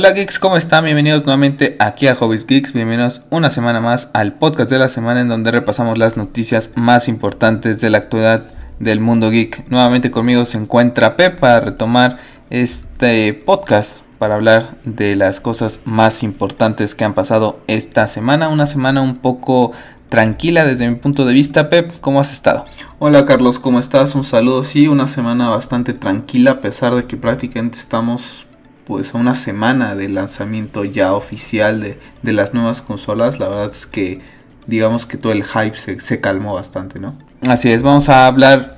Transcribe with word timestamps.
Hola 0.00 0.12
geeks, 0.12 0.38
¿cómo 0.38 0.56
están? 0.56 0.86
Bienvenidos 0.86 1.26
nuevamente 1.26 1.76
aquí 1.78 2.06
a 2.06 2.14
Hobbies 2.14 2.46
Geeks, 2.46 2.72
bienvenidos 2.72 3.20
una 3.28 3.50
semana 3.50 3.80
más 3.80 4.08
al 4.14 4.32
podcast 4.32 4.70
de 4.70 4.78
la 4.78 4.88
semana 4.88 5.20
en 5.20 5.28
donde 5.28 5.50
repasamos 5.50 5.98
las 5.98 6.16
noticias 6.16 6.70
más 6.74 7.06
importantes 7.06 7.82
de 7.82 7.90
la 7.90 7.98
actualidad 7.98 8.44
del 8.78 9.00
mundo 9.00 9.28
geek. 9.28 9.68
Nuevamente 9.68 10.10
conmigo 10.10 10.46
se 10.46 10.56
encuentra 10.56 11.18
Pep 11.18 11.38
para 11.38 11.60
retomar 11.60 12.16
este 12.48 13.34
podcast 13.34 13.98
para 14.18 14.36
hablar 14.36 14.70
de 14.84 15.16
las 15.16 15.38
cosas 15.38 15.80
más 15.84 16.22
importantes 16.22 16.94
que 16.94 17.04
han 17.04 17.12
pasado 17.12 17.60
esta 17.66 18.08
semana, 18.08 18.48
una 18.48 18.64
semana 18.64 19.02
un 19.02 19.16
poco 19.16 19.72
tranquila 20.08 20.64
desde 20.64 20.88
mi 20.88 20.94
punto 20.94 21.26
de 21.26 21.34
vista. 21.34 21.68
Pep, 21.68 21.92
¿cómo 22.00 22.20
has 22.22 22.32
estado? 22.32 22.64
Hola 23.00 23.26
Carlos, 23.26 23.58
¿cómo 23.58 23.78
estás? 23.78 24.14
Un 24.14 24.24
saludo, 24.24 24.64
sí, 24.64 24.88
una 24.88 25.08
semana 25.08 25.50
bastante 25.50 25.92
tranquila 25.92 26.52
a 26.52 26.60
pesar 26.62 26.94
de 26.94 27.04
que 27.04 27.18
prácticamente 27.18 27.76
estamos 27.76 28.46
pues 28.90 29.14
a 29.14 29.18
una 29.18 29.36
semana 29.36 29.94
del 29.94 30.14
lanzamiento 30.14 30.84
ya 30.84 31.14
oficial 31.14 31.80
de, 31.80 31.96
de, 32.22 32.32
las 32.32 32.54
nuevas 32.54 32.82
consolas, 32.82 33.38
la 33.38 33.48
verdad 33.48 33.70
es 33.70 33.86
que 33.86 34.20
digamos 34.66 35.06
que 35.06 35.16
todo 35.16 35.30
el 35.30 35.44
hype 35.44 35.78
se, 35.78 36.00
se, 36.00 36.20
calmó 36.20 36.54
bastante, 36.54 36.98
¿no? 36.98 37.14
Así 37.42 37.70
es, 37.70 37.82
vamos 37.82 38.08
a 38.08 38.26
hablar 38.26 38.74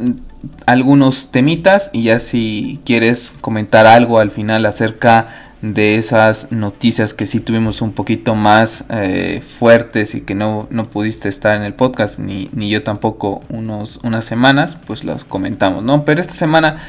algunos 0.67 1.31
temitas 1.31 1.89
y 1.95 2.03
ya 2.03 2.19
si 2.19 2.79
quieres 2.85 3.33
comentar 3.41 3.87
algo 3.87 4.19
al 4.19 4.31
final 4.31 4.67
acerca 4.67 5.29
de 5.63 5.95
esas 5.95 6.53
noticias 6.53 7.15
que 7.15 7.25
sí 7.25 7.41
tuvimos 7.41 7.81
un 7.81 7.93
poquito 7.93 8.35
más 8.35 8.85
eh, 8.91 9.43
fuertes 9.59 10.15
y 10.15 10.21
que 10.21 10.35
no, 10.35 10.67
no 10.69 10.89
pudiste 10.89 11.31
estar 11.31 11.57
en 11.57 11.63
el 11.63 11.73
podcast 11.73 12.19
ni, 12.19 12.51
ni 12.53 12.69
yo 12.69 12.83
tampoco 12.83 13.41
unos, 13.49 13.99
unas 14.03 14.27
semanas, 14.27 14.77
pues 14.87 15.05
los 15.05 15.25
comentamos, 15.25 15.83
¿no? 15.83 16.05
Pero 16.05 16.21
esta 16.21 16.35
semana 16.35 16.83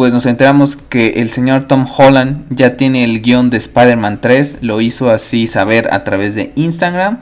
pues 0.00 0.14
nos 0.14 0.24
enteramos 0.24 0.76
que 0.76 1.20
el 1.20 1.28
señor 1.28 1.68
Tom 1.68 1.86
Holland 1.94 2.46
ya 2.48 2.78
tiene 2.78 3.04
el 3.04 3.20
guion 3.20 3.50
de 3.50 3.58
Spider-Man 3.58 4.22
3, 4.22 4.56
lo 4.62 4.80
hizo 4.80 5.10
así 5.10 5.46
saber 5.46 5.92
a 5.92 6.04
través 6.04 6.34
de 6.34 6.52
Instagram. 6.56 7.18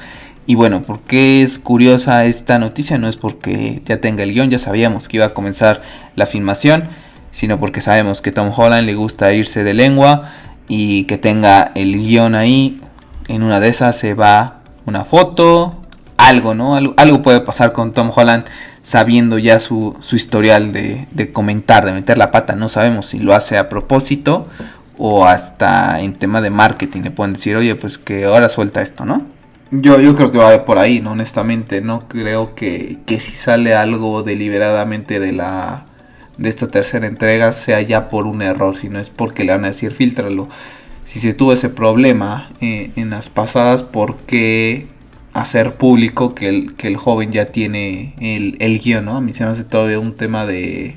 Y 0.46 0.54
bueno, 0.54 0.82
¿por 0.82 1.00
qué 1.00 1.42
es 1.42 1.58
curiosa 1.58 2.24
esta 2.26 2.60
noticia? 2.60 2.96
No 2.96 3.08
es 3.08 3.16
porque 3.16 3.82
ya 3.84 4.00
tenga 4.00 4.22
el 4.22 4.32
guion, 4.32 4.50
ya 4.50 4.60
sabíamos 4.60 5.08
que 5.08 5.16
iba 5.16 5.26
a 5.26 5.34
comenzar 5.34 5.82
la 6.14 6.24
filmación, 6.26 6.84
sino 7.32 7.58
porque 7.58 7.80
sabemos 7.80 8.22
que 8.22 8.30
Tom 8.30 8.52
Holland 8.56 8.86
le 8.86 8.94
gusta 8.94 9.32
irse 9.32 9.64
de 9.64 9.74
lengua 9.74 10.28
y 10.68 11.02
que 11.06 11.18
tenga 11.18 11.72
el 11.74 11.98
guion 11.98 12.36
ahí. 12.36 12.80
En 13.26 13.42
una 13.42 13.58
de 13.58 13.70
esas 13.70 13.96
se 13.96 14.14
va 14.14 14.60
una 14.86 15.04
foto, 15.04 15.82
algo, 16.16 16.54
¿no? 16.54 16.76
Algo, 16.76 16.94
algo 16.96 17.22
puede 17.22 17.40
pasar 17.40 17.72
con 17.72 17.92
Tom 17.92 18.12
Holland 18.14 18.44
sabiendo 18.82 19.38
ya 19.38 19.58
su, 19.60 19.96
su 20.00 20.16
historial 20.16 20.72
de, 20.72 21.06
de, 21.10 21.32
comentar, 21.32 21.84
de 21.84 21.92
meter 21.92 22.18
la 22.18 22.30
pata. 22.30 22.54
No 22.56 22.68
sabemos 22.68 23.06
si 23.06 23.18
lo 23.18 23.34
hace 23.34 23.58
a 23.58 23.68
propósito 23.68 24.46
o 24.96 25.26
hasta 25.26 26.00
en 26.00 26.14
tema 26.14 26.40
de 26.40 26.50
marketing 26.50 27.02
le 27.02 27.10
pueden 27.10 27.34
decir, 27.34 27.56
oye, 27.56 27.74
pues 27.74 27.98
que 27.98 28.24
ahora 28.24 28.48
suelta 28.48 28.82
esto, 28.82 29.04
¿no? 29.04 29.22
Yo, 29.70 30.00
yo 30.00 30.16
creo 30.16 30.32
que 30.32 30.38
va 30.38 30.64
por 30.64 30.78
ahí, 30.78 31.00
¿no? 31.00 31.12
Honestamente, 31.12 31.82
no 31.82 32.08
creo 32.08 32.54
que, 32.54 32.98
que 33.06 33.20
si 33.20 33.32
sale 33.32 33.74
algo 33.74 34.22
deliberadamente 34.22 35.20
de 35.20 35.32
la 35.32 35.84
de 36.38 36.48
esta 36.48 36.68
tercera 36.68 37.06
entrega 37.06 37.52
sea 37.52 37.82
ya 37.82 38.08
por 38.08 38.26
un 38.26 38.42
error, 38.42 38.76
sino 38.78 38.98
es 38.98 39.10
porque 39.10 39.44
le 39.44 39.52
van 39.52 39.64
a 39.64 39.68
decir 39.68 39.92
filtralo. 39.92 40.48
Si 41.04 41.20
se 41.20 41.34
tuvo 41.34 41.52
ese 41.52 41.68
problema 41.68 42.50
eh, 42.60 42.92
en 42.96 43.10
las 43.10 43.28
pasadas, 43.28 43.82
¿por 43.82 44.16
qué 44.18 44.86
hacer 45.34 45.74
público 45.74 46.34
que 46.34 46.48
el, 46.48 46.74
que 46.74 46.88
el 46.88 46.96
joven 46.96 47.32
ya 47.32 47.46
tiene 47.46 48.14
el, 48.20 48.56
el 48.60 48.78
guion, 48.80 49.04
¿no? 49.04 49.16
A 49.16 49.20
mí 49.20 49.34
se 49.34 49.44
me 49.44 49.50
hace 49.50 49.64
todavía 49.64 49.98
un 49.98 50.14
tema 50.14 50.46
de, 50.46 50.96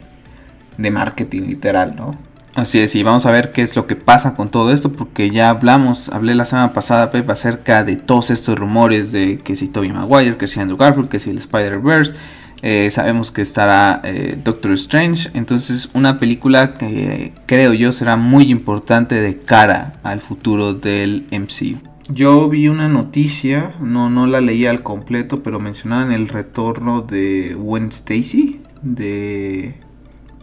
de 0.77 0.91
marketing 0.91 1.43
literal, 1.43 1.95
¿no? 1.95 2.15
Así 2.53 2.79
es, 2.79 2.95
y 2.95 3.03
vamos 3.03 3.25
a 3.25 3.31
ver 3.31 3.53
qué 3.53 3.61
es 3.61 3.77
lo 3.77 3.87
que 3.87 3.95
pasa 3.95 4.33
con 4.33 4.49
todo 4.49 4.73
esto, 4.73 4.91
porque 4.91 5.29
ya 5.29 5.49
hablamos, 5.49 6.09
hablé 6.09 6.35
la 6.35 6.43
semana 6.43 6.73
pasada, 6.73 7.09
Pep, 7.09 7.29
acerca 7.29 7.85
de 7.85 7.95
todos 7.95 8.29
estos 8.29 8.59
rumores 8.59 9.13
de 9.13 9.37
que 9.37 9.55
si 9.55 9.69
Tobey 9.69 9.91
Maguire, 9.91 10.35
que 10.35 10.47
si 10.47 10.59
Andrew 10.59 10.77
Garfield, 10.77 11.07
que 11.07 11.21
si 11.21 11.29
el 11.29 11.37
Spider-Verse, 11.37 12.13
eh, 12.61 12.89
sabemos 12.91 13.31
que 13.31 13.41
estará 13.41 14.01
eh, 14.03 14.37
Doctor 14.43 14.73
Strange, 14.73 15.29
entonces 15.33 15.89
una 15.93 16.19
película 16.19 16.73
que 16.73 17.31
creo 17.45 17.73
yo 17.73 17.93
será 17.93 18.17
muy 18.17 18.51
importante 18.51 19.15
de 19.15 19.37
cara 19.37 19.93
al 20.03 20.19
futuro 20.19 20.73
del 20.73 21.25
MCU. 21.31 21.90
Yo 22.09 22.49
vi 22.49 22.67
una 22.67 22.87
noticia, 22.87 23.75
no, 23.79 24.09
no 24.09 24.27
la 24.27 24.41
leí 24.41 24.65
al 24.65 24.83
completo, 24.83 25.43
pero 25.43 25.59
mencionaban 25.59 26.11
el 26.11 26.27
retorno 26.27 27.01
de 27.01 27.53
Gwen 27.55 27.89
Stacy, 27.89 28.61
de, 28.81 29.75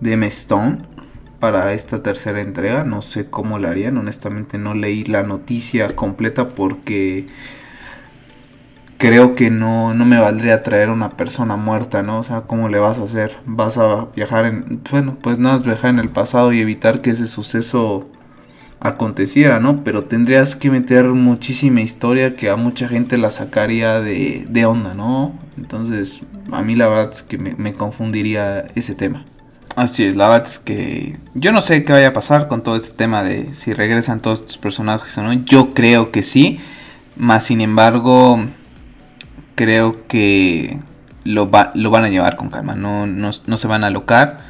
de 0.01 0.13
M. 0.13 0.27
Stone, 0.29 0.79
para 1.41 1.73
esta 1.73 2.03
tercera 2.03 2.41
entrega. 2.41 2.85
No 2.85 3.03
sé 3.03 3.29
cómo 3.29 3.59
la 3.59 3.71
harían, 3.71 3.99
honestamente 3.99 4.59
no 4.59 4.75
leí 4.75 5.05
la 5.05 5.23
noticia 5.25 5.95
completa 5.97 6.49
porque 6.49 7.27
creo 8.99 9.35
que 9.35 9.51
no, 9.51 9.95
no 9.95 10.05
me 10.05 10.19
valdría 10.19 10.63
traer 10.63 10.91
una 10.91 11.11
persona 11.11 11.57
muerta, 11.57 12.03
¿no? 12.03 12.21
O 12.21 12.25
sea, 12.25 12.43
¿cómo 12.43 12.69
le 12.69 12.79
vas 12.79 12.99
a 12.99 13.05
hacer? 13.05 13.37
Vas 13.47 13.79
a 13.79 14.07
viajar 14.17 14.47
en, 14.47 14.83
bueno, 14.91 15.17
pues 15.23 15.39
no, 15.39 15.59
viajar 15.61 15.91
en 15.91 15.99
el 16.01 16.09
pasado 16.11 16.53
y 16.53 16.61
evitar 16.61 17.01
que 17.01 17.11
ese 17.11 17.29
suceso 17.29 18.09
aconteciera, 18.81 19.61
¿no? 19.61 19.83
Pero 19.83 20.05
tendrías 20.05 20.55
que 20.55 20.71
meter 20.71 21.05
muchísima 21.05 21.81
historia 21.81 22.37
que 22.37 22.50
a 22.50 22.56
mucha 22.56 22.89
gente 22.89 23.19
la 23.19 23.31
sacaría 23.31 24.00
de, 24.00 24.47
de 24.49 24.66
onda, 24.66 24.94
¿no? 24.94 25.33
Entonces, 25.56 26.21
a 26.53 26.62
mí 26.62 26.77
la 26.77 26.89
verdad 26.89 27.11
es 27.12 27.22
que 27.22 27.39
me, 27.39 27.55
me, 27.56 27.75
confundiría 27.75 28.66
ese 28.75 28.94
tema. 28.94 29.25
Así 29.75 30.05
es, 30.05 30.16
la 30.16 30.28
verdad 30.28 30.49
es 30.49 30.59
que 30.59 31.16
yo 31.34 31.53
no 31.53 31.61
sé 31.61 31.84
qué 31.84 31.93
vaya 31.93 32.09
a 32.09 32.12
pasar 32.12 32.49
con 32.49 32.62
todo 32.62 32.77
este 32.77 32.91
tema 32.91 33.22
de 33.22 33.55
si 33.55 33.72
regresan 33.75 34.21
todos 34.21 34.41
estos 34.41 34.59
personajes 34.59 35.16
o 35.19 35.22
no. 35.22 35.33
Yo 35.33 35.75
creo 35.75 36.10
que 36.10 36.22
sí, 36.22 36.59
más 37.16 37.45
sin 37.45 37.60
embargo, 37.60 38.41
creo 39.55 40.06
que 40.06 40.78
lo, 41.25 41.50
va, 41.50 41.72
lo 41.75 41.91
van 41.91 42.05
a 42.05 42.09
llevar 42.09 42.37
con 42.37 42.49
calma, 42.49 42.75
no, 42.75 43.06
no, 43.06 43.31
no 43.47 43.56
se 43.56 43.69
van 43.69 43.84
a 43.84 43.89
alocar 43.89 44.47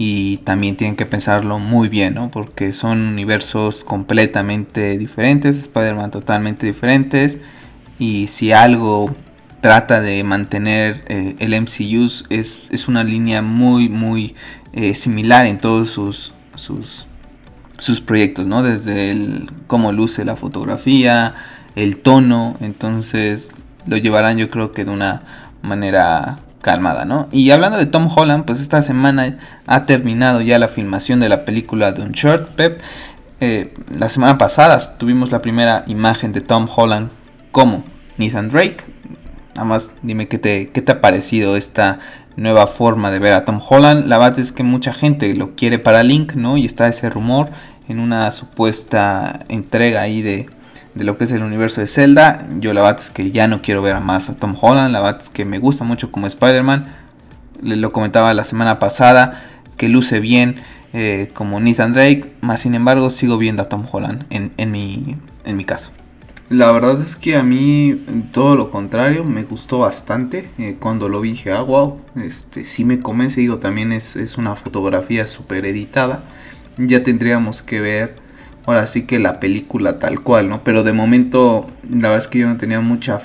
y 0.00 0.36
también 0.38 0.76
tienen 0.76 0.94
que 0.94 1.06
pensarlo 1.06 1.58
muy 1.58 1.88
bien, 1.88 2.14
¿no? 2.14 2.30
Porque 2.30 2.72
son 2.72 3.00
universos 3.00 3.82
completamente 3.82 4.96
diferentes, 4.96 5.58
Spider-Man 5.58 6.12
totalmente 6.12 6.66
diferentes. 6.66 7.38
Y 7.98 8.28
si 8.28 8.52
algo 8.52 9.14
trata 9.60 10.00
de 10.00 10.22
mantener 10.22 11.02
eh, 11.08 11.34
el 11.40 11.60
MCU 11.60 12.04
es, 12.30 12.68
es, 12.70 12.86
una 12.86 13.02
línea 13.02 13.42
muy, 13.42 13.88
muy 13.88 14.36
eh, 14.72 14.94
similar 14.94 15.46
en 15.46 15.58
todos 15.58 15.90
sus, 15.90 16.32
sus, 16.54 17.08
sus 17.78 18.00
proyectos, 18.00 18.46
¿no? 18.46 18.62
Desde 18.62 19.10
el 19.10 19.50
cómo 19.66 19.90
luce 19.90 20.24
la 20.24 20.36
fotografía, 20.36 21.34
el 21.74 21.96
tono, 21.96 22.56
entonces 22.60 23.50
lo 23.88 23.96
llevarán 23.96 24.38
yo 24.38 24.48
creo 24.48 24.70
que 24.70 24.84
de 24.84 24.92
una 24.92 25.22
manera 25.60 26.38
calmada, 26.60 27.04
¿no? 27.04 27.28
Y 27.32 27.50
hablando 27.50 27.78
de 27.78 27.86
Tom 27.86 28.08
Holland, 28.14 28.44
pues 28.44 28.60
esta 28.60 28.82
semana 28.82 29.38
ha 29.66 29.86
terminado 29.86 30.40
ya 30.40 30.58
la 30.58 30.68
filmación 30.68 31.20
de 31.20 31.28
la 31.28 31.44
película 31.44 31.92
de 31.92 32.08
Short 32.12 32.48
Pep. 32.50 32.80
Eh, 33.40 33.72
la 33.96 34.08
semana 34.08 34.36
pasada 34.38 34.78
tuvimos 34.98 35.30
la 35.30 35.40
primera 35.40 35.84
imagen 35.86 36.32
de 36.32 36.40
Tom 36.40 36.68
Holland 36.74 37.10
como 37.52 37.84
Nathan 38.16 38.50
Drake. 38.50 38.84
Nada 39.54 39.64
más 39.64 39.90
dime 40.02 40.28
qué 40.28 40.38
te, 40.38 40.70
qué 40.70 40.82
te 40.82 40.92
ha 40.92 41.00
parecido 41.00 41.56
esta 41.56 42.00
nueva 42.36 42.66
forma 42.66 43.10
de 43.10 43.18
ver 43.18 43.32
a 43.32 43.44
Tom 43.44 43.60
Holland. 43.66 44.06
La 44.06 44.18
verdad 44.18 44.38
es 44.38 44.52
que 44.52 44.62
mucha 44.62 44.92
gente 44.92 45.32
lo 45.34 45.54
quiere 45.54 45.78
para 45.78 46.02
Link, 46.02 46.34
¿no? 46.34 46.56
Y 46.56 46.64
está 46.64 46.88
ese 46.88 47.10
rumor 47.10 47.48
en 47.88 48.00
una 48.00 48.30
supuesta 48.32 49.40
entrega 49.48 50.02
ahí 50.02 50.22
de, 50.22 50.46
de 50.98 51.04
lo 51.04 51.16
que 51.16 51.24
es 51.24 51.32
el 51.32 51.42
universo 51.42 51.80
de 51.80 51.86
Zelda. 51.86 52.44
Yo 52.58 52.74
la 52.74 52.82
verdad 52.82 53.00
es 53.00 53.10
que 53.10 53.30
ya 53.30 53.46
no 53.46 53.62
quiero 53.62 53.82
ver 53.82 54.00
más 54.00 54.28
a 54.28 54.34
Tom 54.34 54.56
Holland. 54.60 54.92
La 54.92 55.00
verdad 55.00 55.22
es 55.22 55.28
que 55.28 55.44
me 55.44 55.60
gusta 55.60 55.84
mucho 55.84 56.10
como 56.10 56.26
Spider-Man. 56.26 56.86
Lo 57.62 57.92
comentaba 57.92 58.34
la 58.34 58.42
semana 58.42 58.80
pasada 58.80 59.44
que 59.76 59.88
luce 59.88 60.18
bien 60.18 60.56
eh, 60.92 61.30
como 61.34 61.60
Nathan 61.60 61.92
Drake. 61.92 62.32
Más 62.40 62.62
sin 62.62 62.74
embargo 62.74 63.10
sigo 63.10 63.38
viendo 63.38 63.62
a 63.62 63.68
Tom 63.68 63.86
Holland 63.90 64.24
en, 64.30 64.50
en, 64.56 64.72
mi, 64.72 65.16
en 65.44 65.56
mi 65.56 65.64
caso. 65.64 65.90
La 66.50 66.72
verdad 66.72 67.00
es 67.00 67.14
que 67.14 67.36
a 67.36 67.44
mí 67.44 67.94
todo 68.32 68.56
lo 68.56 68.70
contrario, 68.70 69.22
me 69.22 69.44
gustó 69.44 69.78
bastante. 69.78 70.50
Eh, 70.58 70.78
cuando 70.80 71.08
lo 71.08 71.20
vi 71.20 71.30
dije, 71.30 71.52
ah, 71.52 71.60
wow, 71.60 72.00
este, 72.16 72.64
sí 72.66 72.84
me 72.84 72.98
convence. 72.98 73.40
Digo, 73.40 73.58
también 73.58 73.92
es, 73.92 74.16
es 74.16 74.36
una 74.36 74.56
fotografía 74.56 75.28
súper 75.28 75.64
editada. 75.64 76.24
Ya 76.76 77.04
tendríamos 77.04 77.62
que 77.62 77.80
ver 77.80 78.27
ahora 78.68 78.86
sí 78.86 79.02
que 79.02 79.18
la 79.18 79.40
película 79.40 79.98
tal 79.98 80.20
cual, 80.20 80.48
¿no? 80.48 80.62
Pero 80.62 80.84
de 80.84 80.92
momento, 80.92 81.66
la 81.88 82.08
verdad 82.08 82.18
es 82.18 82.28
que 82.28 82.40
yo 82.40 82.48
no 82.48 82.56
tenía 82.56 82.80
mucha... 82.80 83.20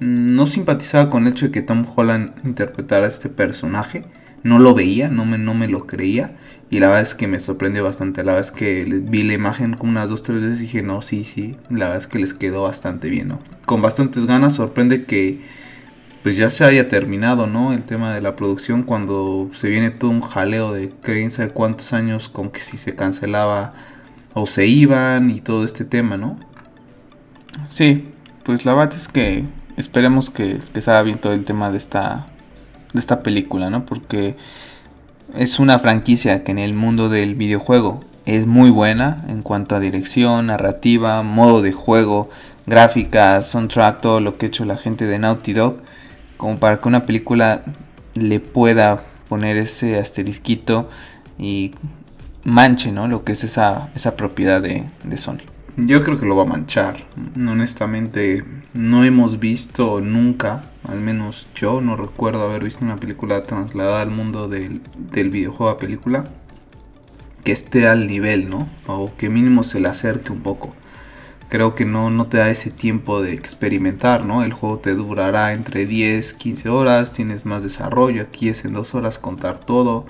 No 0.00 0.46
simpatizaba 0.46 1.10
con 1.10 1.26
el 1.26 1.32
hecho 1.32 1.46
de 1.46 1.52
que 1.52 1.62
Tom 1.62 1.84
Holland 1.94 2.32
interpretara 2.44 3.06
a 3.06 3.08
este 3.08 3.28
personaje. 3.28 4.04
No 4.44 4.60
lo 4.60 4.74
veía, 4.74 5.08
no 5.08 5.24
me, 5.24 5.38
no 5.38 5.54
me 5.54 5.66
lo 5.66 5.86
creía. 5.86 6.36
Y 6.70 6.80
la 6.80 6.88
verdad 6.88 7.02
es 7.02 7.14
que 7.14 7.26
me 7.26 7.40
sorprendió 7.40 7.82
bastante. 7.82 8.22
La 8.22 8.34
verdad 8.34 8.48
es 8.48 8.52
que 8.52 8.84
vi 8.84 9.24
la 9.24 9.32
imagen 9.32 9.74
como 9.74 9.90
unas 9.90 10.08
dos, 10.08 10.22
tres 10.22 10.40
veces 10.40 10.58
y 10.60 10.62
dije, 10.62 10.82
no, 10.82 11.02
sí, 11.02 11.24
sí. 11.24 11.56
La 11.70 11.86
verdad 11.86 11.96
es 11.96 12.06
que 12.06 12.18
les 12.20 12.34
quedó 12.34 12.62
bastante 12.62 13.08
bien, 13.08 13.28
¿no? 13.28 13.40
Con 13.66 13.82
bastantes 13.82 14.26
ganas. 14.26 14.54
Sorprende 14.54 15.04
que 15.04 15.40
pues 16.22 16.36
ya 16.36 16.50
se 16.50 16.64
haya 16.64 16.88
terminado, 16.88 17.46
¿no? 17.46 17.72
El 17.72 17.84
tema 17.84 18.14
de 18.14 18.20
la 18.20 18.36
producción 18.36 18.82
cuando 18.82 19.50
se 19.54 19.68
viene 19.68 19.90
todo 19.90 20.10
un 20.10 20.20
jaleo 20.20 20.72
de 20.72 20.90
quién 21.02 21.30
sabe 21.30 21.50
cuántos 21.50 21.92
años 21.92 22.28
con 22.28 22.50
que 22.50 22.60
si 22.60 22.76
se 22.76 22.94
cancelaba 22.94 23.74
o 24.34 24.46
se 24.46 24.66
iban 24.66 25.30
y 25.30 25.40
todo 25.40 25.64
este 25.64 25.84
tema, 25.84 26.16
¿no? 26.16 26.38
Sí, 27.66 28.08
pues 28.44 28.64
la 28.64 28.74
verdad 28.74 28.96
es 28.96 29.08
que 29.08 29.44
esperemos 29.76 30.30
que, 30.30 30.58
que 30.72 30.80
salga 30.80 31.02
bien 31.02 31.18
todo 31.18 31.32
el 31.32 31.44
tema 31.44 31.70
de 31.70 31.78
esta, 31.78 32.26
de 32.92 33.00
esta 33.00 33.22
película, 33.22 33.70
¿no? 33.70 33.84
Porque 33.84 34.36
es 35.34 35.58
una 35.58 35.78
franquicia 35.78 36.44
que 36.44 36.52
en 36.52 36.58
el 36.58 36.74
mundo 36.74 37.08
del 37.08 37.34
videojuego 37.34 38.00
es 38.26 38.46
muy 38.46 38.70
buena 38.70 39.24
en 39.28 39.42
cuanto 39.42 39.76
a 39.76 39.80
dirección, 39.80 40.46
narrativa, 40.46 41.22
modo 41.22 41.62
de 41.62 41.72
juego, 41.72 42.30
gráfica, 42.66 43.42
soundtrack, 43.42 44.00
todo 44.00 44.20
lo 44.20 44.36
que 44.36 44.46
ha 44.46 44.48
hecho 44.48 44.64
la 44.64 44.76
gente 44.76 45.06
de 45.06 45.18
Naughty 45.18 45.54
Dog, 45.54 45.78
como 46.36 46.58
para 46.58 46.78
que 46.78 46.88
una 46.88 47.04
película 47.04 47.62
le 48.14 48.40
pueda 48.40 49.02
poner 49.28 49.56
ese 49.56 49.98
asterisquito 49.98 50.90
y 51.38 51.72
manche, 52.44 52.92
¿no? 52.92 53.08
Lo 53.08 53.24
que 53.24 53.32
es 53.32 53.44
esa, 53.44 53.90
esa 53.94 54.16
propiedad 54.16 54.60
de, 54.60 54.84
de 55.04 55.16
Sony. 55.16 55.42
Yo 55.76 56.02
creo 56.02 56.18
que 56.18 56.26
lo 56.26 56.34
va 56.34 56.42
a 56.42 56.46
manchar. 56.46 57.04
Honestamente, 57.36 58.44
no 58.74 59.04
hemos 59.04 59.38
visto 59.38 60.00
nunca, 60.00 60.64
al 60.88 61.00
menos 61.00 61.46
yo 61.54 61.80
no 61.80 61.96
recuerdo 61.96 62.44
haber 62.44 62.64
visto 62.64 62.84
una 62.84 62.96
película 62.96 63.44
trasladada 63.44 64.02
al 64.02 64.10
mundo 64.10 64.48
del, 64.48 64.80
del 64.96 65.30
videojuego 65.30 65.70
a 65.70 65.78
película 65.78 66.24
que 67.44 67.52
esté 67.52 67.86
al 67.86 68.06
nivel, 68.08 68.50
¿no? 68.50 68.68
O 68.86 69.12
que 69.16 69.30
mínimo 69.30 69.64
se 69.64 69.80
le 69.80 69.88
acerque 69.88 70.32
un 70.32 70.40
poco. 70.40 70.74
Creo 71.48 71.74
que 71.74 71.86
no, 71.86 72.10
no 72.10 72.26
te 72.26 72.36
da 72.36 72.50
ese 72.50 72.70
tiempo 72.70 73.22
de 73.22 73.32
experimentar, 73.32 74.24
¿no? 74.24 74.42
El 74.42 74.52
juego 74.52 74.78
te 74.78 74.94
durará 74.94 75.54
entre 75.54 75.86
10, 75.86 76.34
15 76.34 76.68
horas, 76.68 77.12
tienes 77.12 77.46
más 77.46 77.62
desarrollo, 77.62 78.22
aquí 78.22 78.48
es 78.48 78.64
en 78.64 78.74
2 78.74 78.94
horas 78.94 79.18
contar 79.18 79.58
todo. 79.58 80.04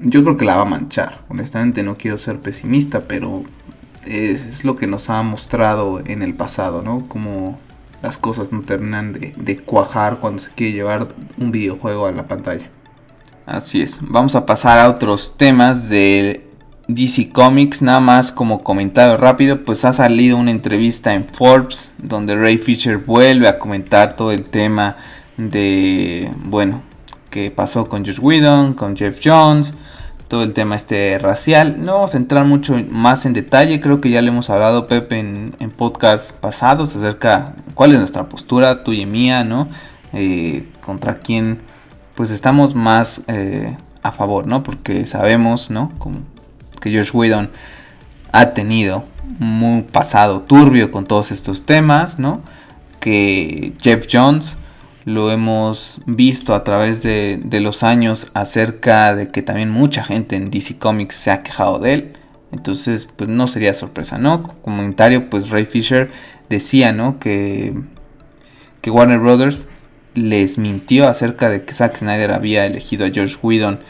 Yo 0.00 0.22
creo 0.22 0.36
que 0.36 0.44
la 0.44 0.56
va 0.56 0.62
a 0.62 0.66
manchar, 0.66 1.20
honestamente 1.28 1.82
no 1.82 1.96
quiero 1.96 2.18
ser 2.18 2.38
pesimista, 2.38 3.02
pero 3.02 3.44
es, 4.06 4.64
lo 4.64 4.76
que 4.76 4.86
nos 4.86 5.10
ha 5.10 5.22
mostrado 5.22 6.02
en 6.04 6.22
el 6.22 6.34
pasado, 6.34 6.82
¿no? 6.82 7.06
Como 7.08 7.58
las 8.02 8.16
cosas 8.16 8.52
no 8.52 8.62
terminan 8.62 9.12
de, 9.12 9.58
cuajar 9.58 10.18
cuando 10.18 10.40
se 10.40 10.50
quiere 10.50 10.72
llevar 10.72 11.08
un 11.38 11.52
videojuego 11.52 12.06
a 12.06 12.12
la 12.12 12.24
pantalla. 12.24 12.68
Así 13.46 13.80
es. 13.80 14.00
Vamos 14.02 14.34
a 14.34 14.46
pasar 14.46 14.78
a 14.78 14.90
otros 14.90 15.34
temas 15.36 15.88
de 15.88 16.44
DC 16.88 17.30
Comics. 17.30 17.82
Nada 17.82 18.00
más 18.00 18.32
como 18.32 18.62
comentario 18.64 19.16
rápido, 19.16 19.64
pues 19.64 19.84
ha 19.84 19.92
salido 19.92 20.36
una 20.36 20.50
entrevista 20.50 21.14
en 21.14 21.24
Forbes 21.24 21.94
donde 21.98 22.34
Ray 22.34 22.58
Fisher 22.58 22.98
vuelve 22.98 23.48
a 23.48 23.58
comentar 23.58 24.16
todo 24.16 24.32
el 24.32 24.44
tema 24.44 24.96
de, 25.36 26.30
bueno, 26.44 26.82
que 27.32 27.50
pasó 27.50 27.88
con 27.88 28.04
Josh 28.04 28.20
Whedon, 28.20 28.74
con 28.74 28.96
Jeff 28.96 29.18
Jones, 29.24 29.72
todo 30.28 30.44
el 30.44 30.54
tema 30.54 30.76
este 30.76 31.18
racial. 31.18 31.84
No 31.84 31.94
vamos 31.94 32.14
a 32.14 32.18
entrar 32.18 32.44
mucho 32.44 32.78
más 32.90 33.26
en 33.26 33.32
detalle, 33.32 33.80
creo 33.80 34.00
que 34.00 34.10
ya 34.10 34.22
le 34.22 34.28
hemos 34.28 34.50
hablado 34.50 34.86
Pepe 34.86 35.18
en, 35.18 35.54
en 35.58 35.70
podcasts 35.70 36.32
pasados 36.32 36.94
acerca 36.94 37.54
cuál 37.74 37.92
es 37.92 37.98
nuestra 37.98 38.28
postura, 38.28 38.84
tuya 38.84 39.02
y 39.02 39.06
mía, 39.06 39.42
¿no? 39.42 39.66
Eh, 40.12 40.68
contra 40.84 41.18
quién 41.18 41.58
pues 42.14 42.30
estamos 42.30 42.74
más 42.74 43.22
eh, 43.28 43.76
a 44.02 44.12
favor, 44.12 44.46
¿no? 44.46 44.62
Porque 44.62 45.06
sabemos, 45.06 45.70
¿no? 45.70 45.90
que 46.80 46.94
Josh 46.94 47.10
Whedon 47.14 47.48
ha 48.32 48.50
tenido 48.50 49.04
un 49.40 49.86
pasado 49.90 50.40
turbio 50.40 50.90
con 50.90 51.06
todos 51.06 51.30
estos 51.30 51.64
temas, 51.64 52.18
¿no? 52.18 52.40
Que 53.00 53.72
Jeff 53.80 54.06
Jones 54.10 54.56
lo 55.04 55.30
hemos 55.30 56.00
visto 56.06 56.54
a 56.54 56.64
través 56.64 57.02
de, 57.02 57.40
de, 57.42 57.60
los 57.60 57.82
años 57.82 58.28
acerca 58.34 59.14
de 59.14 59.28
que 59.28 59.42
también 59.42 59.70
mucha 59.70 60.04
gente 60.04 60.36
en 60.36 60.50
DC 60.50 60.78
Comics 60.78 61.16
se 61.16 61.30
ha 61.30 61.42
quejado 61.42 61.78
de 61.78 61.94
él. 61.94 62.12
Entonces, 62.52 63.08
pues 63.16 63.30
no 63.30 63.46
sería 63.46 63.74
sorpresa, 63.74 64.18
¿no? 64.18 64.42
Comentario, 64.62 65.30
pues 65.30 65.50
Ray 65.50 65.64
Fisher 65.64 66.10
decía, 66.50 66.92
¿no? 66.92 67.18
Que, 67.18 67.74
que 68.80 68.90
Warner 68.90 69.18
Brothers 69.18 69.68
les 70.14 70.58
mintió 70.58 71.08
acerca 71.08 71.48
de 71.48 71.64
que 71.64 71.72
Zack 71.72 71.98
Snyder 71.98 72.32
había 72.32 72.66
elegido 72.66 73.06
a 73.06 73.10
George 73.10 73.36
Whedon 73.42 73.80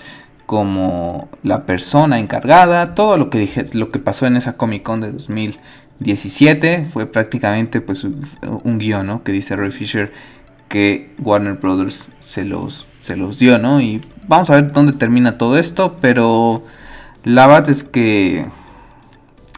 como 0.46 1.28
la 1.42 1.64
persona 1.64 2.20
encargada. 2.20 2.94
Todo 2.94 3.16
lo 3.16 3.30
que 3.30 3.38
dije, 3.38 3.66
lo 3.72 3.90
que 3.90 3.98
pasó 3.98 4.26
en 4.26 4.36
esa 4.36 4.52
Comic 4.52 4.82
Con 4.82 5.00
de 5.00 5.10
2017 5.10 6.86
fue 6.92 7.06
prácticamente 7.06 7.80
pues 7.80 8.04
un 8.04 8.78
guion, 8.78 9.06
¿no? 9.06 9.24
Que 9.24 9.32
dice 9.32 9.56
Ray 9.56 9.70
Fisher 9.70 10.12
que 10.72 11.10
Warner 11.18 11.52
Brothers 11.52 12.08
se 12.22 12.46
los 12.46 12.86
se 13.02 13.16
los 13.16 13.38
dio, 13.38 13.58
¿no? 13.58 13.82
Y 13.82 14.00
vamos 14.26 14.48
a 14.48 14.54
ver 14.54 14.72
dónde 14.72 14.94
termina 14.94 15.36
todo 15.36 15.58
esto, 15.58 15.98
pero 16.00 16.64
la 17.24 17.46
verdad 17.46 17.68
es 17.68 17.84
que 17.84 18.46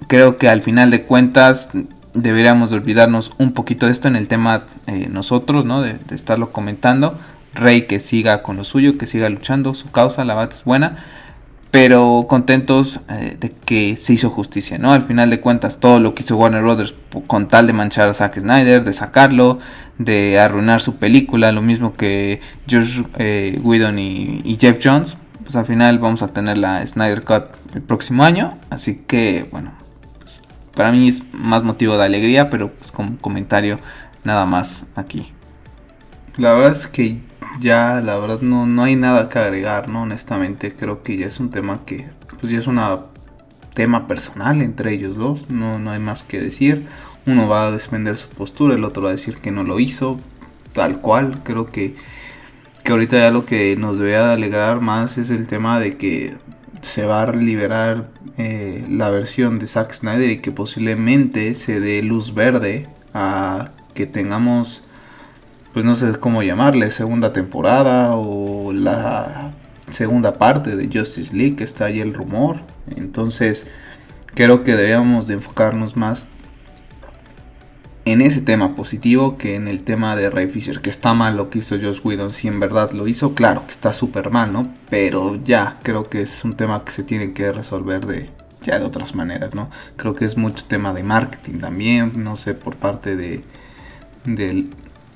creo 0.08 0.38
que 0.38 0.49
al 0.49 0.61
final 0.61 0.90
de 0.90 1.02
cuentas 1.02 1.70
deberíamos 2.14 2.70
de 2.70 2.76
olvidarnos 2.76 3.31
un 3.38 3.52
poquito 3.52 3.87
de 3.87 3.93
esto 3.93 4.08
en 4.08 4.16
el 4.16 4.26
tema 4.26 4.64
eh, 4.88 5.08
nosotros, 5.08 5.64
¿no? 5.64 5.82
De, 5.82 5.96
estarlo 6.11 6.50
comentando. 6.50 7.16
Rey 7.55 7.87
que 7.87 8.00
siga 8.00 8.43
con 8.43 8.56
lo 8.56 8.64
suyo, 8.64 8.99
que 8.99 9.06
siga 9.06 9.28
luchando, 9.28 9.76
su 9.76 9.93
causa, 9.93 10.25
la 10.25 10.34
bat 10.34 10.52
es 10.52 10.64
buena, 10.64 10.96
pero 11.75 12.26
contentos 12.29 13.00
eh, 13.11 13.37
de 13.41 13.50
que 13.50 13.97
se 13.97 14.12
hizo 14.12 14.31
justicia, 14.31 14.79
¿no? 14.79 14.93
Al 14.93 15.03
final 15.03 15.29
de 15.29 15.41
cuentas, 15.41 15.81
todo 15.81 15.99
lo 15.99 16.15
que 16.15 16.23
hizo 16.23 16.37
Warner 16.37 16.62
Brothers 16.62 16.94
con 17.26 17.49
tal 17.49 17.67
de 17.67 17.73
manchar 17.73 18.09
a 18.09 18.15
Zack 18.15 18.38
Snyder, 18.38 18.85
de 18.85 18.93
sacarlo, 18.93 19.59
de 19.99 20.38
arruinar 20.38 20.81
su 20.81 20.94
película, 20.99 21.50
lo 21.50 21.62
mismo 21.62 21.93
que 21.94 22.41
George 22.69 23.03
eh, 23.19 23.59
Whedon 23.61 23.99
y, 23.99 24.41
y 24.44 24.56
Jeff 24.56 24.79
Jones, 24.81 25.17
pues 25.43 25.56
al 25.56 25.67
final 25.67 25.99
vamos 25.99 26.23
a 26.23 26.29
tener 26.29 26.59
la 26.59 26.87
Snyder 26.87 27.25
Cut 27.25 27.47
el 27.75 27.82
próximo 27.82 28.23
año, 28.23 28.56
así 28.71 29.03
que 29.09 29.44
bueno, 29.50 29.73
para 30.76 30.93
mí 30.93 31.09
es 31.09 31.25
más 31.32 31.65
motivo 31.65 31.99
de 31.99 32.05
alegría, 32.05 32.50
pero 32.50 32.71
pues 32.71 32.93
como 32.93 33.17
comentario 33.17 33.81
nada 34.23 34.47
más 34.47 34.85
aquí. 34.94 35.32
La 36.37 36.53
verdad 36.53 36.71
es 36.71 36.87
que 36.87 37.19
ya, 37.61 38.00
la 38.00 38.19
verdad 38.19 38.41
no, 38.41 38.67
no 38.67 38.82
hay 38.82 38.96
nada 38.96 39.29
que 39.29 39.38
agregar, 39.38 39.88
¿no? 39.88 40.02
Honestamente 40.02 40.73
creo 40.73 41.02
que 41.02 41.17
ya 41.17 41.26
es 41.26 41.41
un 41.41 41.50
tema 41.50 41.81
que, 41.87 42.06
pues 42.41 42.52
ya 42.52 42.58
es 42.58 42.67
un 42.67 42.81
tema 43.75 44.06
personal 44.06 44.62
entre 44.62 44.93
ellos 44.93 45.17
dos, 45.17 45.50
no, 45.50 45.79
no 45.79 45.91
hay 45.91 46.00
más 46.00 46.23
que 46.23 46.41
decir. 46.41 46.87
Uno 47.26 47.49
va 47.49 47.69
a 47.69 47.70
defender 47.70 48.17
su 48.19 48.29
postura, 48.29 48.75
el 48.75 48.85
otro 48.85 49.02
va 49.02 49.08
a 49.08 49.12
decir 49.12 49.37
que 49.38 49.50
no 49.50 49.64
lo 49.64 49.81
hizo, 49.81 50.20
tal 50.75 51.00
cual. 51.00 51.41
Creo 51.43 51.67
que, 51.67 51.94
que 52.82 52.93
ahorita 52.93 53.16
ya 53.16 53.30
lo 53.30 53.47
que 53.47 53.76
nos 53.76 53.99
debe 53.99 54.16
alegrar 54.16 54.83
más 54.83 55.16
es 55.16 55.30
el 55.30 55.49
tema 55.49 55.80
de 55.80 55.97
que 55.97 56.35
se 56.83 57.07
va 57.07 57.23
a 57.23 57.33
liberar 57.33 58.11
eh, 58.37 58.85
la 58.90 59.09
versión 59.11 59.59
de 59.59 59.66
Zack 59.66 59.95
Snyder 59.95 60.30
y 60.30 60.38
que 60.40 60.52
posiblemente 60.52 61.54
se 61.54 61.80
dé 61.80 62.02
luz 62.02 62.35
verde 62.35 62.87
a 63.14 63.71
que 63.95 64.07
tengamos, 64.07 64.83
pues 65.75 65.85
no 65.85 65.97
sé 65.97 66.12
cómo 66.21 66.43
llamarle, 66.43 66.90
segunda 66.93 67.33
temporada 67.33 68.14
o 68.14 68.73
la 68.73 69.50
segunda 69.90 70.35
parte 70.38 70.76
de 70.76 70.87
Justice 70.87 71.37
League, 71.37 71.57
que 71.57 71.64
está 71.64 71.87
ahí 71.87 72.00
el 72.00 72.14
rumor. 72.14 72.59
Entonces, 72.97 73.66
creo 74.35 74.62
que 74.62 74.76
deberíamos 74.76 75.26
de 75.26 75.35
enfocarnos 75.35 75.97
más 75.97 76.26
en 78.04 78.21
ese 78.21 78.40
tema 78.40 78.76
positivo 78.76 79.37
que 79.37 79.57
en 79.57 79.66
el 79.66 79.83
tema 79.83 80.14
de 80.14 80.31
Ray 80.31 80.49
Fisher, 80.49 80.81
que 80.81 80.90
está 80.90 81.12
mal 81.14 81.37
lo 81.37 81.50
que 81.50 81.59
hizo 81.59 81.76
Josh 81.81 82.00
Whedon, 82.04 82.33
si 82.33 82.49
en 82.49 82.61
verdad 82.61 82.93
lo 82.93 83.09
hizo, 83.09 83.35
claro 83.35 83.66
que 83.66 83.73
está 83.73 83.95
súper 83.95 84.31
mal, 84.31 84.52
¿no? 84.52 84.69
Pero 84.90 85.38
ya, 85.45 85.78
creo 85.83 86.09
que 86.09 86.23
es 86.23 86.45
un 86.45 86.54
tema 86.54 86.85
que 86.85 86.93
se 86.93 87.02
tiene 87.02 87.33
que 87.33 87.50
resolver 87.50 88.07
de 88.07 88.31
ya 88.62 88.78
de 88.78 88.87
otras 88.87 89.14
maneras, 89.14 89.54
¿no? 89.54 89.71
Creo 89.97 90.14
que 90.14 90.25
es 90.25 90.37
mucho 90.37 90.64
tema 90.66 90.95
de 90.95 91.02
marketing 91.02 91.59
también, 91.59 92.12
no 92.23 92.37
sé, 92.37 92.54
por 92.54 92.76
parte 92.76 93.16
de, 93.16 93.43
de, 94.25 94.66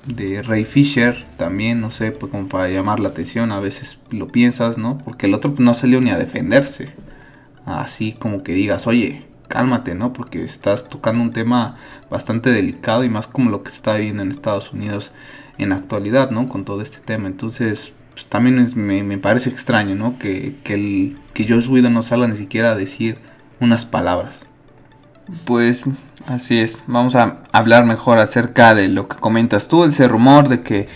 de 0.05 0.41
Ray 0.41 0.65
Fisher 0.65 1.25
también, 1.37 1.81
no 1.81 1.91
sé, 1.91 2.11
pues 2.11 2.31
como 2.31 2.47
para 2.47 2.69
llamar 2.69 2.99
la 2.99 3.09
atención, 3.09 3.51
a 3.51 3.59
veces 3.59 3.99
lo 4.11 4.27
piensas, 4.27 4.77
¿no? 4.77 4.97
Porque 4.99 5.27
el 5.27 5.33
otro 5.33 5.53
no 5.57 5.73
salió 5.73 6.01
ni 6.01 6.09
a 6.09 6.17
defenderse, 6.17 6.89
así 7.65 8.13
como 8.13 8.43
que 8.43 8.53
digas, 8.53 8.87
oye, 8.87 9.23
cálmate, 9.47 9.95
¿no? 9.95 10.13
Porque 10.13 10.43
estás 10.43 10.89
tocando 10.89 11.21
un 11.21 11.33
tema 11.33 11.77
bastante 12.09 12.51
delicado 12.51 13.03
y 13.03 13.09
más 13.09 13.27
como 13.27 13.49
lo 13.49 13.63
que 13.63 13.71
se 13.71 13.77
está 13.77 13.95
viviendo 13.95 14.23
en 14.23 14.31
Estados 14.31 14.71
Unidos 14.71 15.11
en 15.57 15.73
actualidad, 15.73 16.31
¿no? 16.31 16.47
Con 16.47 16.65
todo 16.65 16.81
este 16.81 16.99
tema. 16.99 17.27
Entonces, 17.27 17.91
pues, 18.13 18.25
también 18.25 18.71
me, 18.75 19.17
parece 19.17 19.49
extraño, 19.49 19.95
¿no? 19.95 20.17
Que, 20.17 20.55
que, 20.63 20.73
el, 20.75 21.17
que 21.33 21.47
Josh 21.47 21.69
no 21.69 22.01
salga 22.03 22.27
ni 22.27 22.37
siquiera 22.37 22.71
a 22.71 22.75
decir 22.75 23.17
unas 23.59 23.85
palabras. 23.85 24.45
Pues 25.45 25.85
así 26.29 26.59
es. 26.59 26.83
Vamos 26.87 27.15
a 27.15 27.37
hablar 27.51 27.85
mejor 27.85 28.19
acerca 28.19 28.75
de 28.75 28.87
lo 28.87 29.07
que 29.07 29.17
comentas 29.17 29.67
tú, 29.67 29.83
ese 29.83 30.07
rumor 30.07 30.47
de 30.47 30.61
que 30.61 30.87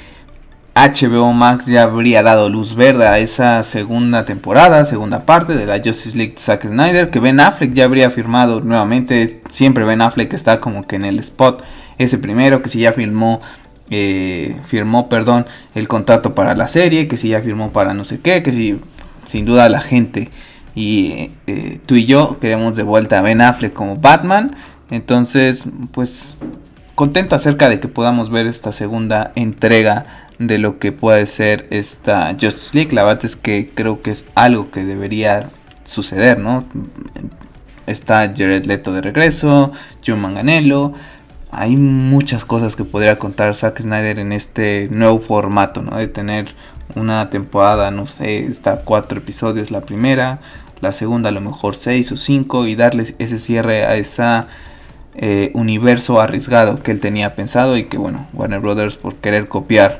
HBO 0.75 1.33
Max 1.33 1.65
ya 1.65 1.83
habría 1.83 2.23
dado 2.23 2.49
luz 2.49 2.75
verde 2.75 3.07
a 3.07 3.19
esa 3.19 3.61
segunda 3.63 4.25
temporada, 4.25 4.85
segunda 4.85 5.25
parte 5.25 5.53
de 5.55 5.65
la 5.65 5.77
Justice 5.77 6.17
League 6.17 6.35
Zack 6.37 6.67
Snyder, 6.67 7.09
que 7.09 7.19
Ben 7.19 7.39
Affleck 7.39 7.73
ya 7.73 7.85
habría 7.85 8.09
firmado 8.09 8.61
nuevamente, 8.61 9.41
siempre 9.49 9.83
Ben 9.83 10.01
Affleck 10.01 10.33
está 10.33 10.59
como 10.59 10.87
que 10.87 10.95
en 10.95 11.05
el 11.05 11.19
spot, 11.19 11.63
ese 11.97 12.17
primero, 12.17 12.61
que 12.61 12.69
si 12.69 12.79
ya 12.79 12.93
firmó, 12.93 13.41
eh, 13.89 14.55
firmó, 14.67 15.09
perdón, 15.09 15.45
el 15.75 15.87
contrato 15.87 16.33
para 16.33 16.55
la 16.55 16.67
serie, 16.67 17.07
que 17.07 17.17
si 17.17 17.29
ya 17.29 17.41
firmó 17.41 17.71
para 17.71 17.93
no 17.93 18.03
sé 18.03 18.19
qué, 18.19 18.41
que 18.41 18.51
si 18.51 18.79
sin 19.25 19.45
duda 19.45 19.69
la 19.69 19.81
gente 19.81 20.31
y 20.75 21.29
eh, 21.47 21.79
tú 21.85 21.95
y 21.95 22.05
yo 22.05 22.37
queremos 22.39 22.75
de 22.75 22.83
vuelta 22.83 23.19
a 23.19 23.21
Ben 23.21 23.41
Affleck 23.41 23.73
como 23.73 23.97
Batman. 23.97 24.55
Entonces, 24.93 25.65
pues 25.91 26.37
contento 26.93 27.35
acerca 27.35 27.67
de 27.67 27.79
que 27.79 27.87
podamos 27.87 28.29
ver 28.29 28.45
esta 28.45 28.71
segunda 28.71 29.31
entrega 29.33 30.27
de 30.37 30.59
lo 30.59 30.77
que 30.77 30.91
puede 30.91 31.25
ser 31.25 31.65
esta 31.71 32.29
Justice 32.39 32.69
League. 32.73 32.93
La 32.93 33.03
verdad 33.03 33.25
es 33.25 33.35
que 33.35 33.71
creo 33.73 34.03
que 34.03 34.11
es 34.11 34.23
algo 34.35 34.69
que 34.69 34.85
debería 34.85 35.49
suceder, 35.83 36.37
¿no? 36.37 36.63
Está 37.87 38.31
Jared 38.37 38.65
Leto 38.65 38.93
de 38.93 39.01
regreso, 39.01 39.71
John 40.05 40.21
Manganello. 40.21 40.93
Hay 41.49 41.75
muchas 41.75 42.45
cosas 42.45 42.75
que 42.75 42.83
podría 42.83 43.17
contar 43.17 43.55
Zack 43.55 43.81
Snyder 43.81 44.19
en 44.19 44.31
este 44.31 44.89
nuevo 44.91 45.19
formato, 45.19 45.81
¿no? 45.81 45.97
De 45.97 46.07
tener 46.07 46.53
una 46.93 47.31
temporada, 47.31 47.89
no 47.89 48.05
sé, 48.05 48.45
está 48.45 48.81
cuatro 48.81 49.17
episodios 49.17 49.71
la 49.71 49.81
primera, 49.81 50.37
la 50.81 50.91
segunda 50.91 51.29
a 51.29 51.31
lo 51.31 51.41
mejor 51.41 51.75
seis 51.75 52.11
o 52.11 52.15
cinco 52.15 52.67
y 52.67 52.75
darle 52.75 53.15
ese 53.17 53.39
cierre 53.39 53.85
a 53.85 53.95
ese 53.95 54.21
eh, 55.15 55.51
universo 55.53 56.19
arriesgado 56.19 56.81
que 56.81 56.91
él 56.91 56.99
tenía 56.99 57.35
pensado 57.35 57.77
y 57.77 57.85
que 57.85 57.97
bueno, 57.97 58.27
Warner 58.33 58.59
Brothers 58.59 58.95
por 58.95 59.15
querer 59.15 59.47
copiar 59.47 59.99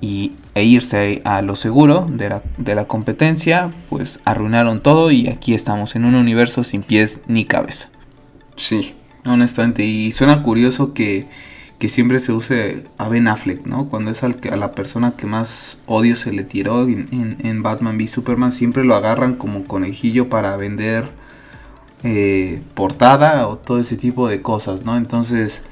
y, 0.00 0.32
e 0.54 0.64
irse 0.64 1.22
a 1.24 1.42
lo 1.42 1.56
seguro 1.56 2.06
de 2.08 2.28
la, 2.28 2.42
de 2.56 2.74
la 2.74 2.86
competencia, 2.86 3.70
pues 3.88 4.20
arruinaron 4.24 4.80
todo 4.80 5.10
y 5.10 5.28
aquí 5.28 5.54
estamos 5.54 5.94
en 5.94 6.04
un 6.04 6.14
universo 6.14 6.64
sin 6.64 6.82
pies 6.82 7.20
ni 7.28 7.44
cabeza. 7.44 7.88
Sí, 8.56 8.94
honestamente, 9.24 9.84
y 9.84 10.10
suena 10.12 10.42
curioso 10.42 10.94
que 10.94 11.26
que 11.78 11.88
siempre 11.88 12.18
se 12.18 12.32
use 12.32 12.82
a 12.98 13.08
Ben 13.08 13.28
Affleck, 13.28 13.64
¿no? 13.66 13.88
Cuando 13.88 14.10
es 14.10 14.24
al 14.24 14.36
a 14.50 14.56
la 14.56 14.72
persona 14.72 15.12
que 15.12 15.26
más 15.26 15.78
odio 15.86 16.16
se 16.16 16.32
le 16.32 16.42
tiró 16.42 16.88
en, 16.88 17.62
Batman 17.62 17.96
v 17.96 18.08
Superman, 18.08 18.52
siempre 18.52 18.84
lo 18.84 18.96
agarran 18.96 19.36
como 19.36 19.64
conejillo 19.64 20.28
para 20.28 20.56
vender 20.56 21.08
eh, 22.04 22.62
portada 22.74 23.48
o 23.48 23.56
todo 23.56 23.80
ese 23.80 23.96
tipo 23.96 24.28
de 24.28 24.42
cosas, 24.42 24.84
¿no? 24.84 24.96
Entonces 24.96 25.62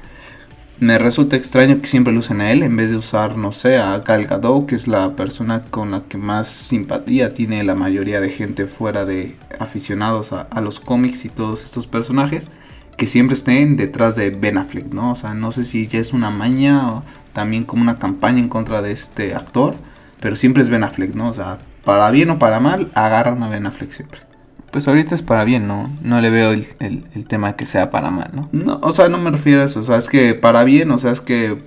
me 0.79 0.99
resulta 0.99 1.35
extraño 1.35 1.81
que 1.81 1.87
siempre 1.87 2.13
lo 2.13 2.21
a 2.21 2.51
él 2.51 2.61
en 2.63 2.75
vez 2.75 2.91
de 2.91 2.97
usar, 2.97 3.37
no 3.37 3.51
sé, 3.51 3.77
a 3.77 3.97
Gal 3.99 4.25
Gadot, 4.25 4.67
que 4.67 4.75
es 4.75 4.87
la 4.87 5.11
persona 5.15 5.63
con 5.69 5.91
la 5.91 6.01
que 6.01 6.17
más 6.17 6.47
simpatía 6.49 7.33
tiene 7.33 7.63
la 7.63 7.75
mayoría 7.75 8.21
de 8.21 8.29
gente 8.29 8.67
fuera 8.67 9.05
de 9.05 9.35
aficionados 9.59 10.33
a 10.33 10.61
los 10.61 10.79
cómics 10.79 11.25
y 11.25 11.29
todos 11.29 11.63
estos 11.63 11.87
personajes 11.87 12.49
que 12.97 13.07
siempre 13.07 13.35
estén 13.35 13.77
detrás 13.77 14.15
de 14.15 14.31
Ben 14.31 14.57
Affleck, 14.57 14.91
¿no? 14.91 15.11
O 15.11 15.15
sea, 15.15 15.35
no 15.35 15.51
sé 15.51 15.65
si 15.65 15.87
ya 15.87 15.99
es 15.99 16.13
una 16.13 16.31
maña 16.31 16.91
o 16.91 17.03
también 17.31 17.63
como 17.63 17.83
una 17.83 17.99
campaña 17.99 18.39
en 18.39 18.49
contra 18.49 18.81
de 18.81 18.91
este 18.91 19.35
actor, 19.35 19.75
pero 20.19 20.35
siempre 20.35 20.63
es 20.63 20.69
Ben 20.69 20.83
Affleck, 20.83 21.13
¿no? 21.13 21.29
O 21.29 21.33
sea, 21.33 21.59
para 21.85 22.09
bien 22.09 22.31
o 22.31 22.39
para 22.39 22.59
mal, 22.59 22.91
agarran 22.95 23.43
a 23.43 23.49
Ben 23.49 23.67
Affleck 23.67 23.91
siempre. 23.91 24.26
Pues 24.71 24.87
ahorita 24.87 25.15
es 25.15 25.21
para 25.21 25.43
bien, 25.43 25.67
¿no? 25.67 25.89
No 26.03 26.21
le 26.21 26.29
veo 26.29 26.51
el, 26.51 26.65
el 26.79 27.27
tema 27.27 27.55
que 27.55 27.65
sea 27.65 27.89
para 27.89 28.11
mal, 28.11 28.29
¿no? 28.33 28.49
No, 28.51 28.79
o 28.81 28.91
sea, 28.91 29.09
no 29.09 29.17
me 29.17 29.31
refiero 29.31 29.61
a 29.61 29.65
eso, 29.65 29.79
o 29.79 29.83
sea, 29.83 29.97
es 29.97 30.09
que 30.09 30.33
para 30.33 30.63
bien, 30.63 30.91
o 30.91 30.97
sea, 30.97 31.11
es 31.11 31.21
que 31.21 31.57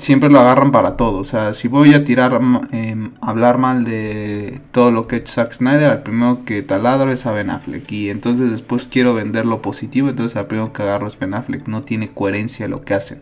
siempre 0.00 0.30
lo 0.30 0.40
agarran 0.40 0.72
para 0.72 0.96
todo. 0.96 1.18
O 1.18 1.24
sea, 1.24 1.54
si 1.54 1.68
voy 1.68 1.94
a 1.94 2.04
tirar, 2.04 2.40
eh, 2.72 3.08
hablar 3.20 3.58
mal 3.58 3.84
de 3.84 4.60
todo 4.72 4.90
lo 4.90 5.06
que 5.06 5.16
ha 5.16 5.18
hecho 5.18 5.32
Zack 5.32 5.52
Snyder, 5.52 5.90
al 5.90 6.02
primero 6.02 6.44
que 6.44 6.62
taladro 6.62 7.12
es 7.12 7.26
a 7.26 7.32
Ben 7.32 7.50
Affleck. 7.50 7.90
Y 7.92 8.10
entonces 8.10 8.50
después 8.50 8.88
quiero 8.88 9.14
vender 9.14 9.46
lo 9.46 9.62
positivo, 9.62 10.08
entonces 10.08 10.36
al 10.36 10.46
primero 10.46 10.72
que 10.72 10.82
agarro 10.82 11.06
es 11.06 11.18
Ben 11.18 11.34
Affleck. 11.34 11.68
No 11.68 11.82
tiene 11.82 12.10
coherencia 12.10 12.68
lo 12.68 12.82
que 12.82 12.94
hacen. 12.94 13.20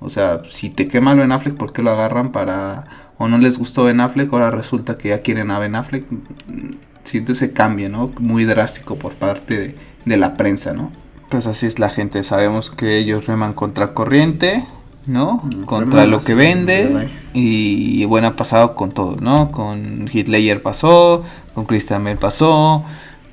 O 0.00 0.10
sea, 0.10 0.42
si 0.48 0.70
te 0.70 0.88
quema 0.88 1.14
Ben 1.14 1.32
Affleck, 1.32 1.56
¿por 1.56 1.72
qué 1.72 1.82
lo 1.82 1.90
agarran 1.90 2.32
para... 2.32 2.84
o 3.18 3.28
no 3.28 3.38
les 3.38 3.58
gustó 3.58 3.84
Ben 3.84 4.00
Affleck, 4.00 4.32
ahora 4.32 4.50
resulta 4.50 4.98
que 4.98 5.10
ya 5.10 5.22
quieren 5.22 5.50
a 5.50 5.58
Ben 5.58 5.74
Affleck? 5.74 6.04
Siento 7.04 7.32
ese 7.32 7.52
cambio, 7.52 7.88
¿no? 7.88 8.10
Muy 8.18 8.44
drástico 8.44 8.96
por 8.96 9.14
parte 9.14 9.58
de, 9.58 9.74
de 10.04 10.16
la 10.16 10.34
prensa, 10.34 10.72
¿no? 10.72 10.90
Pues 11.28 11.46
así 11.46 11.66
es 11.66 11.78
la 11.78 11.88
gente, 11.88 12.22
sabemos 12.24 12.70
que 12.70 12.98
ellos 12.98 13.26
reman 13.26 13.54
contra 13.54 13.94
corriente, 13.94 14.66
¿no? 15.06 15.42
Contra 15.66 16.06
lo 16.06 16.20
que 16.20 16.34
vende. 16.34 17.08
Y 17.32 18.04
bueno, 18.04 18.28
ha 18.28 18.36
pasado 18.36 18.74
con 18.74 18.92
todo, 18.92 19.16
¿no? 19.20 19.50
Con 19.50 20.08
Hitler 20.12 20.62
pasó, 20.62 21.24
con 21.54 21.64
Christian 21.64 22.04
Bale 22.04 22.16
pasó, 22.16 22.84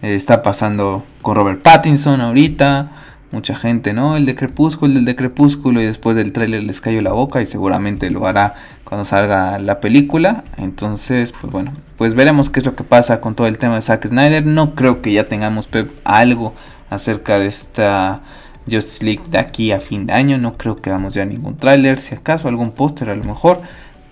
eh, 0.01 0.15
está 0.15 0.41
pasando 0.41 1.03
con 1.21 1.35
Robert 1.35 1.61
Pattinson 1.61 2.21
ahorita. 2.21 2.91
Mucha 3.31 3.55
gente, 3.55 3.93
¿no? 3.93 4.17
El 4.17 4.25
de 4.25 4.33
Crepúsculo, 4.35 4.97
el 4.97 5.05
de 5.05 5.15
Crepúsculo, 5.15 5.81
y 5.81 5.85
después 5.85 6.15
del 6.15 6.33
tráiler 6.33 6.63
les 6.63 6.81
cayó 6.81 6.99
la 7.01 7.11
boca 7.11 7.41
y 7.41 7.45
seguramente 7.45 8.09
lo 8.09 8.25
hará 8.25 8.55
cuando 8.83 9.05
salga 9.05 9.59
la 9.59 9.79
película. 9.79 10.43
Entonces, 10.57 11.31
pues 11.39 11.53
bueno, 11.53 11.73
pues 11.95 12.15
veremos 12.15 12.49
qué 12.49 12.59
es 12.59 12.65
lo 12.65 12.75
que 12.75 12.83
pasa 12.83 13.21
con 13.21 13.35
todo 13.35 13.45
el 13.45 13.59
tema 13.59 13.75
de 13.75 13.83
Zack 13.83 14.07
Snyder. 14.07 14.45
No 14.47 14.73
creo 14.73 15.03
que 15.03 15.11
ya 15.13 15.27
tengamos 15.27 15.69
algo 16.03 16.55
acerca 16.89 17.37
de 17.37 17.45
esta 17.45 18.21
Justice 18.65 19.05
League 19.05 19.21
de 19.29 19.37
aquí 19.37 19.71
a 19.73 19.79
fin 19.79 20.07
de 20.07 20.13
año. 20.13 20.39
No 20.39 20.57
creo 20.57 20.77
que 20.77 20.89
hagamos 20.89 21.13
ya 21.13 21.23
ningún 21.23 21.55
tráiler, 21.55 21.99
si 21.99 22.15
acaso 22.15 22.47
algún 22.47 22.71
póster 22.71 23.11
a 23.11 23.15
lo 23.15 23.23
mejor. 23.23 23.61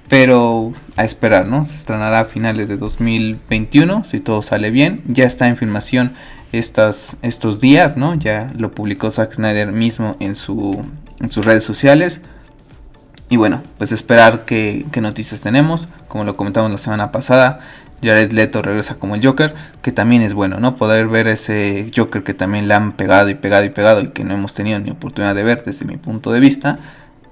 Pero 0.10 0.72
a 0.96 1.04
esperar, 1.04 1.48
¿no? 1.48 1.66
Se 1.66 1.76
estrenará 1.76 2.22
a 2.22 2.26
finales 2.26 2.70
de 2.70 2.78
2021, 2.78 4.06
si 4.06 4.20
todo 4.20 4.42
sale 4.42 4.70
bien. 4.70 5.02
Ya 5.08 5.26
está 5.26 5.48
en 5.48 5.58
filmación 5.58 6.14
estas, 6.52 7.18
estos 7.22 7.60
días, 7.60 7.98
¿no? 7.98 8.16
Ya 8.16 8.52
lo 8.58 8.72
publicó 8.72 9.12
Zack 9.12 9.34
Snyder 9.34 9.72
mismo 9.72 10.16
en, 10.20 10.36
su, 10.36 10.84
en 11.20 11.32
sus 11.32 11.46
redes 11.46 11.64
sociales. 11.64 12.22
Y 13.30 13.38
bueno, 13.38 13.62
pues 13.78 13.92
esperar 13.92 14.46
qué, 14.46 14.86
qué 14.92 15.02
noticias 15.02 15.42
tenemos. 15.42 15.88
Como 16.08 16.24
lo 16.24 16.38
comentamos 16.38 16.72
la 16.72 16.78
semana 16.78 17.12
pasada, 17.12 17.60
Jared 18.02 18.32
Leto 18.32 18.62
regresa 18.62 18.96
como 18.96 19.16
el 19.16 19.26
Joker, 19.26 19.54
que 19.82 19.92
también 19.92 20.22
es 20.22 20.34
bueno, 20.34 20.60
¿no? 20.60 20.76
Poder 20.76 21.08
ver 21.08 21.28
ese 21.28 21.92
Joker 21.96 22.24
que 22.24 22.34
también 22.34 22.68
le 22.68 22.74
han 22.74 22.94
pegado 22.94 23.30
y 23.30 23.36
pegado 23.36 23.66
y 23.66 23.70
pegado 23.70 24.02
y 24.02 24.10
que 24.10 24.24
no 24.24 24.34
hemos 24.34 24.54
tenido 24.54 24.80
ni 24.80 24.92
oportunidad 24.92 25.36
de 25.36 25.44
ver 25.44 25.64
desde 25.66 25.86
mi 25.86 25.98
punto 25.98 26.32
de 26.32 26.40
vista. 26.40 26.80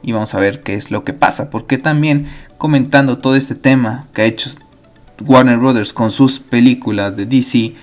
Y 0.02 0.12
vamos 0.12 0.34
a 0.36 0.40
ver 0.40 0.62
qué 0.62 0.76
es 0.76 0.92
lo 0.92 1.04
que 1.04 1.14
pasa, 1.14 1.50
porque 1.50 1.78
también 1.78 2.28
comentando 2.58 3.18
todo 3.18 3.36
este 3.36 3.56
tema 3.56 4.06
que 4.14 4.22
ha 4.22 4.26
hecho 4.26 4.50
Warner 5.22 5.58
Brothers 5.58 5.94
con 5.94 6.12
sus 6.12 6.40
películas 6.40 7.16
de 7.16 7.26
DC, 7.26 7.74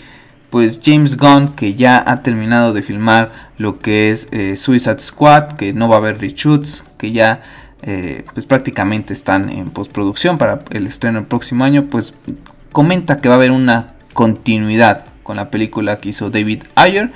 pues 0.53 0.81
James 0.85 1.17
Gunn, 1.17 1.55
que 1.55 1.77
ya 1.77 2.05
ha 2.07 2.21
terminado 2.23 2.75
de 2.75 2.83
filmar 2.83 3.33
lo 3.57 3.79
que 3.79 4.11
es 4.11 4.29
eh, 4.33 4.55
Suicide 4.57 5.01
Squad, 5.01 5.53
que 5.53 5.73
no 5.73 5.89
va 5.89 5.95
a 5.95 5.99
haber 5.99 6.21
reshoots, 6.21 6.85
que 6.99 7.11
ya 7.11 7.41
eh, 7.81 8.27
pues 8.35 8.45
prácticamente 8.45 9.15
están 9.15 9.49
en 9.49 9.71
postproducción 9.71 10.37
para 10.37 10.61
el 10.69 10.87
estreno 10.87 11.21
el 11.21 11.25
próximo 11.25 11.65
año, 11.65 11.87
pues 11.91 12.13
comenta 12.71 13.23
que 13.23 13.31
va 13.31 13.37
a 13.37 13.39
haber 13.39 13.51
una 13.51 13.95
continuidad 14.13 15.07
con 15.23 15.37
la 15.37 15.49
película 15.49 16.01
que 16.01 16.11
hizo 16.11 16.29
David 16.29 16.65
Ayer 16.75 17.13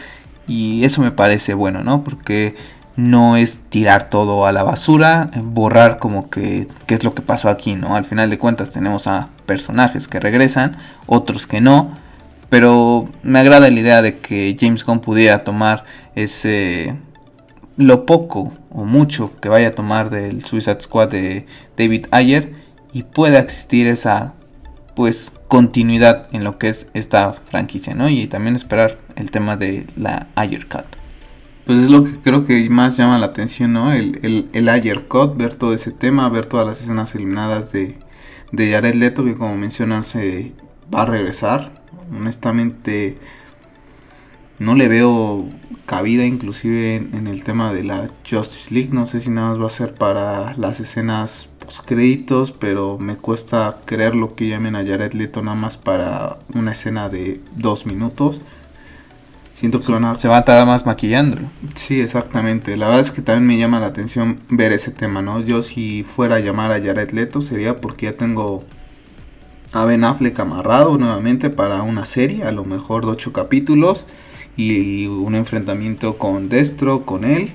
y 0.49 0.85
eso 0.85 1.03
me 1.03 1.11
parece 1.11 1.53
bueno, 1.53 1.85
¿no? 1.85 2.05
Porque 2.05 2.57
no 2.97 3.37
es 3.37 3.59
tirar 3.69 4.09
todo 4.09 4.47
a 4.47 4.53
la 4.53 4.63
basura, 4.63 5.29
borrar 5.43 5.99
como 5.99 6.31
que 6.31 6.69
qué 6.87 6.95
es 6.95 7.05
lo 7.05 7.13
que 7.15 7.21
pasó 7.21 7.51
aquí, 7.51 7.75
¿no? 7.75 7.97
Al 7.97 8.07
final 8.07 8.31
de 8.31 8.39
cuentas 8.39 8.73
tenemos 8.73 9.07
a 9.07 9.29
personajes 9.45 10.09
que 10.09 10.21
regresan, 10.21 10.79
otros 11.07 11.47
que 11.47 11.61
no, 11.61 12.06
pero 12.49 13.09
me 13.23 13.39
agrada 13.39 13.71
la 13.71 13.81
idea 13.81 14.03
de 14.03 14.19
que 14.19 14.57
James 14.59 14.85
Gunn 14.85 15.01
pudiera 15.01 15.45
tomar 15.45 15.85
ese 16.15 16.95
lo 17.77 18.07
poco 18.07 18.55
o 18.71 18.85
mucho 18.85 19.33
que 19.41 19.49
vaya 19.49 19.69
a 19.69 19.75
tomar 19.75 20.11
del 20.11 20.45
Suicide 20.45 20.81
Squad 20.81 21.11
de 21.11 21.47
David 21.77 22.07
Ayer 22.11 22.53
y 22.93 23.03
pueda 23.03 23.39
existir 23.39 23.87
esa 23.87 24.35
pues 24.95 25.31
continuidad 25.49 26.29
en 26.33 26.43
lo 26.43 26.59
que 26.59 26.71
es 26.71 26.89
esta 26.95 27.33
franquicia, 27.33 27.95
¿no? 27.95 28.09
Y 28.09 28.27
también 28.27 28.57
esperar 28.57 28.99
el 29.15 29.31
tema 29.31 29.57
de 29.57 29.87
la 29.97 30.29
Ayer 30.35 30.67
Cut. 30.67 30.87
Pues 31.67 31.81
es 31.81 31.91
lo 31.91 32.05
que 32.05 32.17
creo 32.21 32.47
que 32.47 32.69
más 32.71 32.97
llama 32.97 33.19
la 33.19 33.27
atención, 33.27 33.73
¿no? 33.73 33.93
El, 33.93 34.21
el, 34.23 34.49
el 34.53 34.69
Ayer 34.69 35.07
Cut, 35.07 35.37
ver 35.37 35.55
todo 35.55 35.75
ese 35.75 35.91
tema, 35.91 36.29
ver 36.31 36.47
todas 36.47 36.67
las 36.67 36.81
escenas 36.81 37.15
eliminadas 37.15 37.73
de, 37.73 37.99
de 38.53 38.73
Jared 38.73 38.95
Leto, 38.95 39.25
que 39.25 39.37
como 39.37 39.57
mencionas 39.57 40.15
eh, 40.17 40.53
va 40.95 41.03
a 41.03 41.07
regresar. 41.07 41.76
Honestamente, 42.11 43.17
no 44.59 44.75
le 44.75 44.89
veo 44.89 45.45
cabida 45.87 46.25
inclusive 46.25 46.97
en, 46.97 47.27
el 47.27 47.45
tema 47.45 47.73
de 47.73 47.85
la 47.85 48.09
Justice 48.29 48.73
League. 48.73 48.91
No 48.93 49.07
sé 49.07 49.21
si 49.21 49.31
nada 49.31 49.51
más 49.51 49.61
va 49.61 49.67
a 49.67 49.71
ser 49.71 49.95
para 49.95 50.55
las 50.57 50.81
escenas 50.81 51.49
post 51.65 51.85
créditos, 51.87 52.53
pero 52.53 52.99
me 52.99 53.17
cuesta 53.17 53.79
creer 53.85 54.15
lo 54.15 54.35
que 54.35 54.49
llamen 54.49 54.77
a 54.77 54.85
Jared 54.85 55.13
Leto 55.13 55.43
nada 55.43 55.57
más 55.57 55.77
para 55.77 56.39
una 56.55 56.73
escena 56.73 57.09
de 57.09 57.41
dos 57.57 57.87
minutos. 57.87 58.41
Siento 59.55 59.79
que 59.79 59.87
Se 60.19 60.29
va 60.29 60.37
a 60.37 60.45
tardar 60.45 60.67
más 60.67 60.85
maquillándolo. 60.85 61.49
Sí, 61.75 61.99
exactamente. 61.99 62.77
La 62.77 62.89
verdad 62.89 63.01
es 63.01 63.11
que 63.11 63.23
también 63.23 63.47
me 63.47 63.57
llama 63.57 63.81
la 63.81 63.87
atención 63.87 64.39
ver 64.51 64.73
ese 64.73 64.91
tema, 64.91 65.23
¿no? 65.23 65.41
Yo 65.41 65.63
si 65.63 66.03
fuera 66.03 66.37
a 66.37 66.41
llamar 66.41 66.73
a 66.73 66.83
Jared 66.83 67.13
Leto 67.13 67.41
sería 67.41 67.77
porque 67.77 68.05
ya 68.05 68.13
tengo 68.13 68.65
a 69.77 69.85
Ben 69.85 70.05
Affleck 70.05 70.41
amarrado 70.41 70.97
nuevamente 70.97 71.51
para 71.51 71.83
una 71.83 72.07
serie, 72.07 72.45
a 72.45 72.53
lo 72.53 72.65
mejor 72.65 73.05
de 73.05 73.13
ocho 73.13 73.35
capítulos 73.35 74.07
y 74.57 75.07
un 75.07 75.35
enfrentamiento 75.35 76.17
con 76.17 76.49
Destro, 76.49 77.03
con 77.03 77.25
él, 77.25 77.53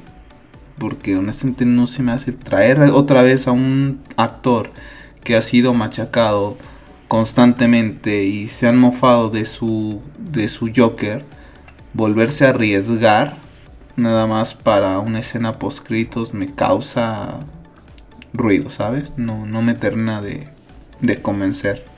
porque 0.78 1.18
honestamente 1.18 1.66
no 1.66 1.88
se 1.88 2.04
me 2.04 2.12
hace 2.12 2.32
traer 2.32 2.80
otra 2.92 3.24
vez 3.24 3.48
a 3.48 3.52
un 3.52 4.02
actor 4.18 4.70
que 5.24 5.36
ha 5.36 5.42
sido 5.42 5.74
machacado 5.74 6.58
constantemente 7.08 8.24
y 8.24 8.50
se 8.50 8.68
han 8.68 8.78
mofado 8.78 9.30
de 9.30 9.46
su 9.46 10.02
de 10.20 10.48
su 10.48 10.72
Joker, 10.76 11.26
volverse 11.94 12.46
a 12.46 12.50
arriesgar 12.50 13.38
nada 13.96 14.28
más 14.28 14.54
para 14.54 15.00
una 15.00 15.20
escena 15.20 15.54
post 15.54 15.90
me 16.34 16.54
causa 16.54 17.40
ruido, 18.32 18.70
¿sabes? 18.70 19.18
No, 19.18 19.48
no 19.48 19.64
me 19.64 19.74
termina 19.74 20.22
de, 20.22 20.48
de 21.02 21.22
convencer. 21.22 21.91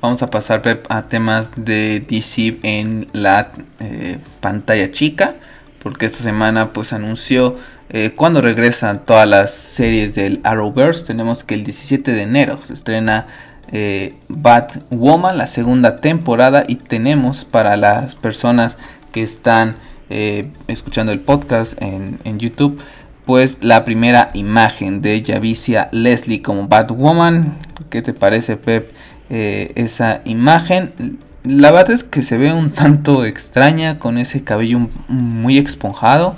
Vamos 0.00 0.22
a 0.22 0.30
pasar 0.30 0.62
a 0.88 1.02
temas 1.02 1.52
de 1.56 2.04
DC 2.08 2.58
en 2.62 3.08
la 3.12 3.50
eh, 3.80 4.18
pantalla 4.40 4.92
chica, 4.92 5.34
porque 5.82 6.06
esta 6.06 6.22
semana 6.22 6.72
pues 6.72 6.92
anunció 6.92 7.56
eh, 7.90 8.12
cuando 8.14 8.40
regresan 8.40 9.04
todas 9.04 9.28
las 9.28 9.52
series 9.52 10.14
del 10.14 10.40
Arrowverse. 10.44 11.06
Tenemos 11.06 11.42
que 11.42 11.54
el 11.54 11.64
17 11.64 12.12
de 12.12 12.22
enero 12.22 12.60
se 12.62 12.74
estrena 12.74 13.26
eh, 13.72 14.14
Batwoman, 14.28 15.36
la 15.36 15.46
segunda 15.46 16.00
temporada, 16.00 16.64
y 16.68 16.76
tenemos 16.76 17.44
para 17.44 17.76
las 17.76 18.14
personas 18.14 18.78
que 19.12 19.22
están 19.22 19.76
eh, 20.10 20.50
escuchando 20.68 21.12
el 21.12 21.20
podcast 21.20 21.80
en, 21.82 22.38
YouTube, 22.38 22.80
pues 23.26 23.58
la 23.62 23.84
primera 23.84 24.30
imagen 24.34 25.02
de 25.02 25.22
Javicia 25.26 25.88
Leslie 25.92 26.42
como 26.42 26.68
Batwoman. 26.68 27.54
¿Qué 27.90 28.00
te 28.00 28.12
parece, 28.12 28.56
Pep? 28.56 28.90
Eh, 29.30 29.72
esa 29.74 30.22
imagen. 30.24 31.18
La 31.44 31.70
verdad 31.70 31.92
es 31.92 32.04
que 32.04 32.22
se 32.22 32.36
ve 32.36 32.52
un 32.52 32.70
tanto 32.70 33.24
extraña 33.24 33.98
con 33.98 34.18
ese 34.18 34.44
cabello 34.44 34.88
muy 35.08 35.58
esponjado. 35.58 36.34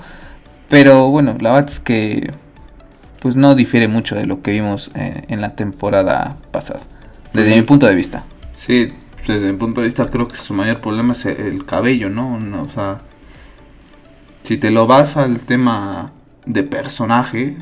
Pero 0.68 1.08
bueno, 1.08 1.36
la 1.40 1.52
verdad 1.52 1.70
es 1.70 1.80
que 1.80 2.32
pues 3.20 3.36
no 3.36 3.54
difiere 3.54 3.86
mucho 3.86 4.16
de 4.16 4.26
lo 4.26 4.40
que 4.40 4.52
vimos 4.52 4.90
eh, 4.94 5.24
en 5.28 5.40
la 5.40 5.54
temporada 5.54 6.36
pasada. 6.52 6.80
Desde 7.32 7.54
mi 7.54 7.62
punto 7.62 7.86
de 7.86 7.94
vista. 7.94 8.24
Sí, 8.56 8.92
desde 9.26 9.52
mi 9.52 9.58
punto 9.58 9.80
de 9.80 9.86
vista 9.86 10.08
creo 10.08 10.26
que 10.26 10.36
su 10.36 10.54
mayor 10.54 10.80
problema 10.80 11.12
es 11.12 11.26
el 11.26 11.64
cabello, 11.66 12.08
¿no? 12.08 12.40
no 12.40 12.62
o 12.62 12.70
sea, 12.70 13.00
si 14.42 14.56
te 14.56 14.70
lo 14.70 14.86
vas 14.86 15.16
al 15.16 15.40
tema 15.40 16.12
de 16.46 16.62
personaje, 16.62 17.56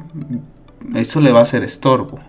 eso 0.95 1.21
le 1.21 1.33
va 1.33 1.41
a 1.41 1.47
ser 1.47 1.63
estorbo. 1.65 2.21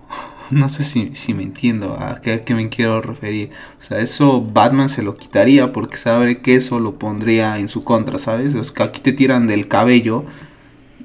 No 0.52 0.68
sé 0.70 0.84
si, 0.84 1.16
si 1.16 1.34
me 1.34 1.44
entiendo 1.44 1.98
a 2.00 2.22
qué, 2.22 2.44
me 2.56 2.70
quiero 2.70 3.02
referir. 3.02 3.52
O 3.80 3.84
sea, 3.84 4.00
eso 4.00 4.42
Batman 4.42 4.90
se 4.90 5.04
lo 5.04 5.16
quitaría 5.16 5.72
porque 5.72 5.98
sabe 5.98 6.40
que 6.40 6.56
eso 6.56 6.80
lo 6.80 6.96
pondría 6.96 7.60
en 7.60 7.68
su 7.68 7.84
contra, 7.84 8.18
¿sabes? 8.18 8.56
O 8.56 8.74
que 8.74 8.84
aquí 8.84 9.02
te 9.02 9.14
tiran 9.14 9.48
del 9.48 9.68
cabello 9.68 10.26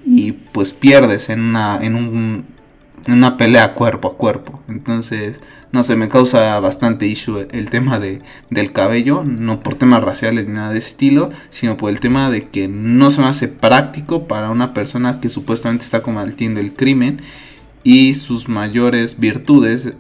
y 0.07 0.33
pues 0.33 0.73
pierdes 0.73 1.29
en 1.29 1.41
una, 1.41 1.79
en 1.83 1.95
un, 1.95 2.45
en 3.07 3.13
una 3.13 3.37
pelea 3.37 3.75
cuerpo 3.75 4.09
a 4.09 4.17
cuerpo. 4.17 4.63
Entonces, 4.69 5.41
no 5.73 5.83
sé, 5.83 5.97
me 5.97 6.09
causa 6.09 6.59
bastante 6.61 7.07
issue 7.07 7.49
el 7.51 7.69
tema 7.69 7.99
de, 7.99 8.23
del 8.49 8.73
cabello, 8.73 9.25
no 9.25 9.61
por 9.61 9.75
temas 9.75 10.05
raciales 10.05 10.47
ni 10.47 10.55
nada 10.55 10.73
de 10.73 10.79
ese 10.79 10.91
estilo, 10.91 11.31
sino 11.51 11.77
por 11.77 11.91
el 11.91 12.01
tema 12.01 12.31
de 12.31 12.47
que 12.47 12.69
no 12.69 13.11
se 13.11 13.21
me 13.21 13.27
hace 13.27 13.49
práctico 13.49 14.29
para 14.29 14.51
una 14.51 14.73
persona 14.73 15.21
que 15.21 15.29
supuestamente 15.29 15.85
está 15.85 16.03
combatiendo 16.03 16.61
el 16.61 16.75
crimen 16.75 17.21
y 17.85 18.15
sus 18.15 18.49
mayores 18.49 19.21
virtudes 19.21 19.93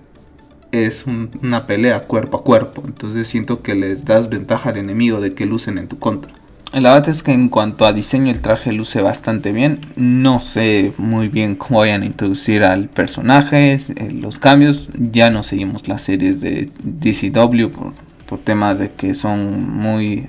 es 0.72 1.04
una 1.06 1.66
pelea 1.66 2.00
cuerpo 2.00 2.38
a 2.38 2.42
cuerpo. 2.42 2.82
Entonces 2.84 3.28
siento 3.28 3.62
que 3.62 3.74
les 3.74 4.04
das 4.04 4.28
ventaja 4.28 4.70
al 4.70 4.78
enemigo 4.78 5.20
de 5.20 5.34
que 5.34 5.46
lucen 5.46 5.78
en 5.78 5.86
tu 5.86 5.98
contra. 5.98 6.32
La 6.72 6.94
verdad 6.94 7.10
es 7.10 7.22
que 7.22 7.30
en 7.30 7.48
cuanto 7.48 7.86
a 7.86 7.92
diseño 7.92 8.32
el 8.32 8.40
traje 8.40 8.72
luce 8.72 9.00
bastante 9.00 9.52
bien. 9.52 9.80
No 9.94 10.40
sé 10.40 10.92
muy 10.98 11.28
bien 11.28 11.54
cómo 11.54 11.80
vayan 11.80 12.02
a 12.02 12.06
introducir 12.06 12.64
al 12.64 12.88
personaje, 12.88 13.74
eh, 13.74 14.10
los 14.10 14.40
cambios. 14.40 14.88
Ya 14.98 15.30
no 15.30 15.44
seguimos 15.44 15.86
las 15.86 16.02
series 16.02 16.40
de 16.40 16.68
DCW 16.82 17.68
por, 17.68 17.92
por 18.26 18.40
temas 18.40 18.80
de 18.80 18.90
que 18.90 19.14
son 19.14 19.70
muy, 19.70 20.26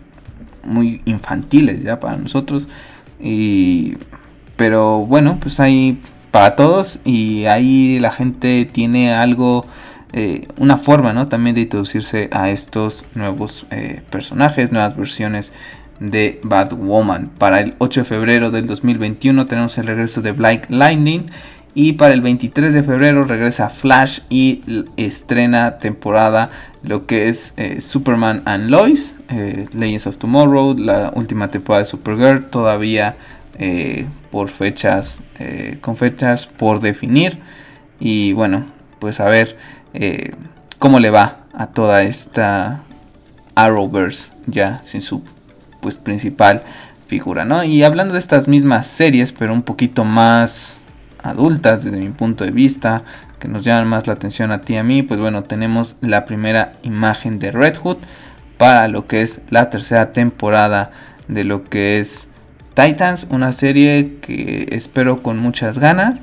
muy 0.64 1.02
infantiles 1.06 1.82
ya 1.82 2.00
para 2.00 2.18
nosotros. 2.18 2.68
Y, 3.20 3.96
pero 4.56 5.00
bueno, 5.00 5.40
pues 5.42 5.60
hay 5.60 5.98
para 6.36 6.58
todos 6.58 7.00
y 7.06 7.46
ahí 7.46 7.98
la 7.98 8.12
gente 8.12 8.68
tiene 8.70 9.14
algo... 9.14 9.66
Eh, 10.12 10.48
una 10.58 10.76
forma 10.76 11.14
¿no? 11.14 11.28
también 11.30 11.56
de 11.56 11.62
introducirse 11.62 12.30
a 12.34 12.50
estos 12.50 13.06
nuevos 13.16 13.66
eh, 13.72 14.02
personajes, 14.10 14.74
nuevas 14.74 14.98
versiones 14.98 15.54
de 16.02 16.42
Batwoman. 16.44 17.30
Para 17.38 17.62
el 17.62 17.76
8 17.78 18.02
de 18.02 18.06
febrero 18.06 18.52
del 18.52 18.68
2021 18.68 19.46
tenemos 19.46 19.78
el 19.78 19.88
regreso 19.88 20.22
de 20.22 20.34
Black 20.34 20.70
Lightning. 20.70 21.28
Y 21.74 21.94
para 21.94 22.14
el 22.14 22.20
23 22.20 22.74
de 22.74 22.84
febrero 22.84 23.24
regresa 23.24 23.70
Flash 23.70 24.20
y 24.30 24.62
estrena 24.98 25.78
temporada 25.78 26.50
lo 26.84 27.06
que 27.06 27.30
es 27.30 27.54
eh, 27.56 27.80
Superman 27.80 28.42
and 28.44 28.70
Lois, 28.70 29.16
Legends 29.74 30.08
of 30.08 30.18
Tomorrow, 30.18 30.78
la 30.78 31.14
última 31.16 31.50
temporada 31.50 31.84
de 31.84 31.90
Supergirl, 31.90 32.46
todavía 32.50 33.16
eh, 33.58 34.06
por 34.32 34.50
fechas, 34.50 35.22
con 35.82 35.98
fechas 35.98 36.46
por 36.46 36.82
definir. 36.82 37.40
Y 38.00 38.34
bueno, 38.34 38.66
pues 39.00 39.20
a 39.20 39.26
ver 39.26 39.58
cómo 40.80 41.00
le 41.00 41.10
va 41.10 41.38
a 41.54 41.68
toda 41.68 42.04
esta 42.04 42.82
Arrowverse 43.56 44.34
ya 44.48 44.82
sin 44.84 45.02
su 45.02 45.24
pues 45.82 45.96
principal 45.96 46.64
figura, 47.08 47.46
¿no? 47.46 47.64
Y 47.64 47.84
hablando 47.84 48.14
de 48.14 48.20
estas 48.20 48.48
mismas 48.48 48.88
series, 48.88 49.32
pero 49.32 49.54
un 49.54 49.62
poquito 49.62 50.04
más 50.04 50.80
adultas 51.24 51.84
desde 51.84 51.98
mi 51.98 52.10
punto 52.10 52.44
de 52.44 52.52
vista, 52.52 53.04
que 53.40 53.48
nos 53.48 53.64
llaman 53.64 53.88
más 53.88 54.08
la 54.08 54.14
atención 54.14 54.52
a 54.52 54.62
ti 54.62 54.74
y 54.74 54.78
a 54.78 54.84
mí, 54.84 55.04
pues 55.04 55.20
bueno, 55.20 55.44
tenemos 55.44 55.96
la 56.02 56.26
primera 56.26 56.74
imagen 56.84 57.40
de 57.40 57.52
Red 57.52 57.78
Hood 57.78 57.98
para 58.58 58.88
lo 58.88 59.08
que 59.08 59.22
es 59.22 59.40
la 59.50 59.70
tercera 59.70 60.14
temporada 60.14 60.92
de 61.28 61.44
lo 61.44 61.64
que 61.64 62.00
es 62.00 62.25
Titans, 62.76 63.28
una 63.30 63.52
serie 63.54 64.18
que 64.22 64.68
espero 64.72 65.24
con 65.24 65.40
muchas 65.40 65.80
ganas 65.80 66.20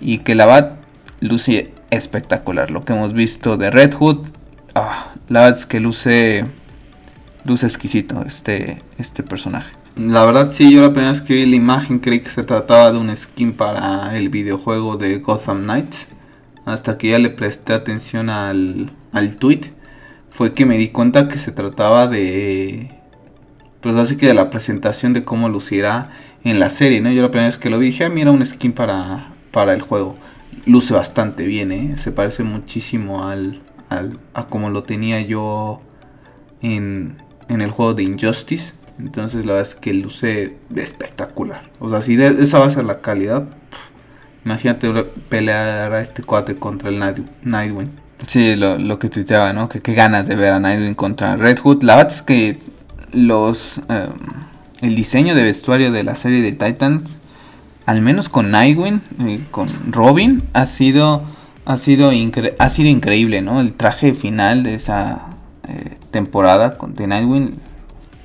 y 0.00 0.18
que 0.18 0.34
la 0.34 0.46
va 0.46 0.76
luce 1.20 1.72
espectacular. 1.90 2.70
Lo 2.70 2.84
que 2.84 2.92
hemos 2.92 3.12
visto 3.12 3.56
de 3.56 3.70
Red 3.70 3.94
Hood, 3.94 4.26
ah, 4.74 5.12
la 5.28 5.40
verdad 5.40 5.58
es 5.58 5.66
que 5.66 5.80
luce 5.80 6.44
luce 7.44 7.66
exquisito 7.66 8.22
este, 8.26 8.82
este 8.98 9.22
personaje. 9.22 9.72
La 9.96 10.24
verdad 10.26 10.50
sí, 10.50 10.72
yo 10.72 10.82
la 10.82 10.90
primera 10.90 11.12
vez 11.12 11.22
que 11.22 11.34
vi 11.34 11.46
la 11.46 11.56
imagen 11.56 12.00
creí 12.00 12.20
que 12.20 12.28
se 12.28 12.42
trataba 12.42 12.92
de 12.92 12.98
un 12.98 13.16
skin 13.16 13.54
para 13.54 14.16
el 14.16 14.28
videojuego 14.28 14.96
de 14.96 15.18
Gotham 15.18 15.62
Knights. 15.62 16.08
Hasta 16.66 16.98
que 16.98 17.10
ya 17.10 17.18
le 17.18 17.30
presté 17.30 17.72
atención 17.72 18.28
al, 18.28 18.90
al 19.12 19.36
tweet. 19.36 19.72
Fue 20.30 20.52
que 20.52 20.66
me 20.66 20.76
di 20.76 20.88
cuenta 20.88 21.28
que 21.28 21.38
se 21.38 21.52
trataba 21.52 22.08
de... 22.08 22.90
Pues 23.80 23.96
así 23.96 24.16
que 24.16 24.26
de 24.26 24.34
la 24.34 24.50
presentación 24.50 25.12
de 25.12 25.24
cómo 25.24 25.48
lucirá 25.48 26.10
en 26.44 26.58
la 26.60 26.70
serie, 26.70 27.00
¿no? 27.00 27.10
Yo 27.10 27.22
la 27.22 27.30
primera 27.30 27.48
vez 27.48 27.58
que 27.58 27.70
lo 27.70 27.78
vi 27.78 27.86
dije, 27.86 28.04
ah, 28.04 28.08
mira 28.08 28.30
un 28.30 28.44
skin 28.44 28.72
para, 28.72 29.28
para 29.52 29.74
el 29.74 29.82
juego. 29.82 30.16
Luce 30.64 30.94
bastante 30.94 31.44
bien, 31.44 31.72
¿eh? 31.72 31.94
Se 31.96 32.12
parece 32.12 32.42
muchísimo 32.42 33.28
al, 33.28 33.60
al, 33.88 34.18
a 34.34 34.44
como 34.46 34.70
lo 34.70 34.82
tenía 34.82 35.20
yo 35.20 35.80
en, 36.62 37.16
en 37.48 37.60
el 37.60 37.70
juego 37.70 37.94
de 37.94 38.02
Injustice. 38.02 38.72
Entonces 38.98 39.44
la 39.44 39.52
verdad 39.52 39.68
es 39.70 39.74
que 39.76 39.92
luce 39.92 40.56
espectacular. 40.74 41.62
O 41.80 41.90
sea, 41.90 42.00
si 42.00 42.20
esa 42.20 42.58
va 42.58 42.66
a 42.66 42.70
ser 42.70 42.84
la 42.84 43.00
calidad, 43.00 43.44
imagínate 44.44 44.90
pelear 45.28 45.92
a 45.92 46.00
este 46.00 46.22
cuate 46.22 46.56
contra 46.56 46.88
el 46.88 46.98
Nightwing. 47.42 47.90
Sí, 48.26 48.56
lo, 48.56 48.78
lo 48.78 48.98
que 48.98 49.10
tuiteaba, 49.10 49.52
¿no? 49.52 49.68
Que 49.68 49.80
qué 49.80 49.94
ganas 49.94 50.26
de 50.26 50.34
ver 50.34 50.52
a 50.52 50.58
Nightwing 50.58 50.94
contra 50.94 51.36
Red 51.36 51.58
Hood. 51.58 51.82
La 51.82 51.96
verdad 51.96 52.12
es 52.12 52.22
que 52.22 52.58
los 53.16 53.80
em, 53.88 54.12
el 54.80 54.94
diseño 54.94 55.34
de 55.34 55.42
vestuario 55.42 55.90
de 55.90 56.04
la 56.04 56.16
serie 56.16 56.42
de 56.42 56.52
Titans, 56.52 57.10
al 57.86 58.02
menos 58.02 58.28
con 58.28 58.50
Nightwing, 58.50 59.00
con 59.50 59.68
Robin, 59.90 60.42
ha 60.52 60.66
sido 60.66 61.22
ha 61.64 61.76
sido 61.76 62.10
ha 62.58 62.68
sido 62.68 62.88
increíble, 62.88 63.42
¿no? 63.42 63.60
El 63.60 63.72
traje 63.72 64.14
final 64.14 64.62
de 64.62 64.74
esa 64.74 65.28
eh, 65.68 65.96
temporada 66.10 66.76
con 66.76 66.94
Nightwing, 66.94 67.54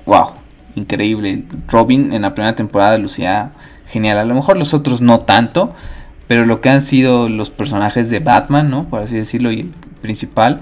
wow, 0.06 0.30
increíble. 0.76 1.44
Robin 1.68 2.12
en 2.12 2.22
la 2.22 2.34
primera 2.34 2.54
temporada 2.54 2.98
lucía 2.98 3.52
genial. 3.88 4.18
A 4.18 4.24
lo 4.24 4.34
mejor 4.34 4.56
los 4.56 4.74
otros 4.74 5.00
no 5.00 5.20
tanto, 5.20 5.72
pero 6.28 6.44
lo 6.44 6.60
que 6.60 6.68
han 6.68 6.82
sido 6.82 7.28
los 7.28 7.50
personajes 7.50 8.10
de 8.10 8.20
Batman, 8.20 8.70
¿no? 8.70 8.84
Por 8.84 9.00
así 9.00 9.16
decirlo, 9.16 9.52
y 9.52 9.60
el 9.60 9.70
principal, 10.00 10.60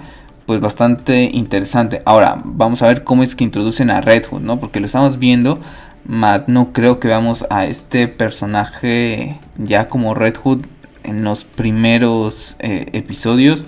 pues 0.51 0.61
bastante 0.61 1.31
interesante. 1.33 2.03
Ahora, 2.05 2.43
vamos 2.43 2.83
a 2.83 2.89
ver 2.89 3.05
cómo 3.05 3.23
es 3.23 3.37
que 3.37 3.45
introducen 3.45 3.89
a 3.89 4.01
Red 4.01 4.27
Hood, 4.27 4.41
¿no? 4.41 4.59
Porque 4.59 4.81
lo 4.81 4.87
estamos 4.87 5.21
viendo, 5.21 5.61
más 6.05 6.49
no 6.49 6.73
creo 6.73 6.99
que 6.99 7.07
veamos 7.07 7.47
a 7.51 7.67
este 7.67 8.09
personaje 8.09 9.39
ya 9.59 9.87
como 9.87 10.13
Red 10.13 10.39
Hood 10.39 10.63
en 11.05 11.23
los 11.23 11.45
primeros 11.45 12.57
eh, 12.59 12.89
episodios. 12.95 13.65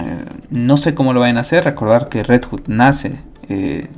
Eh, 0.00 0.24
no 0.48 0.78
sé 0.78 0.94
cómo 0.94 1.12
lo 1.12 1.20
vayan 1.20 1.36
a 1.36 1.42
hacer. 1.42 1.64
Recordar 1.64 2.08
que 2.08 2.22
Red 2.22 2.46
Hood 2.46 2.62
nace 2.68 3.20
eh, 3.50 3.88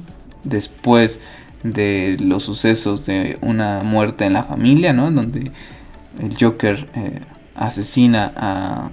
después 0.43 1.21
de 1.63 2.17
los 2.19 2.43
sucesos 2.43 3.07
de 3.07 3.39
una 3.41 3.85
muerte 3.85 4.25
en 4.25 4.33
la 4.33 4.43
familia, 4.43 4.93
¿no? 4.93 5.13
Donde 5.13 5.53
el 6.19 6.37
Joker 6.37 6.89
asesina 7.55 8.33
a, 8.35 8.91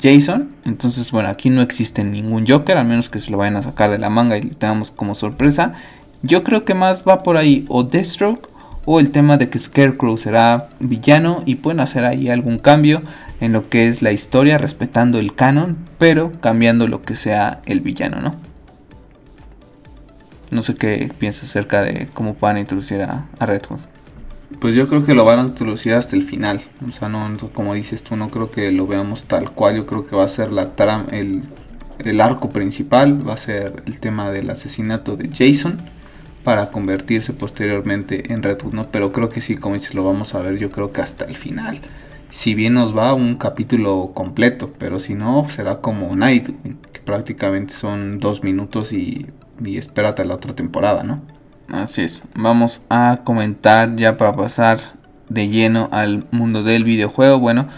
Jason. 0.00 0.50
Entonces, 0.64 1.10
bueno, 1.10 1.28
aquí 1.28 1.50
no 1.50 1.62
existe 1.62 2.04
ningún 2.04 2.46
Joker, 2.46 2.76
al 2.76 2.86
menos 2.86 3.08
que 3.08 3.20
se 3.20 3.30
lo 3.30 3.38
vayan 3.38 3.56
a 3.56 3.62
sacar 3.62 3.90
de 3.90 3.98
la 3.98 4.10
manga 4.10 4.36
y 4.38 4.42
lo 4.42 4.56
tengamos 4.56 4.90
como 4.90 5.14
sorpresa. 5.14 5.74
Yo 6.22 6.44
creo 6.44 6.64
que 6.64 6.74
más 6.74 7.04
va 7.06 7.22
por 7.22 7.36
ahí 7.36 7.64
o 7.68 7.82
Deathstroke 7.82 8.48
o 8.84 9.00
el 9.00 9.10
tema 9.10 9.36
de 9.36 9.48
que 9.48 9.58
Scarecrow 9.58 10.16
será 10.16 10.68
villano 10.80 11.42
y 11.46 11.56
pueden 11.56 11.80
hacer 11.80 12.04
ahí 12.04 12.28
algún 12.28 12.58
cambio 12.58 13.02
en 13.40 13.52
lo 13.52 13.68
que 13.68 13.88
es 13.88 14.02
la 14.02 14.12
historia 14.12 14.58
respetando 14.58 15.18
el 15.18 15.34
canon, 15.34 15.76
pero 15.98 16.32
cambiando 16.40 16.86
lo 16.86 17.02
que 17.02 17.16
sea 17.16 17.60
el 17.66 17.80
villano, 17.80 18.20
¿no? 18.20 18.34
No 20.50 20.62
sé 20.62 20.74
qué 20.74 21.10
piensas 21.18 21.44
acerca 21.44 21.82
de 21.82 22.08
cómo 22.12 22.34
puedan 22.34 22.58
introducir 22.58 23.02
a, 23.02 23.24
Red 23.40 23.62
Hood. 23.68 23.91
Pues 24.60 24.74
yo 24.74 24.88
creo 24.88 25.04
que 25.04 25.14
lo 25.14 25.24
van 25.24 25.38
a 25.40 25.42
introducir 25.42 25.94
hasta 25.94 26.16
el 26.16 26.22
final. 26.22 26.62
O 26.88 26.92
sea, 26.92 27.08
no, 27.08 27.36
como 27.52 27.74
dices 27.74 28.02
tú, 28.02 28.16
no 28.16 28.30
creo 28.30 28.50
que 28.50 28.70
lo 28.72 28.86
veamos 28.86 29.24
tal 29.24 29.50
cual. 29.50 29.76
Yo 29.76 29.86
creo 29.86 30.06
que 30.06 30.16
va 30.16 30.24
a 30.24 30.28
ser 30.28 30.52
la 30.52 30.76
trama, 30.76 31.06
el, 31.10 31.42
el 31.98 32.20
arco 32.20 32.50
principal, 32.50 33.26
va 33.28 33.34
a 33.34 33.38
ser 33.38 33.82
el 33.86 34.00
tema 34.00 34.30
del 34.30 34.50
asesinato 34.50 35.16
de 35.16 35.28
Jason 35.28 35.80
para 36.44 36.70
convertirse 36.70 37.32
posteriormente 37.32 38.32
en 38.32 38.42
Red 38.42 38.62
Hood, 38.62 38.74
¿no? 38.74 38.86
Pero 38.86 39.12
creo 39.12 39.30
que 39.30 39.40
sí, 39.40 39.56
como 39.56 39.74
dices, 39.74 39.94
lo 39.94 40.04
vamos 40.04 40.34
a 40.34 40.40
ver 40.40 40.58
yo 40.58 40.70
creo 40.70 40.92
que 40.92 41.00
hasta 41.00 41.24
el 41.24 41.36
final. 41.36 41.80
Si 42.30 42.54
bien 42.54 42.74
nos 42.74 42.96
va 42.96 43.14
un 43.14 43.36
capítulo 43.36 44.12
completo, 44.14 44.72
pero 44.78 45.00
si 45.00 45.14
no, 45.14 45.46
será 45.48 45.80
como 45.80 46.14
Nightwing, 46.16 46.78
que 46.92 47.00
prácticamente 47.00 47.74
son 47.74 48.20
dos 48.20 48.42
minutos 48.42 48.92
y, 48.92 49.26
y 49.64 49.76
espérate 49.76 50.24
la 50.24 50.34
otra 50.34 50.54
temporada, 50.54 51.02
¿no? 51.02 51.20
Así 51.68 52.02
es. 52.02 52.24
Vamos 52.34 52.82
a 52.88 53.20
comentar 53.24 53.96
ya 53.96 54.16
para 54.16 54.34
pasar 54.36 54.80
de 55.28 55.48
lleno 55.48 55.88
al 55.92 56.24
mundo 56.30 56.62
del 56.62 56.84
videojuego. 56.84 57.38
Bueno, 57.38 57.68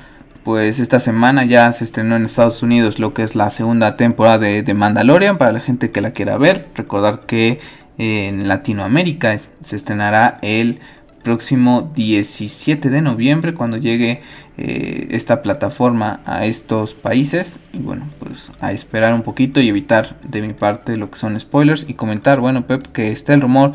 pues 0.44 0.78
esta 0.78 1.00
semana 1.00 1.44
ya 1.44 1.72
se 1.72 1.84
estrenó 1.84 2.16
en 2.16 2.24
Estados 2.24 2.62
Unidos 2.62 2.98
lo 2.98 3.14
que 3.14 3.22
es 3.22 3.34
la 3.34 3.50
segunda 3.50 3.96
temporada 3.96 4.38
de, 4.38 4.62
de 4.62 4.74
Mandalorian 4.74 5.38
para 5.38 5.52
la 5.52 5.60
gente 5.60 5.90
que 5.90 6.00
la 6.00 6.10
quiera 6.10 6.36
ver. 6.36 6.66
Recordar 6.74 7.20
que 7.20 7.60
en 7.98 8.48
Latinoamérica. 8.48 9.40
Se 9.62 9.76
estrenará 9.76 10.38
el 10.42 10.80
próximo 11.24 11.90
17 11.96 12.90
de 12.90 13.00
noviembre 13.00 13.54
cuando 13.54 13.78
llegue 13.78 14.22
eh, 14.56 15.08
esta 15.10 15.42
plataforma 15.42 16.20
a 16.26 16.46
estos 16.46 16.94
países. 16.94 17.58
Y 17.72 17.78
bueno, 17.78 18.06
pues 18.20 18.52
a 18.60 18.70
esperar 18.70 19.12
un 19.14 19.22
poquito 19.22 19.60
y 19.60 19.68
evitar 19.68 20.14
de 20.22 20.42
mi 20.42 20.52
parte 20.52 20.96
lo 20.96 21.10
que 21.10 21.18
son 21.18 21.38
spoilers 21.40 21.86
y 21.88 21.94
comentar, 21.94 22.38
bueno, 22.38 22.66
Pep, 22.66 22.86
que 22.92 23.10
está 23.10 23.34
el 23.34 23.40
rumor 23.40 23.72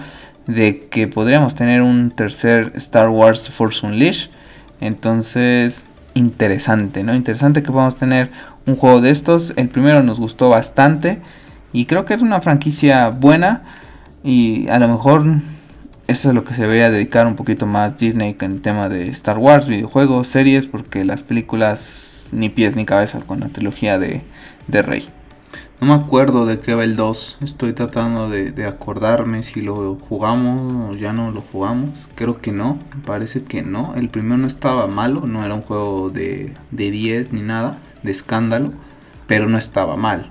de 0.48 0.88
que 0.90 1.08
podríamos 1.08 1.56
tener 1.56 1.82
un 1.82 2.12
tercer 2.12 2.72
Star 2.76 3.10
Wars 3.10 3.50
Force 3.50 3.86
Unleashed. 3.86 4.30
Entonces, 4.80 5.84
interesante, 6.14 7.04
¿no? 7.04 7.14
Interesante 7.14 7.62
que 7.62 7.72
podamos 7.72 7.98
tener 7.98 8.30
un 8.66 8.76
juego 8.78 9.02
de 9.02 9.10
estos. 9.10 9.54
El 9.58 9.68
primero 9.68 10.04
nos 10.04 10.20
gustó 10.20 10.50
bastante 10.50 11.20
y 11.74 11.86
creo 11.86 12.06
que 12.06 12.14
es 12.14 12.22
una 12.22 12.42
franquicia 12.42 13.10
buena. 13.10 13.64
Y 14.24 14.68
a 14.68 14.80
lo 14.80 14.88
mejor 14.88 15.24
eso 16.10 16.30
es 16.30 16.36
lo 16.36 16.44
que 16.44 16.56
se 16.56 16.64
debería 16.64 16.90
dedicar 16.90 17.28
un 17.28 17.36
poquito 17.36 17.68
más 17.68 18.00
Disney 18.00 18.34
con 18.34 18.54
el 18.54 18.62
tema 18.62 18.90
de 18.90 19.10
Star 19.10 19.38
Wars, 19.38 19.68
videojuegos, 19.68 20.28
series, 20.28 20.66
porque 20.66 21.06
las 21.06 21.22
películas 21.22 22.28
ni 22.32 22.50
pies 22.50 22.76
ni 22.76 22.84
cabeza 22.84 23.20
con 23.20 23.42
la 23.42 23.50
trilogía 23.50 24.00
de, 24.00 24.24
Rey. 24.68 25.08
No 25.80 25.88
me 25.88 25.94
acuerdo 25.94 26.48
de 26.48 26.60
qué 26.60 26.74
va 26.74 26.84
el 26.84 26.96
2. 26.96 27.38
Estoy 27.42 27.74
tratando 27.74 28.28
de, 28.28 28.66
acordarme 28.66 29.44
si 29.44 29.62
lo 29.62 29.96
jugamos 29.96 30.90
o 30.90 30.96
ya 30.96 31.14
no 31.14 31.30
lo 31.30 31.42
jugamos. 31.42 31.92
Creo 32.16 32.42
que 32.42 32.52
no. 32.52 32.80
Parece 33.06 33.44
que 33.44 33.62
no. 33.62 33.94
El 33.96 34.10
primero 34.10 34.38
no 34.38 34.48
estaba 34.48 34.88
malo. 34.88 35.28
No 35.28 35.46
era 35.46 35.54
un 35.54 35.62
juego 35.62 36.10
de, 36.10 36.54
de 36.72 36.92
10 36.92 37.34
ni 37.34 37.42
nada. 37.42 37.78
De 38.04 38.12
escándalo. 38.12 38.74
Pero 39.28 39.48
no 39.48 39.58
estaba 39.58 39.96
mal 39.96 40.28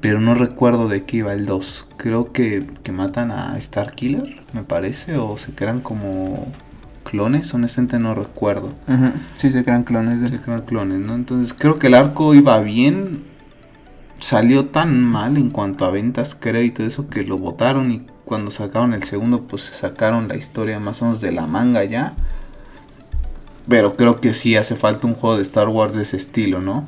pero 0.00 0.20
no 0.20 0.34
recuerdo 0.34 0.88
de 0.88 1.04
qué 1.04 1.18
iba 1.18 1.32
el 1.32 1.46
2. 1.46 1.86
Creo 1.98 2.32
que, 2.32 2.64
matan 2.90 3.30
a 3.30 3.60
Starkiller, 3.60 4.36
me 4.54 4.62
parece, 4.62 5.18
o 5.18 5.36
se 5.36 5.52
crean 5.52 5.80
como 5.80 6.46
clones, 7.04 7.52
honestamente 7.52 7.98
no 7.98 8.14
recuerdo. 8.14 8.72
Sí, 9.34 9.50
se 9.52 9.64
crean 9.64 9.82
clones. 9.82 10.30
Se 10.30 10.38
crean 10.38 10.62
clones, 10.62 11.00
¿no? 11.00 11.14
Entonces 11.14 11.52
creo 11.52 11.78
que 11.78 11.88
el 11.88 11.94
arco 11.94 12.34
iba 12.34 12.58
bien, 12.60 13.24
salió 14.20 14.66
tan 14.66 15.04
mal 15.04 15.36
en 15.36 15.50
cuanto 15.50 15.84
a 15.84 15.90
ventas, 15.90 16.34
creo, 16.34 16.62
y 16.62 16.70
todo 16.70 16.86
eso 16.86 17.10
que 17.10 17.24
lo 17.24 17.36
votaron 17.36 17.90
y 17.90 18.06
cuando 18.24 18.50
sacaron 18.50 18.94
el 18.94 19.02
segundo, 19.02 19.42
pues 19.42 19.64
se 19.64 19.74
sacaron 19.74 20.28
la 20.28 20.36
historia 20.36 20.78
más 20.78 21.02
o 21.02 21.06
menos 21.06 21.20
de 21.20 21.32
la 21.32 21.46
manga 21.46 21.84
ya. 21.84 22.14
Pero 23.66 23.96
creo 23.96 24.20
que 24.20 24.34
sí 24.34 24.56
hace 24.56 24.76
falta 24.76 25.06
un 25.06 25.14
juego 25.14 25.36
de 25.36 25.42
Star 25.42 25.68
Wars 25.68 25.94
de 25.94 26.02
ese 26.02 26.16
estilo, 26.16 26.60
¿no? 26.60 26.86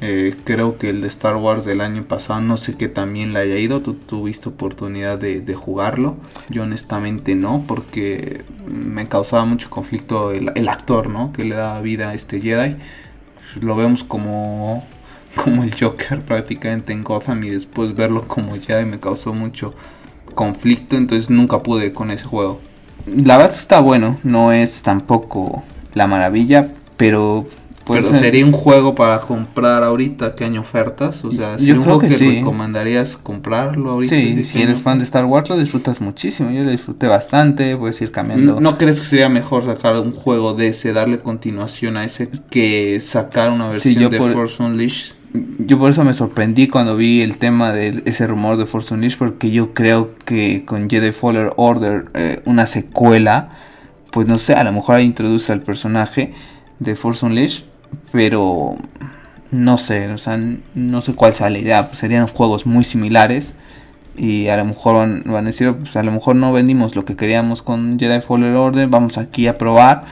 Eh, 0.00 0.34
creo 0.44 0.76
que 0.76 0.90
el 0.90 1.00
de 1.00 1.08
Star 1.08 1.36
Wars 1.36 1.64
del 1.64 1.80
año 1.80 2.04
pasado, 2.04 2.40
no 2.40 2.56
sé 2.56 2.76
qué 2.76 2.88
también 2.88 3.32
le 3.32 3.40
haya 3.40 3.56
ido. 3.56 3.80
¿Tú 3.80 3.94
tuviste 3.94 4.48
oportunidad 4.48 5.18
de, 5.18 5.54
jugarlo? 5.54 6.16
Yo 6.48 6.62
honestamente 6.64 7.34
no, 7.34 7.64
porque 7.66 8.44
me 8.66 9.06
causaba 9.08 9.44
mucho 9.44 9.70
conflicto 9.70 10.32
el, 10.32 10.68
actor, 10.68 11.08
¿no? 11.08 11.32
Que 11.32 11.44
le 11.44 11.54
da 11.54 11.80
vida 11.80 12.10
a 12.10 12.14
este 12.14 12.40
Jedi. 12.40 12.76
Lo 13.60 13.76
vemos 13.76 14.04
como, 14.04 14.86
como 15.42 15.62
el 15.62 15.74
Joker 15.78 16.20
prácticamente 16.20 16.92
en 16.92 17.04
Gotham 17.04 17.44
y 17.44 17.50
después 17.50 17.94
verlo 17.94 18.26
como 18.26 18.56
Jedi 18.56 18.84
me 18.84 19.00
causó 19.00 19.32
mucho 19.32 19.74
conflicto. 20.34 20.96
Entonces 20.96 21.30
nunca 21.30 21.62
pude 21.62 21.92
con 21.92 22.10
ese 22.10 22.24
juego. 22.24 22.60
La 23.06 23.36
verdad 23.36 23.56
está 23.56 23.80
bueno, 23.80 24.18
no 24.22 24.52
es 24.52 24.82
tampoco 24.82 25.62
la 25.94 26.06
maravilla, 26.06 26.68
pero 26.96 27.46
pues 27.84 28.06
sería 28.06 28.44
un 28.46 28.52
juego 28.52 28.94
para 28.94 29.20
comprar 29.20 29.82
ahorita 29.82 30.34
que 30.34 30.44
hay 30.44 30.56
ofertas. 30.56 31.24
O 31.24 31.32
sea, 31.32 31.58
sería 31.58 31.74
un 31.74 31.84
juego 31.84 32.00
que, 32.00 32.08
recomendarías 32.08 33.16
comprarlo 33.16 33.92
ahorita. 33.92 34.16
Sí, 34.16 34.44
si 34.44 34.62
eres 34.62 34.82
fan 34.82 34.98
de 34.98 35.04
Star 35.04 35.26
Wars 35.26 35.50
lo 35.50 35.58
disfrutas 35.58 36.00
muchísimo. 36.00 36.50
Yo 36.50 36.64
lo 36.64 36.70
disfruté 36.70 37.06
bastante, 37.06 37.76
puedes 37.76 38.00
ir 38.00 38.10
cambiando. 38.10 38.58
¿No 38.60 38.78
crees 38.78 39.00
que 39.00 39.06
sería 39.06 39.28
mejor 39.28 39.64
sacar 39.66 39.96
un 39.96 40.12
juego 40.12 40.54
de 40.54 40.68
ese, 40.68 40.92
darle 40.92 41.18
continuación 41.18 41.98
a 41.98 42.04
ese, 42.04 42.30
que 42.50 43.00
sacar 43.00 43.50
una 43.50 43.68
versión 43.68 44.10
de 44.10 44.18
Force 44.18 44.62
Unleashed? 44.62 45.14
Yo 45.58 45.78
por 45.78 45.90
eso 45.90 46.04
me 46.04 46.14
sorprendí 46.14 46.68
cuando 46.68 46.96
vi 46.96 47.20
el 47.20 47.38
tema 47.38 47.72
de 47.72 48.02
ese 48.06 48.26
rumor 48.26 48.56
de 48.56 48.66
Force 48.66 48.94
Unleashed, 48.94 49.18
porque 49.18 49.50
yo 49.50 49.74
creo 49.74 50.10
que 50.24 50.64
con 50.64 50.88
Jedi 50.88 51.12
Fallen 51.12 51.50
Order, 51.56 52.06
eh, 52.14 52.40
una 52.44 52.66
secuela, 52.66 53.50
pues 54.10 54.26
no 54.26 54.38
sé, 54.38 54.54
a 54.54 54.64
lo 54.64 54.72
mejor 54.72 54.96
ahí 54.96 55.04
introduce 55.04 55.52
al 55.52 55.60
personaje 55.60 56.32
de 56.78 56.94
Force 56.94 57.26
Unleashed 57.26 57.73
pero 58.14 58.76
no 59.50 59.76
sé, 59.76 60.08
o 60.12 60.18
sea, 60.18 60.38
no 60.76 61.00
sé 61.00 61.14
cuál 61.14 61.34
sea 61.34 61.50
la 61.50 61.58
idea. 61.58 61.88
Pues 61.88 61.98
serían 61.98 62.28
juegos 62.28 62.64
muy 62.64 62.84
similares 62.84 63.56
y 64.16 64.46
a 64.46 64.56
lo 64.56 64.66
mejor 64.66 64.94
van, 64.94 65.36
a 65.36 65.42
decir, 65.42 65.74
pues 65.74 65.96
a 65.96 66.02
lo 66.04 66.12
mejor 66.12 66.36
no 66.36 66.52
vendimos 66.52 66.94
lo 66.94 67.04
que 67.04 67.16
queríamos 67.16 67.62
con 67.62 67.98
Jedi 67.98 68.20
Fallen 68.20 68.54
Order, 68.54 68.86
vamos 68.86 69.18
aquí 69.18 69.48
a 69.48 69.58
probar. 69.58 70.04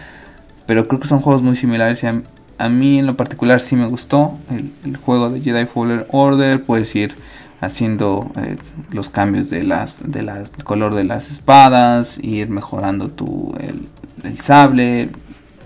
Pero 0.66 0.88
creo 0.88 0.98
que 0.98 1.06
son 1.06 1.20
juegos 1.20 1.42
muy 1.42 1.54
similares 1.54 2.02
y 2.02 2.08
a, 2.08 2.68
mí 2.68 2.98
en 2.98 3.06
lo 3.06 3.16
particular 3.16 3.60
sí 3.60 3.76
me 3.76 3.86
gustó 3.86 4.36
el, 4.50 4.96
juego 4.96 5.30
de 5.30 5.40
Jedi 5.40 5.66
Fallen 5.66 6.04
Order. 6.10 6.60
Puedes 6.60 6.92
ir 6.96 7.14
haciendo 7.60 8.32
eh, 8.36 8.56
los 8.90 9.10
cambios 9.10 9.48
de 9.48 9.62
las 9.62 10.10
de 10.10 10.22
la 10.22 10.42
color 10.64 10.96
de 10.96 11.04
las 11.04 11.30
espadas, 11.30 12.18
ir 12.18 12.48
mejorando 12.48 13.10
tu 13.10 13.54
el, 13.60 13.86
el 14.28 14.40
sable, 14.40 15.10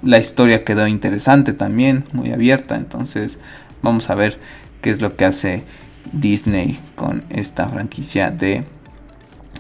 la 0.07 0.19
historia 0.19 0.65
quedó 0.65 0.87
interesante 0.87 1.53
también, 1.53 2.05
muy 2.13 2.33
abierta. 2.33 2.77
Entonces 2.77 3.39
vamos 3.83 4.09
a 4.09 4.15
ver 4.15 4.39
qué 4.81 4.91
es 4.91 5.01
lo 5.01 5.17
que 5.17 5.25
hace 5.25 5.63
Disney 6.13 6.79
con 6.95 7.25
esta 7.31 7.69
franquicia 7.69 8.31
de 8.31 8.65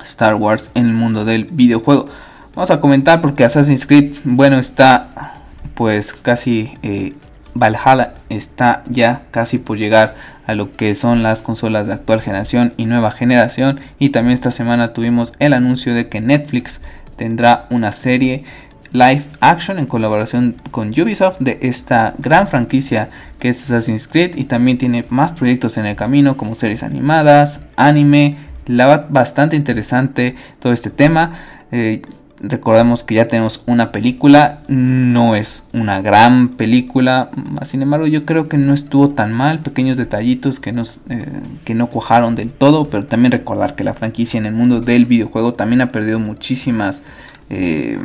Star 0.04 0.36
Wars 0.36 0.70
en 0.74 0.86
el 0.86 0.94
mundo 0.94 1.24
del 1.24 1.44
videojuego. 1.44 2.08
Vamos 2.54 2.70
a 2.70 2.80
comentar 2.80 3.20
porque 3.20 3.44
Assassin's 3.44 3.86
Creed, 3.86 4.16
bueno, 4.24 4.58
está 4.58 5.34
pues 5.74 6.12
casi... 6.14 6.72
Eh, 6.82 7.12
Valhalla 7.58 8.12
está 8.28 8.84
ya 8.88 9.22
casi 9.30 9.58
por 9.58 9.78
llegar 9.78 10.14
a 10.46 10.54
lo 10.54 10.76
que 10.76 10.94
son 10.94 11.22
las 11.22 11.42
consolas 11.42 11.86
de 11.86 11.94
actual 11.94 12.20
generación 12.20 12.74
y 12.76 12.84
nueva 12.84 13.10
generación. 13.10 13.80
Y 13.98 14.10
también 14.10 14.34
esta 14.34 14.50
semana 14.50 14.92
tuvimos 14.92 15.32
el 15.38 15.54
anuncio 15.54 15.94
de 15.94 16.08
que 16.08 16.20
Netflix 16.20 16.82
tendrá 17.16 17.66
una 17.70 17.92
serie 17.92 18.44
live 18.92 19.24
action 19.40 19.78
en 19.78 19.86
colaboración 19.86 20.56
con 20.70 20.88
Ubisoft 20.88 21.38
de 21.40 21.58
esta 21.62 22.14
gran 22.18 22.48
franquicia 22.48 23.08
que 23.38 23.48
es 23.50 23.62
Assassin's 23.64 24.08
Creed 24.08 24.36
y 24.36 24.44
también 24.44 24.78
tiene 24.78 25.04
más 25.10 25.32
proyectos 25.32 25.76
en 25.76 25.86
el 25.86 25.96
camino 25.96 26.36
como 26.36 26.54
series 26.54 26.82
animadas, 26.82 27.60
anime, 27.76 28.36
la 28.66 29.06
bastante 29.08 29.56
interesante 29.56 30.34
todo 30.60 30.72
este 30.72 30.90
tema. 30.90 31.34
Eh, 31.72 32.02
recordemos 32.40 33.02
que 33.02 33.14
ya 33.14 33.28
tenemos 33.28 33.62
una 33.66 33.92
película, 33.92 34.58
no 34.68 35.34
es 35.36 35.64
una 35.72 36.00
gran 36.00 36.48
película, 36.48 37.30
sin 37.62 37.82
embargo 37.82 38.06
yo 38.06 38.24
creo 38.24 38.48
que 38.48 38.58
no 38.58 38.74
estuvo 38.74 39.10
tan 39.10 39.32
mal, 39.32 39.60
pequeños 39.60 39.96
detallitos 39.96 40.60
que, 40.60 40.72
nos, 40.72 41.00
eh, 41.08 41.24
que 41.64 41.74
no 41.74 41.88
cuajaron 41.88 42.34
del 42.36 42.52
todo, 42.52 42.90
pero 42.90 43.06
también 43.06 43.32
recordar 43.32 43.74
que 43.74 43.84
la 43.84 43.94
franquicia 43.94 44.38
en 44.38 44.46
el 44.46 44.52
mundo 44.52 44.80
del 44.80 45.06
videojuego 45.06 45.54
también 45.54 45.80
ha 45.80 45.90
perdido 45.90 46.18
muchísimas... 46.18 47.02
Eh, 47.48 47.98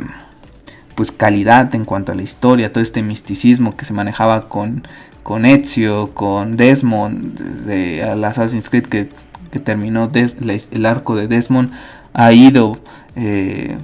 pues 0.94 1.12
calidad 1.12 1.74
en 1.74 1.84
cuanto 1.84 2.12
a 2.12 2.14
la 2.14 2.22
historia, 2.22 2.72
todo 2.72 2.82
este 2.82 3.02
misticismo 3.02 3.76
que 3.76 3.84
se 3.84 3.92
manejaba 3.92 4.48
con, 4.48 4.86
con 5.22 5.44
Ezio, 5.44 6.10
con 6.14 6.56
Desmond, 6.56 7.38
desde 7.38 8.12
el 8.12 8.24
Assassin's 8.24 8.68
Creed 8.68 8.86
que, 8.86 9.08
terminó 9.64 10.10
el 10.14 10.86
arco 10.86 11.14
de 11.14 11.28
Desmond, 11.28 11.72
ha 12.14 12.32
ido, 12.32 12.78
eh, 13.16 13.76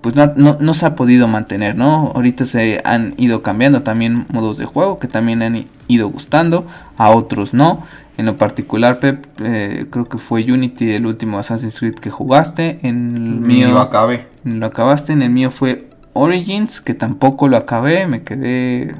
pues 0.00 0.14
no, 0.14 0.32
no, 0.34 0.74
se 0.74 0.86
ha 0.86 0.96
podido 0.96 1.28
mantener, 1.28 1.76
¿no? 1.76 2.12
Ahorita 2.14 2.46
se 2.46 2.80
han 2.84 3.12
ido 3.18 3.42
cambiando 3.42 3.82
también 3.82 4.24
modos 4.30 4.56
de 4.56 4.64
juego 4.64 4.98
que 4.98 5.08
también 5.08 5.42
han 5.42 5.66
ido 5.88 6.08
gustando, 6.08 6.66
a 6.96 7.10
otros 7.10 7.52
no. 7.52 7.84
En 8.16 8.26
lo 8.26 8.36
particular, 8.36 8.98
Pep, 9.00 9.24
eh, 9.42 9.86
creo 9.90 10.06
que 10.06 10.18
fue 10.18 10.42
Unity 10.42 10.92
el 10.92 11.06
último 11.06 11.38
Assassin's 11.38 11.78
Creed 11.78 11.94
que 11.94 12.10
jugaste. 12.10 12.78
En 12.82 13.16
el 13.16 13.40
mío. 13.40 13.70
Lo 13.70 13.80
acabé. 13.80 14.26
Lo 14.44 14.66
acabaste. 14.66 15.14
En 15.14 15.22
el 15.22 15.30
mío 15.30 15.50
fue 15.50 15.89
Origins, 16.12 16.80
que 16.80 16.94
tampoco 16.94 17.48
lo 17.48 17.56
acabé. 17.56 18.06
Me 18.06 18.22
quedé 18.22 18.94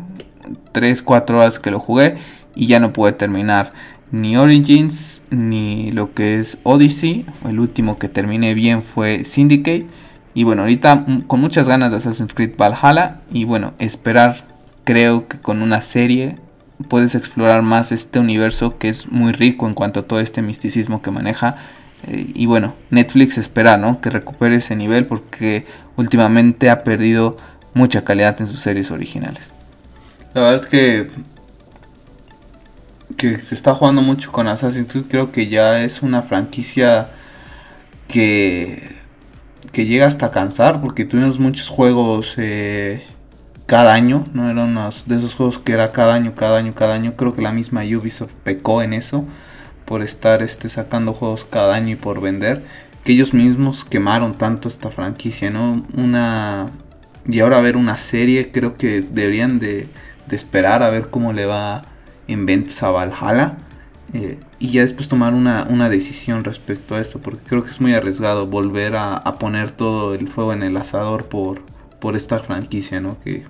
3-4 0.73 1.31
horas 1.31 1.59
que 1.59 1.71
lo 1.71 1.81
jugué 1.81 2.17
y 2.55 2.67
ya 2.67 2.81
no 2.81 2.93
pude 2.93 3.13
terminar 3.13 3.73
ni 4.13 4.37
Origins 4.37 5.23
ni 5.31 5.93
lo 5.93 6.15
que 6.15 6.41
es 6.41 6.59
Odyssey. 6.63 7.27
El 7.49 7.61
último 7.61 7.99
que 7.99 8.09
terminé 8.09 8.55
bien 8.55 8.83
fue 8.83 9.25
Syndicate. 9.25 9.87
Y 10.35 10.45
bueno, 10.45 10.63
ahorita 10.63 11.07
con 11.27 11.41
muchas 11.41 11.67
ganas 11.67 11.91
de 11.91 11.99
Assassin's 11.99 12.35
Creed 12.35 12.57
Valhalla. 12.57 13.21
Y 13.33 13.45
bueno, 13.45 13.73
esperar, 13.79 14.45
creo 14.85 15.29
que 15.29 15.39
con 15.39 15.63
una 15.63 15.83
serie 15.83 16.37
puedes 16.89 17.15
explorar 17.15 17.63
más 17.63 17.93
este 17.93 18.19
universo 18.19 18.79
que 18.79 18.89
es 18.89 19.11
muy 19.11 19.33
rico 19.33 19.67
en 19.67 19.75
cuanto 19.75 20.01
a 20.01 20.03
todo 20.05 20.21
este 20.21 20.43
misticismo 20.43 21.03
que 21.03 21.11
maneja. 21.11 21.57
Eh, 22.07 22.33
y 22.35 22.47
bueno, 22.47 22.75
Netflix 22.91 23.39
espera, 23.39 23.77
¿no? 23.77 24.01
Que 24.01 24.11
recupere 24.11 24.57
ese 24.57 24.77
nivel 24.77 25.07
porque 25.07 25.67
últimamente 25.97 26.71
ha 26.71 26.83
perdido 26.85 27.37
mucha 27.75 28.05
calidad 28.05 28.41
en 28.41 28.49
sus 28.49 28.61
series 28.61 28.91
originales. 28.91 29.53
La 30.35 30.43
verdad 30.43 30.61
es 30.61 30.67
que 30.67 31.11
que 33.17 33.39
se 33.39 33.55
está 33.55 33.75
jugando 33.75 34.01
mucho 34.01 34.33
con 34.33 34.49
Assassin's 34.49 34.89
Creed, 34.91 35.05
creo 35.09 35.31
que 35.31 35.49
ya 35.49 35.83
es 35.83 36.01
una 36.01 36.23
franquicia 36.23 37.11
que 38.09 38.97
que 39.73 39.85
llega 39.85 40.07
hasta 40.07 40.31
cansar 40.31 40.81
porque 40.81 41.05
tuvimos 41.05 41.39
muchos 41.39 41.69
juegos 41.69 42.35
eh, 42.39 43.05
cada 43.67 43.95
año, 43.95 44.25
no 44.33 44.51
eran 44.51 44.75
de 45.07 45.17
esos 45.17 45.35
juegos 45.35 45.59
que 45.59 45.73
era 45.73 45.93
cada 45.93 46.15
año, 46.15 46.35
cada 46.35 46.59
año, 46.59 46.73
cada 46.75 46.95
año. 46.95 47.15
Creo 47.15 47.35
que 47.35 47.43
la 47.43 47.53
misma 47.53 47.83
Ubisoft 47.83 48.33
pecó 48.43 48.83
en 48.83 48.95
eso 48.95 49.25
por 49.91 50.03
estar 50.03 50.41
este, 50.41 50.69
sacando 50.69 51.13
juegos 51.13 51.45
cada 51.45 51.75
año 51.75 51.95
y 51.95 51.97
por 51.97 52.21
vender. 52.21 52.63
Que 53.03 53.11
ellos 53.11 53.35
mismos 53.35 53.85
quemaron 53.85 54.35
tanto 54.35 54.69
esta 54.69 54.89
franquicia, 54.89 55.51
¿no? 55.51 55.85
Una. 55.95 56.69
Y 57.27 57.41
ahora 57.41 57.61
ver 57.61 57.77
una 57.77 57.99
serie, 57.99 58.53
creo 58.53 58.77
que 58.77 59.03
deberían 59.03 59.59
de, 59.59 59.89
esperar 60.31 60.85
a 60.85 60.91
ver 60.91 61.11
cómo 61.11 61.33
le 61.33 61.45
va 61.45 61.83
en 62.29 62.47
ventas 62.47 62.85
a 62.85 62.91
Valhalla. 62.93 63.57
Eh, 64.15 64.39
y 64.61 64.71
ya 64.71 64.83
después 64.83 65.09
tomar 65.09 65.35
una, 65.35 65.89
decisión 65.89 66.45
respecto 66.45 66.95
a 66.95 67.01
esto, 67.01 67.19
porque 67.19 67.43
creo 67.45 67.65
que 67.65 67.71
es 67.71 67.81
muy 67.81 67.93
arriesgado 67.93 68.47
volver 68.47 68.95
a, 68.95 69.15
a, 69.15 69.41
poner 69.41 69.73
todo 69.73 70.15
el 70.15 70.29
fuego 70.29 70.53
en 70.53 70.63
el 70.63 70.77
asador 70.77 71.25
por, 71.25 71.63
por 71.99 72.15
esta 72.15 72.39
franquicia, 72.39 73.01
¿no? 73.01 73.17
Que 73.25 73.43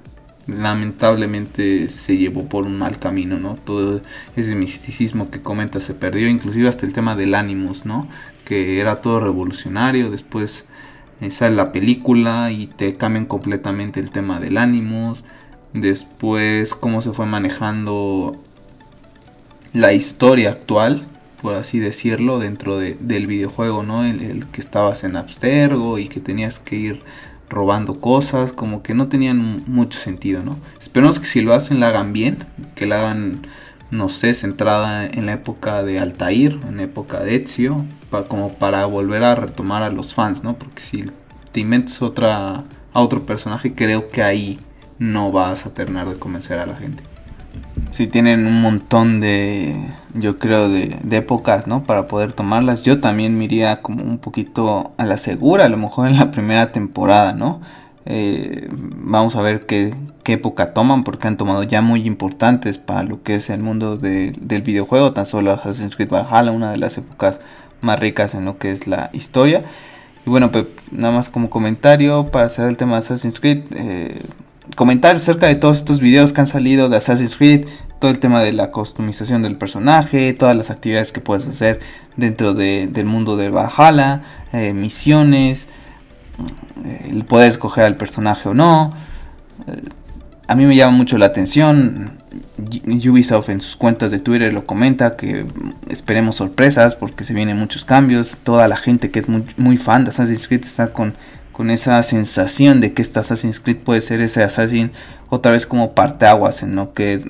lamentablemente 0.50 1.90
se 1.90 2.16
llevó 2.16 2.48
por 2.48 2.64
un 2.66 2.78
mal 2.78 2.98
camino, 2.98 3.38
¿no? 3.38 3.56
Todo 3.56 4.00
ese 4.36 4.54
misticismo 4.54 5.30
que 5.30 5.40
comenta 5.40 5.80
se 5.80 5.94
perdió, 5.94 6.28
inclusive 6.28 6.68
hasta 6.68 6.86
el 6.86 6.92
tema 6.92 7.16
del 7.16 7.34
Animus, 7.34 7.86
¿no? 7.86 8.08
Que 8.44 8.80
era 8.80 9.00
todo 9.00 9.20
revolucionario, 9.20 10.10
después 10.10 10.66
eh, 11.20 11.30
sale 11.30 11.56
la 11.56 11.72
película 11.72 12.50
y 12.50 12.66
te 12.66 12.96
cambian 12.96 13.26
completamente 13.26 14.00
el 14.00 14.10
tema 14.10 14.40
del 14.40 14.56
Animus, 14.56 15.24
después 15.72 16.74
cómo 16.74 17.02
se 17.02 17.12
fue 17.12 17.26
manejando 17.26 18.36
la 19.72 19.92
historia 19.92 20.50
actual, 20.50 21.04
por 21.42 21.54
así 21.54 21.78
decirlo, 21.78 22.38
dentro 22.38 22.78
del 22.78 23.26
videojuego, 23.26 23.82
¿no? 23.82 24.04
El 24.04 24.46
que 24.46 24.60
estabas 24.60 25.04
en 25.04 25.16
Abstergo 25.16 25.98
y 25.98 26.08
que 26.08 26.20
tenías 26.20 26.58
que 26.58 26.76
ir 26.76 27.02
robando 27.50 28.00
cosas, 28.00 28.52
como 28.52 28.82
que 28.82 28.94
no 28.94 29.08
tenían 29.08 29.64
mucho 29.66 29.98
sentido, 29.98 30.42
¿no? 30.42 30.56
Esperemos 30.80 31.18
que 31.18 31.26
si 31.26 31.42
lo 31.42 31.52
hacen, 31.52 31.80
la 31.80 31.88
hagan 31.88 32.12
bien, 32.12 32.46
que 32.74 32.86
la 32.86 33.00
hagan, 33.00 33.46
no 33.90 34.08
sé, 34.08 34.32
centrada 34.34 35.04
en 35.06 35.26
la 35.26 35.32
época 35.32 35.82
de 35.82 35.98
Altair, 35.98 36.58
en 36.68 36.78
la 36.78 36.84
época 36.84 37.20
de 37.20 37.36
Ezio, 37.36 37.84
como 38.28 38.54
para 38.54 38.86
volver 38.86 39.24
a 39.24 39.34
retomar 39.34 39.82
a 39.82 39.90
los 39.90 40.14
fans, 40.14 40.42
¿no? 40.44 40.54
Porque 40.54 40.82
si 40.82 41.04
te 41.52 41.60
inventes 41.60 42.00
otra, 42.00 42.64
a 42.92 43.00
otro 43.00 43.26
personaje, 43.26 43.74
creo 43.74 44.10
que 44.10 44.22
ahí 44.22 44.58
no 44.98 45.32
vas 45.32 45.66
a 45.66 45.74
terminar 45.74 46.08
de 46.08 46.18
convencer 46.18 46.58
a 46.58 46.66
la 46.66 46.76
gente. 46.76 47.09
Si 47.92 48.06
tienen 48.06 48.46
un 48.46 48.62
montón 48.62 49.20
de, 49.20 49.74
yo 50.14 50.38
creo, 50.38 50.68
de, 50.68 50.96
épocas, 51.10 51.66
¿no? 51.66 51.82
Para 51.82 52.06
poder 52.06 52.32
tomarlas. 52.32 52.82
Yo 52.82 53.00
también 53.00 53.36
me 53.36 53.44
iría 53.44 53.82
como 53.82 54.04
un 54.04 54.18
poquito 54.18 54.92
a 54.96 55.04
la 55.04 55.18
segura, 55.18 55.64
a 55.64 55.68
lo 55.68 55.76
mejor 55.76 56.08
en 56.08 56.16
la 56.18 56.30
primera 56.30 56.72
temporada, 56.72 57.32
¿no? 57.32 57.60
Eh, 58.06 58.68
vamos 58.70 59.36
a 59.36 59.42
ver 59.42 59.66
qué, 59.66 59.94
qué, 60.22 60.34
época 60.34 60.72
toman, 60.72 61.04
porque 61.04 61.28
han 61.28 61.36
tomado 61.36 61.62
ya 61.64 61.82
muy 61.82 62.06
importantes 62.06 62.78
para 62.78 63.02
lo 63.02 63.22
que 63.22 63.34
es 63.36 63.50
el 63.50 63.60
mundo 63.60 63.96
del 63.96 64.62
videojuego. 64.62 65.12
Tan 65.12 65.26
solo 65.26 65.52
Assassin's 65.52 65.96
Creed 65.96 66.10
Valhalla, 66.10 66.52
una 66.52 66.70
de 66.70 66.78
las 66.78 66.96
épocas 66.96 67.40
más 67.80 67.98
ricas 67.98 68.34
en 68.34 68.44
lo 68.44 68.58
que 68.58 68.70
es 68.72 68.86
la 68.86 69.10
historia. 69.12 69.64
Y 70.26 70.30
bueno, 70.30 70.52
pues 70.52 70.66
nada 70.90 71.14
más 71.14 71.28
como 71.28 71.50
comentario 71.50 72.26
para 72.26 72.46
hacer 72.46 72.66
el 72.68 72.76
tema 72.76 72.92
de 72.92 72.98
Assassin's 73.00 73.40
Creed. 73.40 73.64
Eh, 73.74 74.22
comentar 74.76 75.16
acerca 75.16 75.46
de 75.46 75.56
todos 75.56 75.78
estos 75.78 76.00
videos 76.00 76.32
que 76.32 76.40
han 76.40 76.46
salido 76.46 76.88
de 76.88 76.96
Assassin's 76.96 77.36
Creed, 77.36 77.66
todo 77.98 78.10
el 78.10 78.18
tema 78.18 78.42
de 78.42 78.52
la 78.52 78.70
customización 78.70 79.42
del 79.42 79.56
personaje, 79.56 80.32
todas 80.32 80.56
las 80.56 80.70
actividades 80.70 81.12
que 81.12 81.20
puedes 81.20 81.46
hacer 81.46 81.80
dentro 82.16 82.54
del 82.54 83.04
mundo 83.04 83.36
de 83.36 83.50
Valhalla, 83.50 84.22
eh, 84.52 84.72
misiones, 84.72 85.66
eh, 86.84 87.10
el 87.10 87.24
poder 87.24 87.50
escoger 87.50 87.84
al 87.84 87.96
personaje 87.96 88.48
o 88.48 88.54
no. 88.54 88.92
Eh, 89.66 89.82
a 90.48 90.54
mí 90.54 90.66
me 90.66 90.74
llama 90.74 90.96
mucho 90.96 91.18
la 91.18 91.26
atención. 91.26 92.18
Ubisoft 92.86 93.48
en 93.50 93.60
sus 93.60 93.76
cuentas 93.76 94.10
de 94.10 94.18
Twitter 94.18 94.52
lo 94.52 94.64
comenta 94.64 95.16
que 95.16 95.46
esperemos 95.88 96.36
sorpresas 96.36 96.94
porque 96.94 97.24
se 97.24 97.34
vienen 97.34 97.56
muchos 97.56 97.84
cambios. 97.84 98.36
Toda 98.42 98.66
la 98.66 98.76
gente 98.76 99.10
que 99.10 99.20
es 99.20 99.28
muy, 99.28 99.44
muy 99.56 99.76
fan 99.76 100.04
de 100.04 100.10
Assassin's 100.10 100.48
Creed 100.48 100.64
está 100.64 100.92
con 100.92 101.14
con 101.60 101.68
esa 101.68 102.02
sensación 102.02 102.80
de 102.80 102.94
que 102.94 103.02
este 103.02 103.20
Assassin's 103.20 103.60
Creed 103.60 103.76
puede 103.76 104.00
ser 104.00 104.22
ese 104.22 104.42
Assassin 104.42 104.92
otra 105.28 105.52
vez 105.52 105.66
como 105.66 105.92
parteaguas 105.92 106.62
en 106.62 106.74
lo 106.74 106.94
que 106.94 107.22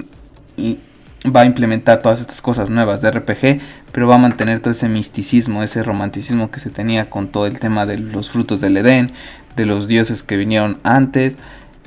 va 1.26 1.40
a 1.40 1.46
implementar 1.46 2.00
todas 2.00 2.20
estas 2.20 2.40
cosas 2.40 2.70
nuevas 2.70 3.02
de 3.02 3.10
RPG, 3.10 3.60
pero 3.90 4.06
va 4.06 4.14
a 4.14 4.18
mantener 4.18 4.60
todo 4.60 4.70
ese 4.70 4.88
misticismo, 4.88 5.64
ese 5.64 5.82
romanticismo 5.82 6.52
que 6.52 6.60
se 6.60 6.70
tenía 6.70 7.10
con 7.10 7.26
todo 7.26 7.48
el 7.48 7.58
tema 7.58 7.86
de 7.86 7.98
los 7.98 8.30
frutos 8.30 8.60
del 8.60 8.76
Edén, 8.76 9.10
de 9.56 9.66
los 9.66 9.88
dioses 9.88 10.22
que 10.22 10.36
vinieron 10.36 10.78
antes 10.84 11.36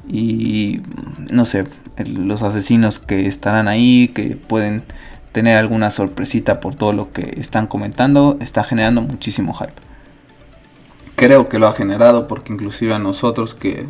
y 0.09 0.81
no 1.31 1.45
sé, 1.45 1.63
los 2.05 2.43
asesinos 2.43 2.99
que 2.99 3.25
estarán 3.25 3.69
ahí, 3.69 4.11
que 4.13 4.35
pueden 4.35 4.83
tener 5.31 5.57
alguna 5.57 5.91
sorpresita 5.91 6.59
por 6.59 6.75
todo 6.75 6.91
lo 6.91 7.13
que 7.13 7.35
están 7.39 7.67
comentando, 7.67 8.37
está 8.41 8.65
generando 8.65 9.01
muchísimo 9.01 9.53
hype 9.53 9.92
creo 11.15 11.49
que 11.49 11.59
lo 11.59 11.67
ha 11.67 11.73
generado 11.73 12.27
porque 12.27 12.53
inclusive 12.53 12.93
a 12.93 12.99
nosotros 12.99 13.53
que, 13.53 13.85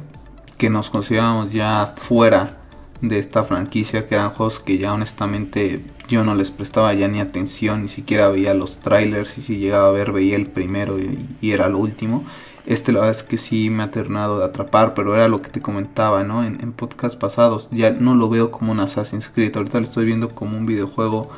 nos 0.69 0.89
consideramos 0.89 1.51
ya 1.51 1.93
fuera 1.97 2.55
de 3.01 3.19
esta 3.19 3.43
franquicia 3.43 4.07
que 4.07 4.15
eran 4.15 4.29
juegos 4.29 4.61
que 4.61 4.77
ya 4.77 4.93
honestamente 4.93 5.83
yo 6.07 6.23
no 6.23 6.35
les 6.35 6.51
prestaba 6.51 6.93
ya 6.93 7.09
ni 7.09 7.19
atención, 7.19 7.81
ni 7.81 7.89
siquiera 7.89 8.29
veía 8.29 8.53
los 8.53 8.77
trailers 8.77 9.37
y 9.37 9.41
si 9.41 9.57
llegaba 9.57 9.89
a 9.89 9.91
ver 9.91 10.13
veía 10.13 10.37
el 10.37 10.45
primero 10.45 10.99
y, 10.99 11.51
era 11.51 11.65
el 11.65 11.75
último. 11.75 12.23
Este 12.65 12.93
la 12.93 13.01
verdad 13.01 13.17
es 13.17 13.23
que 13.23 13.37
sí 13.37 13.69
me 13.69 13.83
ha 13.83 13.91
terminado 13.91 14.39
de 14.39 14.45
atrapar, 14.45 14.93
pero 14.93 15.15
era 15.15 15.27
lo 15.27 15.41
que 15.41 15.49
te 15.49 15.61
comentaba, 15.61 16.23
¿no? 16.23 16.45
En, 16.45 16.61
en 16.61 16.71
podcast 16.71 17.19
pasados 17.19 17.67
ya 17.71 17.91
no 17.91 18.15
lo 18.15 18.29
veo 18.29 18.49
como 18.49 18.71
un 18.71 18.79
Assassin's 18.79 19.27
Creed, 19.27 19.57
ahorita 19.57 19.79
lo 19.79 19.83
estoy 19.83 20.05
viendo 20.05 20.29
como 20.29 20.57
un 20.57 20.65
videojuego 20.65 21.29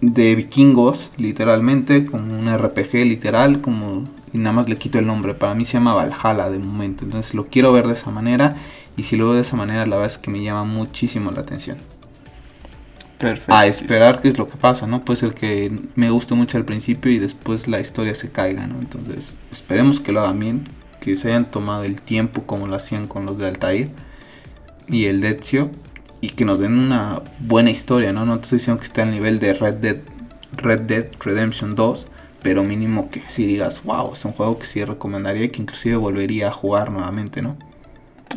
de 0.00 0.34
vikingos, 0.34 1.10
literalmente, 1.16 2.06
como 2.06 2.38
un 2.38 2.54
RPG 2.54 2.94
literal, 3.04 3.60
como 3.60 4.06
y 4.36 4.38
nada 4.38 4.52
más 4.52 4.68
le 4.68 4.76
quito 4.76 4.98
el 4.98 5.06
nombre. 5.06 5.34
Para 5.34 5.54
mí 5.54 5.64
se 5.64 5.74
llama 5.74 5.94
Valhalla 5.94 6.50
de 6.50 6.58
momento. 6.58 7.04
Entonces 7.04 7.34
lo 7.34 7.46
quiero 7.46 7.72
ver 7.72 7.86
de 7.86 7.94
esa 7.94 8.10
manera. 8.10 8.56
Y 8.96 9.04
si 9.04 9.16
lo 9.16 9.26
veo 9.26 9.34
de 9.34 9.42
esa 9.42 9.56
manera, 9.56 9.86
la 9.86 9.96
verdad 9.96 10.12
es 10.12 10.18
que 10.18 10.30
me 10.30 10.42
llama 10.42 10.64
muchísimo 10.64 11.30
la 11.30 11.40
atención. 11.40 11.78
Perfecto. 13.18 13.54
A 13.54 13.66
esperar 13.66 14.20
qué 14.20 14.28
es 14.28 14.36
lo 14.36 14.46
que 14.46 14.58
pasa, 14.58 14.86
¿no? 14.86 15.02
Puede 15.02 15.20
ser 15.20 15.32
que 15.32 15.72
me 15.94 16.10
guste 16.10 16.34
mucho 16.34 16.58
al 16.58 16.66
principio 16.66 17.10
y 17.10 17.18
después 17.18 17.66
la 17.66 17.80
historia 17.80 18.14
se 18.14 18.30
caiga, 18.30 18.66
¿no? 18.66 18.78
Entonces 18.78 19.32
esperemos 19.50 20.00
que 20.00 20.12
lo 20.12 20.20
hagan 20.20 20.38
bien. 20.38 20.68
Que 21.00 21.16
se 21.16 21.28
hayan 21.28 21.46
tomado 21.46 21.84
el 21.84 22.00
tiempo 22.00 22.42
como 22.42 22.66
lo 22.66 22.74
hacían 22.74 23.06
con 23.06 23.26
los 23.26 23.38
de 23.38 23.46
Altair 23.46 23.88
y 24.88 25.06
el 25.06 25.20
Dezio. 25.20 25.70
Y 26.26 26.30
que 26.30 26.44
nos 26.44 26.58
den 26.58 26.76
una 26.76 27.22
buena 27.38 27.70
historia, 27.70 28.12
¿no? 28.12 28.26
No 28.26 28.38
te 28.38 28.42
estoy 28.42 28.58
diciendo 28.58 28.80
que 28.80 28.86
esté 28.86 29.02
al 29.02 29.12
nivel 29.12 29.38
de 29.38 29.52
Red 29.52 29.74
Dead, 29.74 29.96
Red 30.56 30.80
Dead 30.80 31.06
Redemption 31.20 31.76
2 31.76 32.06
pero 32.42 32.62
mínimo 32.62 33.10
que 33.10 33.22
si 33.26 33.44
digas, 33.44 33.82
wow, 33.82 34.12
es 34.12 34.24
un 34.24 34.30
juego 34.30 34.56
que 34.60 34.66
sí 34.66 34.84
recomendaría 34.84 35.46
y 35.46 35.48
que 35.48 35.60
inclusive 35.60 35.96
volvería 35.96 36.46
a 36.46 36.52
jugar 36.52 36.92
nuevamente, 36.92 37.42
¿no? 37.42 37.56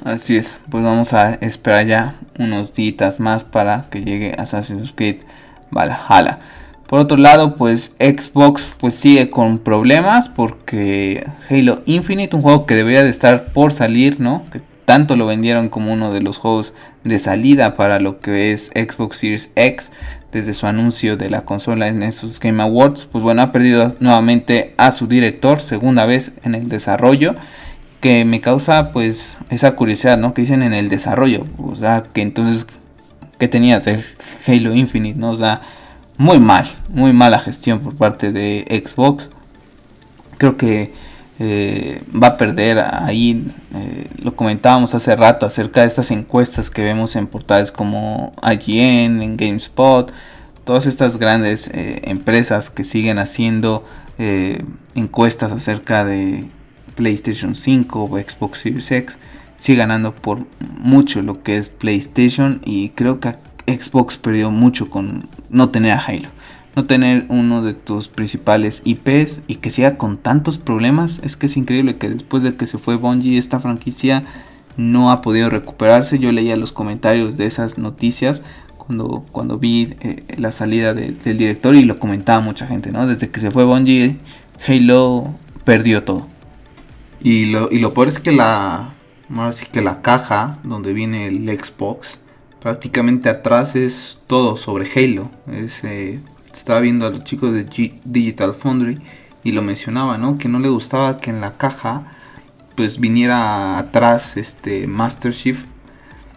Así 0.03 0.35
es, 0.35 0.57
pues 0.71 0.83
vamos 0.83 1.13
a 1.13 1.35
esperar 1.35 1.85
ya 1.85 2.15
unos 2.39 2.73
días 2.73 3.19
más 3.19 3.43
para 3.43 3.85
que 3.91 4.03
llegue 4.03 4.33
Assassin's 4.35 4.93
Creed 4.95 5.17
Valhalla. 5.69 6.39
Por 6.87 6.99
otro 6.99 7.17
lado, 7.17 7.55
pues 7.55 7.91
Xbox 7.99 8.73
pues 8.79 8.95
sigue 8.95 9.29
con 9.29 9.59
problemas 9.59 10.27
porque 10.27 11.27
Halo 11.47 11.83
Infinite, 11.85 12.35
un 12.35 12.41
juego 12.41 12.65
que 12.65 12.75
debería 12.75 13.03
de 13.03 13.11
estar 13.11 13.53
por 13.53 13.73
salir, 13.73 14.19
¿no? 14.19 14.43
Que 14.51 14.59
tanto 14.85 15.15
lo 15.15 15.27
vendieron 15.27 15.69
como 15.69 15.93
uno 15.93 16.11
de 16.11 16.21
los 16.21 16.39
juegos 16.39 16.73
de 17.03 17.19
salida 17.19 17.75
para 17.75 17.99
lo 17.99 18.19
que 18.19 18.51
es 18.51 18.71
Xbox 18.75 19.17
Series 19.17 19.51
X 19.55 19.91
desde 20.31 20.53
su 20.53 20.67
anuncio 20.67 21.17
de 21.17 21.29
la 21.29 21.41
consola 21.41 21.87
en 21.87 22.03
esos 22.03 22.39
Game 22.39 22.61
Awards, 22.61 23.07
pues 23.11 23.23
bueno, 23.23 23.41
ha 23.41 23.51
perdido 23.51 23.95
nuevamente 23.99 24.73
a 24.77 24.91
su 24.91 25.07
director, 25.07 25.61
segunda 25.61 26.05
vez 26.05 26.31
en 26.43 26.55
el 26.55 26.69
desarrollo 26.69 27.35
que 27.99 28.23
me 28.25 28.41
causa 28.41 28.91
pues 28.91 29.37
esa 29.49 29.75
curiosidad, 29.75 30.17
¿no? 30.17 30.33
Que 30.33 30.41
dicen 30.41 30.63
en 30.63 30.73
el 30.73 30.89
desarrollo, 30.89 31.45
o 31.57 31.75
sea, 31.75 32.03
que 32.13 32.21
entonces, 32.21 32.65
¿qué 33.37 33.47
tenías 33.47 33.85
de 33.85 34.03
Halo 34.47 34.73
Infinite, 34.73 35.19
¿no? 35.19 35.31
O 35.31 35.37
sea, 35.37 35.61
muy 36.17 36.39
mal, 36.39 36.67
muy 36.89 37.13
mala 37.13 37.39
gestión 37.39 37.79
por 37.79 37.95
parte 37.95 38.31
de 38.31 38.83
Xbox. 38.85 39.29
Creo 40.37 40.57
que 40.57 40.93
eh, 41.39 42.03
va 42.11 42.27
a 42.27 42.37
perder 42.37 42.79
ahí, 42.79 43.45
eh, 43.73 44.07
lo 44.21 44.35
comentábamos 44.35 44.93
hace 44.93 45.15
rato 45.15 45.45
acerca 45.45 45.81
de 45.81 45.87
estas 45.87 46.11
encuestas 46.11 46.69
que 46.69 46.83
vemos 46.83 47.15
en 47.15 47.27
portales 47.27 47.71
como 47.71 48.33
IGN, 48.43 49.21
en 49.21 49.37
GameSpot, 49.37 50.11
todas 50.65 50.85
estas 50.85 51.17
grandes 51.17 51.69
eh, 51.73 52.01
empresas 52.03 52.69
que 52.69 52.83
siguen 52.83 53.19
haciendo 53.19 53.83
encuestas 54.95 55.53
acerca 55.53 56.03
de 56.03 56.43
PlayStation 56.95 57.55
5 57.55 58.03
o 58.03 58.19
Xbox 58.19 58.59
Series 58.59 58.91
X 58.91 59.17
sigue 59.59 59.77
ganando 59.77 60.13
por 60.13 60.45
mucho 60.77 61.21
lo 61.21 61.41
que 61.41 61.57
es 61.57 61.69
PlayStation 61.69 62.61
y 62.65 62.89
creo 62.89 63.21
que 63.21 63.35
Xbox 63.65 64.17
perdió 64.17 64.51
mucho 64.51 64.89
con 64.89 65.27
no 65.49 65.69
tener 65.69 65.91
a 65.91 65.99
Halo. 65.99 66.29
No 66.75 66.85
tener 66.85 67.25
uno 67.29 67.61
de 67.61 67.73
tus 67.73 68.07
principales 68.07 68.81
IPs 68.85 69.41
y 69.47 69.55
que 69.55 69.71
siga 69.71 69.97
con 69.97 70.17
tantos 70.17 70.57
problemas. 70.57 71.19
Es 71.23 71.35
que 71.35 71.47
es 71.47 71.57
increíble 71.57 71.97
que 71.97 72.09
después 72.09 72.43
de 72.43 72.55
que 72.55 72.65
se 72.65 72.77
fue 72.77 72.95
Bungie 72.95 73.37
esta 73.37 73.59
franquicia 73.59 74.23
no 74.77 75.11
ha 75.11 75.21
podido 75.21 75.49
recuperarse. 75.49 76.19
Yo 76.19 76.31
leía 76.31 76.55
los 76.55 76.71
comentarios 76.71 77.37
de 77.37 77.47
esas 77.47 77.77
noticias 77.77 78.41
cuando, 78.77 79.25
cuando 79.31 79.57
vi 79.57 79.95
eh, 79.99 80.23
la 80.37 80.51
salida 80.51 80.93
del 80.93 81.37
director 81.37 81.75
y 81.75 81.83
lo 81.83 81.99
comentaba 81.99 82.39
mucha 82.39 82.65
gente, 82.65 82.91
¿no? 82.91 83.05
Desde 83.05 83.29
que 83.29 83.39
se 83.39 83.51
fue 83.51 83.63
Bungie, 83.63 84.17
Halo 84.67 85.33
perdió 85.63 86.03
todo. 86.03 86.25
Y 87.21 87.45
lo, 87.47 87.69
y 87.71 87.79
lo 87.79 87.93
peor 87.93 88.07
es 88.07 88.19
que 88.19 88.31
la, 88.31 88.93
que 89.71 89.81
la 89.81 90.01
caja 90.01 90.57
donde 90.63 90.93
viene 90.93 91.27
el 91.27 91.45
Xbox, 91.59 92.17
prácticamente 92.61 93.29
atrás 93.29 93.75
es 93.75 94.19
todo 94.27 94.57
sobre 94.57 94.89
Halo. 94.89 95.29
Es, 95.51 95.83
eh, 95.83 96.19
estaba 96.53 96.79
viendo 96.79 97.05
a 97.05 97.09
los 97.09 97.23
chicos 97.23 97.53
de 97.53 97.65
Digital 98.05 98.53
Foundry 98.53 98.99
y 99.43 99.51
lo 99.51 99.61
mencionaba, 99.61 100.17
¿no? 100.17 100.37
Que 100.37 100.49
no 100.49 100.59
le 100.59 100.69
gustaba 100.69 101.17
que 101.17 101.29
en 101.29 101.41
la 101.41 101.57
caja 101.57 102.03
pues 102.75 102.99
viniera 102.99 103.77
atrás 103.77 104.37
este 104.37 104.87
Master 104.87 105.33
Chief. 105.33 105.65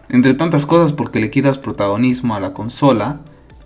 Entre 0.09 0.33
tantas 0.33 0.65
cosas 0.65 0.91
porque 0.93 1.19
le 1.19 1.31
quitas 1.31 1.57
protagonismo 1.57 2.35
a 2.35 2.39
la 2.39 2.53
consola 2.53 3.19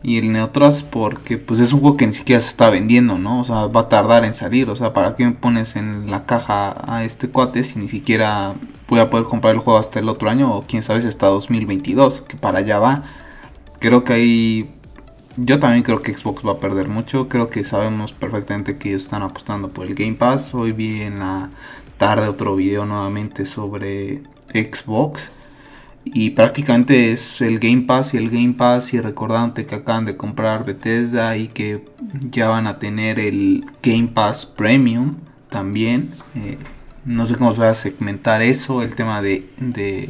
y 0.04 0.20
el 0.20 0.32
Neotrust 0.32 0.86
porque 0.86 1.38
pues 1.38 1.60
es 1.60 1.74
un 1.74 1.82
juego 1.82 1.98
que 1.98 2.08
ni 2.08 2.14
siquiera 2.14 2.42
se 2.42 2.50
está 2.50 2.70
vendiendo, 2.70 3.18
¿no? 3.18 3.42
O 3.42 3.44
sea, 3.44 3.66
va 3.66 3.82
a 3.82 3.90
tardar 3.90 4.26
en 4.26 4.34
salir. 4.34 4.70
O 4.70 4.76
sea, 4.76 4.94
¿para 4.94 5.16
qué 5.16 5.26
me 5.26 5.32
pones 5.32 5.76
en 5.76 6.10
la 6.12 6.26
caja 6.26 6.76
a 6.88 7.04
este 7.04 7.30
cuate 7.30 7.64
si 7.64 7.80
ni 7.80 7.88
siquiera 7.88 8.54
voy 8.88 9.00
a 9.00 9.10
poder 9.10 9.26
comprar 9.26 9.54
el 9.56 9.60
juego 9.60 9.80
hasta 9.80 10.00
el 10.00 10.08
otro 10.08 10.30
año 10.30 10.56
o 10.56 10.64
quién 10.68 10.84
sabe 10.84 11.02
si 11.02 11.08
hasta 11.08 11.28
2022, 11.28 12.22
que 12.22 12.38
para 12.38 12.60
allá 12.60 12.80
va. 12.80 13.04
Creo 13.80 14.04
que 14.04 14.14
ahí... 14.14 14.70
Yo 15.38 15.60
también 15.60 15.84
creo 15.84 16.02
que 16.02 16.16
Xbox 16.16 16.46
va 16.46 16.54
a 16.54 16.60
perder 16.60 16.88
mucho. 16.88 17.30
Creo 17.30 17.50
que 17.50 17.64
sabemos 17.64 18.12
perfectamente 18.12 18.78
que 18.78 18.90
ellos 18.90 19.04
están 19.04 19.22
apostando 19.22 19.70
por 19.70 19.86
el 19.86 19.94
Game 19.94 20.16
Pass. 20.16 20.56
Hoy 20.56 20.72
vi 20.72 21.02
en 21.02 21.20
la 21.20 21.50
tarde 22.00 22.28
otro 22.28 22.56
video 22.56 22.86
nuevamente 22.88 23.46
sobre 23.46 24.24
Xbox 24.52 25.22
y 26.06 26.32
prácticamente 26.32 27.12
es 27.12 27.40
el 27.42 27.60
Game 27.60 27.84
Pass 27.84 28.16
y 28.16 28.18
el 28.18 28.32
Game 28.32 28.54
Pass 28.54 28.96
y 28.96 29.00
recordándote 29.00 29.68
que 29.68 29.76
acaban 29.76 30.06
de 30.06 30.18
comprar 30.18 30.66
Bethesda 30.66 31.38
y 31.38 31.50
que 31.50 31.86
ya 32.32 32.48
van 32.48 32.66
a 32.66 32.80
tener 32.80 33.20
el 33.20 33.64
Game 33.84 34.08
Pass 34.08 34.48
Premium 34.48 35.18
también. 35.52 36.10
Eh, 36.36 36.58
no 37.06 37.28
sé 37.28 37.36
cómo 37.36 37.54
se 37.54 37.62
va 37.62 37.70
a 37.70 37.76
segmentar 37.76 38.42
eso, 38.42 38.82
el 38.82 38.96
tema 38.96 39.22
de, 39.22 39.48
de 39.60 40.10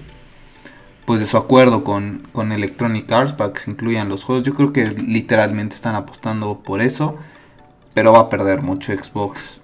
pues 1.07 1.21
de 1.21 1.25
su 1.25 1.37
acuerdo 1.37 1.85
con, 1.85 2.27
con 2.33 2.51
Electronic 2.51 3.09
Arts 3.09 3.31
para 3.31 3.53
que 3.53 3.61
se 3.61 3.71
incluyan 3.71 4.09
los 4.09 4.25
juegos. 4.25 4.43
Yo 4.43 4.53
creo 4.53 4.73
que 4.73 4.87
literalmente 4.87 5.73
están 5.73 5.95
apostando 5.95 6.59
por 6.59 6.81
eso, 6.81 7.15
pero 7.93 8.11
va 8.11 8.19
a 8.19 8.29
perder 8.29 8.61
mucho 8.61 8.91
Xbox 8.91 9.61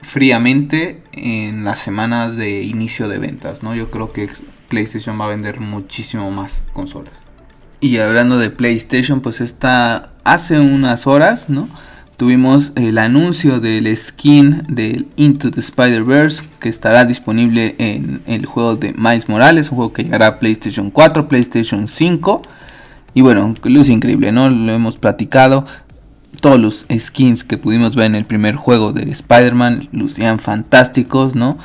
fríamente 0.00 1.02
en 1.12 1.64
las 1.64 1.80
semanas 1.80 2.34
de 2.36 2.62
inicio 2.62 3.10
de 3.10 3.18
ventas, 3.18 3.62
¿no? 3.62 3.74
Yo 3.74 3.90
creo 3.90 4.14
que 4.14 4.30
PlayStation 4.68 5.20
va 5.20 5.26
a 5.26 5.28
vender 5.28 5.60
muchísimo 5.60 6.30
más 6.30 6.62
consolas. 6.72 7.12
Y 7.80 7.98
hablando 7.98 8.38
de 8.38 8.48
PlayStation, 8.48 9.20
pues 9.20 9.42
está 9.42 10.12
hace 10.24 10.58
unas 10.58 11.06
horas, 11.06 11.50
¿no? 11.50 11.68
Tuvimos 12.16 12.72
el 12.76 12.98
anuncio 12.98 13.58
del 13.58 13.96
skin 13.96 14.62
del 14.68 15.06
Into 15.16 15.50
the 15.50 15.60
Spider-Verse 15.60 16.44
que 16.60 16.68
estará 16.68 17.04
disponible 17.04 17.74
en 17.78 18.22
el 18.26 18.46
juego 18.46 18.76
de 18.76 18.92
Miles 18.92 19.28
Morales, 19.28 19.70
un 19.70 19.76
juego 19.76 19.92
que 19.92 20.04
llegará 20.04 20.26
a 20.26 20.38
PlayStation 20.38 20.90
4, 20.90 21.26
PlayStation 21.26 21.88
5. 21.88 22.42
Y 23.14 23.22
bueno, 23.22 23.54
luz 23.64 23.88
increíble, 23.88 24.30
¿no? 24.30 24.48
Lo 24.50 24.72
hemos 24.72 24.96
platicado. 24.96 25.66
Todos 26.40 26.60
los 26.60 26.86
skins 26.96 27.44
que 27.44 27.58
pudimos 27.58 27.94
ver 27.94 28.06
en 28.06 28.14
el 28.14 28.24
primer 28.24 28.56
juego 28.56 28.92
de 28.92 29.10
Spider-Man 29.10 29.88
lucían 29.92 30.38
fantásticos, 30.38 31.34
¿no? 31.34 31.58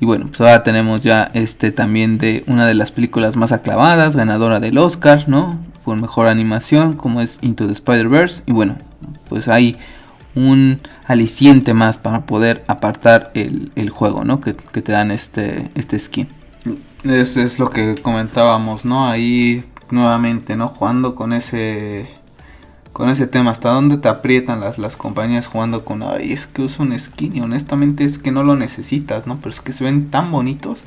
Y 0.00 0.04
bueno, 0.04 0.26
pues 0.26 0.40
ahora 0.40 0.62
tenemos 0.62 1.02
ya 1.02 1.30
este 1.32 1.70
también 1.70 2.18
de 2.18 2.44
una 2.48 2.66
de 2.66 2.74
las 2.74 2.90
películas 2.90 3.36
más 3.36 3.52
aclamadas, 3.52 4.16
ganadora 4.16 4.58
del 4.58 4.78
Oscar, 4.78 5.28
¿no? 5.28 5.58
Por 5.84 5.96
mejor 5.96 6.26
animación, 6.26 6.94
como 6.94 7.20
es 7.20 7.38
Into 7.42 7.66
the 7.66 7.72
Spider-Verse. 7.72 8.42
Y 8.46 8.52
bueno, 8.52 8.76
pues 9.28 9.48
hay 9.48 9.78
un 10.34 10.80
aliciente 11.06 11.74
más 11.74 11.98
para 11.98 12.22
poder 12.22 12.64
apartar 12.66 13.30
el, 13.34 13.90
juego, 13.90 14.24
¿no? 14.24 14.40
Que, 14.40 14.54
te 14.54 14.92
dan 14.92 15.10
este, 15.10 15.70
este 15.74 15.98
skin. 15.98 16.28
Es, 17.04 17.36
es 17.36 17.58
lo 17.58 17.70
que 17.70 17.96
comentábamos, 17.96 18.84
¿no? 18.84 19.08
Ahí 19.08 19.64
nuevamente, 19.90 20.56
¿no? 20.56 20.68
Jugando 20.68 21.14
con 21.14 21.32
ese 21.32 22.08
con 22.92 23.08
ese 23.08 23.26
tema, 23.26 23.50
hasta 23.50 23.70
dónde 23.70 23.96
te 23.96 24.08
aprietan 24.08 24.60
las, 24.60 24.78
las 24.78 24.96
compañías 24.96 25.46
jugando 25.46 25.84
con, 25.84 26.02
ay, 26.02 26.32
es 26.32 26.46
que 26.46 26.62
uso 26.62 26.82
un 26.82 26.98
skin 26.98 27.34
y 27.34 27.40
honestamente 27.40 28.04
es 28.04 28.18
que 28.18 28.32
no 28.32 28.42
lo 28.42 28.54
necesitas, 28.54 29.26
¿no? 29.26 29.38
Pero 29.38 29.50
es 29.50 29.60
que 29.60 29.72
se 29.72 29.84
ven 29.84 30.10
tan 30.10 30.30
bonitos 30.30 30.80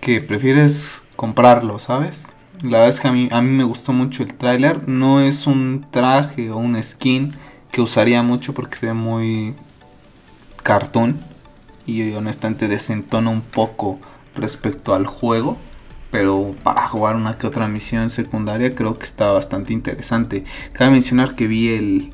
que 0.00 0.20
prefieres 0.22 1.02
comprarlo, 1.14 1.78
¿sabes? 1.78 2.26
La 2.62 2.78
verdad 2.78 2.88
es 2.88 3.00
que 3.00 3.08
a 3.08 3.12
mí, 3.12 3.28
a 3.30 3.42
mí 3.42 3.50
me 3.50 3.64
gustó 3.64 3.92
mucho 3.92 4.22
el 4.22 4.34
tráiler, 4.34 4.88
no 4.88 5.20
es 5.20 5.46
un 5.46 5.84
traje 5.90 6.50
o 6.50 6.58
un 6.58 6.80
skin 6.82 7.34
que 7.70 7.80
usaría 7.80 8.22
mucho 8.22 8.54
porque 8.54 8.76
se 8.76 8.86
ve 8.86 8.94
muy 8.94 9.54
cartoon 10.62 11.18
y 11.86 12.12
honestamente 12.12 12.68
desentona 12.68 13.30
un 13.30 13.40
poco 13.40 13.98
respecto 14.36 14.94
al 14.94 15.06
juego 15.06 15.58
pero 16.12 16.54
para 16.62 16.86
jugar 16.88 17.16
una 17.16 17.38
que 17.38 17.46
otra 17.46 17.66
misión 17.66 18.10
secundaria 18.10 18.74
creo 18.74 18.98
que 18.98 19.06
está 19.06 19.32
bastante 19.32 19.72
interesante. 19.72 20.44
Cabe 20.74 20.90
mencionar 20.90 21.34
que 21.34 21.46
vi 21.46 21.70
el, 21.70 22.12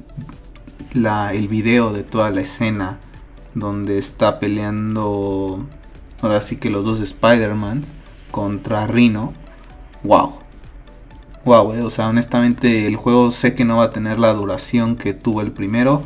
la, 0.94 1.34
el 1.34 1.48
video 1.48 1.92
de 1.92 2.04
toda 2.04 2.30
la 2.30 2.40
escena 2.40 3.00
donde 3.54 3.98
está 3.98 4.38
peleando 4.38 5.66
ahora 6.22 6.40
sí 6.40 6.56
que 6.56 6.70
los 6.70 6.84
dos 6.84 7.00
Spider-Man 7.00 7.84
contra 8.30 8.86
Rino. 8.86 9.34
Wow. 10.04 10.37
Wow, 11.48 11.72
eh, 11.72 11.80
o 11.80 11.88
sea, 11.88 12.08
honestamente 12.08 12.86
el 12.86 12.96
juego 12.96 13.30
sé 13.30 13.54
que 13.54 13.64
no 13.64 13.78
va 13.78 13.84
a 13.84 13.90
tener 13.90 14.18
la 14.18 14.34
duración 14.34 14.96
que 14.96 15.14
tuvo 15.14 15.40
el 15.40 15.50
primero, 15.50 16.02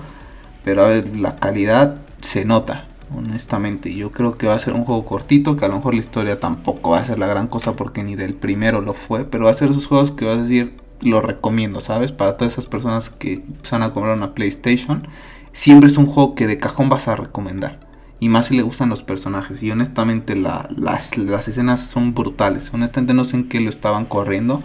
pero 0.62 0.84
a 0.84 0.88
ver, 0.88 1.16
la 1.16 1.34
calidad 1.34 1.97
se 2.20 2.45
nota 2.45 2.84
honestamente. 3.12 3.93
Yo 3.93 4.12
creo 4.12 4.38
que 4.38 4.47
va 4.47 4.55
a 4.55 4.61
ser 4.61 4.74
un 4.74 4.84
juego 4.84 5.05
cortito, 5.05 5.57
que 5.57 5.64
a 5.64 5.68
lo 5.68 5.78
mejor 5.78 5.95
la 5.95 6.01
historia 6.01 6.38
tampoco 6.38 6.90
va 6.90 6.99
a 6.99 7.05
ser 7.05 7.18
la 7.18 7.26
gran 7.26 7.49
cosa 7.49 7.72
porque 7.72 8.05
ni 8.05 8.14
del 8.14 8.34
primero 8.34 8.82
lo 8.82 8.95
fue, 8.95 9.24
pero 9.24 9.47
va 9.47 9.51
a 9.51 9.55
ser 9.55 9.72
esos 9.72 9.88
juegos 9.88 10.12
que 10.12 10.26
vas 10.26 10.38
a 10.38 10.43
decir, 10.43 10.74
lo 11.01 11.20
recomiendo, 11.20 11.80
¿sabes? 11.80 12.12
Para 12.12 12.36
todas 12.36 12.53
esas 12.53 12.66
personas 12.66 13.11
que 13.11 13.43
se 13.64 13.72
van 13.72 13.82
a 13.82 13.93
comprar 13.93 14.16
una 14.16 14.34
PlayStation, 14.34 15.09
siempre 15.53 15.88
es 15.88 15.97
un 15.97 16.07
juego 16.07 16.36
que 16.36 16.47
de 16.47 16.59
cajón 16.59 16.88
vas 16.88 17.09
a 17.09 17.16
recomendar. 17.16 17.80
Y 18.20 18.28
más 18.28 18.47
si 18.47 18.57
le 18.57 18.62
gustan 18.62 18.90
los 18.90 19.03
personajes. 19.03 19.61
Y 19.64 19.72
honestamente 19.72 20.36
las, 20.36 20.70
las 21.18 21.49
escenas 21.49 21.80
son 21.80 22.14
brutales. 22.14 22.70
Honestamente 22.72 23.12
no 23.12 23.24
sé 23.24 23.38
en 23.38 23.49
qué 23.49 23.59
lo 23.59 23.70
estaban 23.70 24.05
corriendo 24.05 24.62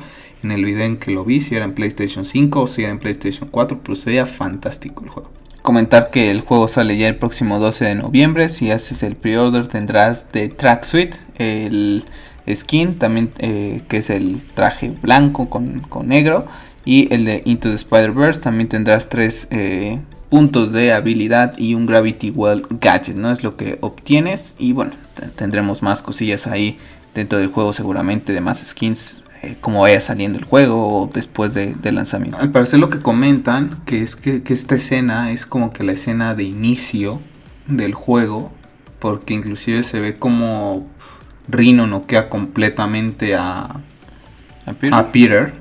en 0.48 0.58
el 0.58 0.66
video 0.66 0.86
en 0.86 0.98
que 0.98 1.12
lo 1.12 1.24
vi, 1.24 1.42
si 1.42 1.56
era 1.56 1.66
en 1.66 1.74
PlayStation 1.74 2.26
5 2.26 2.62
o 2.62 2.68
si 2.68 2.84
era 2.84 2.92
en 2.92 3.00
PlayStation 3.00 3.50
4, 3.50 3.80
pero 3.84 3.96
sería 3.96 4.26
fantástico 4.26 5.04
el 5.04 5.10
juego. 5.10 5.30
Comentar 5.62 6.12
que 6.12 6.32
el 6.32 6.42
juego 6.42 6.68
sale 6.68 6.98
ya 6.98 7.08
el 7.10 7.18
próximo 7.18 7.60
12 7.60 7.86
de 7.86 7.96
noviembre. 7.96 8.48
Si 8.48 8.72
haces 8.72 9.04
el 9.04 9.16
pre-order 9.16 9.68
tendrás 9.68 10.26
The 10.32 10.48
Track 10.48 10.86
Suite, 10.86 11.18
el 11.38 12.06
skin, 12.50 12.98
también 12.98 13.32
eh, 13.40 13.82
que 13.90 13.98
es 13.98 14.10
el 14.10 14.42
traje 14.54 14.94
blanco 15.02 15.50
con, 15.50 15.84
negro. 16.08 16.46
Y 16.86 17.14
el 17.14 17.26
de 17.26 17.42
Into 17.44 17.68
the 17.70 17.76
Spider-Verse 17.76 18.40
también 18.40 18.70
tendrás 18.70 19.10
tres 19.10 19.50
eh, 19.52 20.00
puntos 20.30 20.72
de 20.72 20.94
habilidad 20.94 21.58
y 21.58 21.74
un 21.74 21.86
Gravity 21.86 22.32
Well 22.32 22.66
Gadget, 22.70 23.18
¿no? 23.18 23.34
Es 23.34 23.44
lo 23.44 23.58
que 23.58 23.78
obtienes. 23.82 24.54
Y 24.58 24.72
bueno, 24.72 24.94
tendremos 25.36 25.82
más 25.82 26.02
cosillas 26.02 26.48
ahí 26.48 26.78
dentro 27.14 27.40
del 27.40 27.50
juego 27.50 27.74
seguramente 27.74 28.32
de 28.32 28.40
más 28.40 28.66
skins 28.66 29.18
eh, 29.44 29.56
como 29.62 29.82
vaya 29.82 30.02
saliendo 30.02 30.40
el 30.40 30.46
juego 30.46 31.02
o 31.02 31.10
después 31.14 31.54
de, 31.54 31.76
lanzamiento. 31.92 32.38
Al 32.40 32.52
parecer 32.52 32.80
lo 32.80 32.90
que 32.90 33.00
comentan 33.00 33.80
que 33.86 34.02
es 34.02 34.16
que, 34.16 34.42
esta 34.48 34.76
escena 34.76 35.32
es 35.32 35.46
como 35.46 35.72
que 35.72 35.84
la 35.84 35.92
escena 35.92 36.34
de 36.34 36.44
inicio 36.44 37.22
del 37.68 37.94
juego 37.94 38.52
porque 39.00 39.36
inclusive 39.36 39.84
se 39.84 40.00
ve 40.00 40.16
como 40.16 40.88
Rino 41.48 41.86
noquea 41.86 42.30
completamente 42.30 43.36
a, 43.36 43.70
a 44.92 45.12
Peter. 45.12 45.54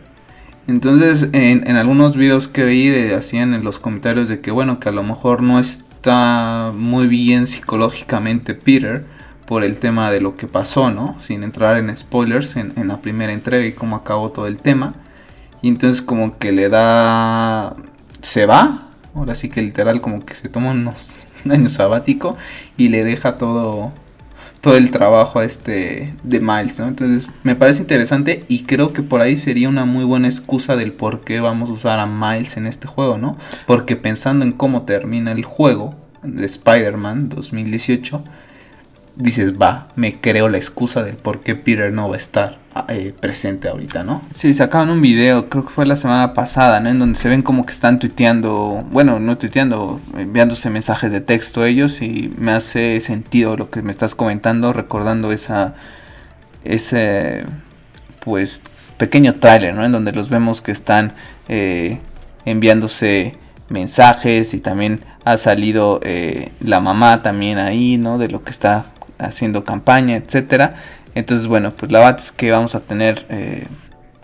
Entonces 0.66 1.28
en, 1.32 1.68
en, 1.68 1.76
algunos 1.76 2.16
videos 2.16 2.48
que 2.48 2.64
vi 2.64 3.12
hacían 3.12 3.52
en 3.52 3.62
los 3.62 3.78
comentarios 3.78 4.28
de 4.28 4.40
que 4.40 4.50
bueno 4.50 4.80
que 4.80 4.88
a 4.88 4.92
lo 4.92 5.02
mejor 5.02 5.42
no 5.42 5.60
está 5.60 6.72
muy 6.74 7.08
bien 7.08 7.46
psicológicamente 7.46 8.54
Peter 8.54 9.04
por 9.46 9.64
el 9.64 9.78
tema 9.78 10.10
de 10.10 10.20
lo 10.20 10.36
que 10.36 10.46
pasó, 10.46 10.90
¿no? 10.90 11.16
Sin 11.20 11.42
entrar 11.42 11.76
en 11.78 11.94
spoilers 11.96 12.56
en, 12.56 12.72
la 12.88 12.98
primera 12.98 13.32
entrega 13.32 13.64
y 13.66 13.72
cómo 13.72 13.96
acabó 13.96 14.30
todo 14.30 14.46
el 14.46 14.58
tema. 14.58 14.94
Y 15.62 15.68
entonces 15.68 16.02
como 16.02 16.38
que 16.38 16.52
le 16.52 16.68
da... 16.68 17.74
Se 18.20 18.46
va. 18.46 18.88
Ahora 19.14 19.34
sí 19.34 19.48
que 19.48 19.62
literal 19.62 20.00
como 20.00 20.24
que 20.24 20.34
se 20.34 20.48
toma 20.48 20.72
unos, 20.72 21.26
un 21.44 21.70
sabático 21.70 22.36
y 22.76 22.88
le 22.88 23.04
deja 23.04 23.38
todo 23.38 23.92
todo 24.66 24.76
el 24.76 24.90
trabajo 24.90 25.38
a 25.38 25.44
este 25.44 26.12
de 26.24 26.40
Miles, 26.40 26.80
¿no? 26.80 26.88
Entonces 26.88 27.30
me 27.44 27.54
parece 27.54 27.82
interesante 27.82 28.44
y 28.48 28.64
creo 28.64 28.92
que 28.92 29.02
por 29.02 29.20
ahí 29.20 29.38
sería 29.38 29.68
una 29.68 29.84
muy 29.84 30.04
buena 30.04 30.26
excusa 30.26 30.74
del 30.74 30.90
por 30.90 31.20
qué 31.20 31.38
vamos 31.38 31.70
a 31.70 31.74
usar 31.74 32.00
a 32.00 32.06
Miles 32.06 32.56
en 32.56 32.66
este 32.66 32.88
juego, 32.88 33.16
¿no? 33.16 33.36
Porque 33.68 33.94
pensando 33.94 34.44
en 34.44 34.50
cómo 34.50 34.82
termina 34.82 35.30
el 35.30 35.44
juego 35.44 35.94
de 36.24 36.44
Spider-Man 36.46 37.28
2018, 37.28 38.24
dices, 39.16 39.54
va, 39.60 39.88
me 39.96 40.20
creo 40.20 40.48
la 40.48 40.58
excusa 40.58 41.02
de 41.02 41.14
por 41.14 41.40
qué 41.40 41.54
Peter 41.54 41.92
no 41.92 42.08
va 42.08 42.14
a 42.16 42.18
estar 42.18 42.58
eh, 42.88 43.14
presente 43.18 43.68
ahorita, 43.68 44.04
¿no? 44.04 44.22
Sí, 44.30 44.52
sacaban 44.52 44.90
un 44.90 45.00
video, 45.00 45.48
creo 45.48 45.64
que 45.64 45.72
fue 45.72 45.86
la 45.86 45.96
semana 45.96 46.34
pasada, 46.34 46.80
¿no? 46.80 46.90
En 46.90 46.98
donde 46.98 47.18
se 47.18 47.30
ven 47.30 47.42
como 47.42 47.64
que 47.64 47.72
están 47.72 47.98
tuiteando, 47.98 48.84
bueno, 48.90 49.18
no 49.18 49.38
tuiteando, 49.38 50.00
enviándose 50.16 50.68
mensajes 50.68 51.10
de 51.10 51.22
texto 51.22 51.64
ellos 51.64 52.02
y 52.02 52.30
me 52.36 52.52
hace 52.52 53.00
sentido 53.00 53.56
lo 53.56 53.70
que 53.70 53.80
me 53.80 53.90
estás 53.90 54.14
comentando, 54.14 54.74
recordando 54.74 55.32
esa, 55.32 55.74
ese, 56.64 57.44
pues, 58.20 58.62
pequeño 58.98 59.36
trailer, 59.36 59.74
¿no? 59.74 59.84
En 59.84 59.92
donde 59.92 60.12
los 60.12 60.28
vemos 60.28 60.60
que 60.60 60.72
están 60.72 61.12
eh, 61.48 62.00
enviándose 62.44 63.34
mensajes 63.70 64.52
y 64.52 64.60
también 64.60 65.00
ha 65.24 65.38
salido 65.38 66.00
eh, 66.02 66.52
la 66.60 66.80
mamá 66.80 67.22
también 67.22 67.58
ahí, 67.58 67.96
¿no? 67.96 68.18
De 68.18 68.28
lo 68.28 68.44
que 68.44 68.50
está 68.50 68.86
haciendo 69.18 69.64
campaña, 69.64 70.16
etcétera. 70.16 70.76
Entonces, 71.14 71.46
bueno, 71.46 71.72
pues 71.72 71.90
la 71.92 72.00
verdad 72.00 72.20
es 72.20 72.32
que 72.32 72.50
vamos 72.50 72.74
a 72.74 72.80
tener 72.80 73.24
eh, 73.28 73.66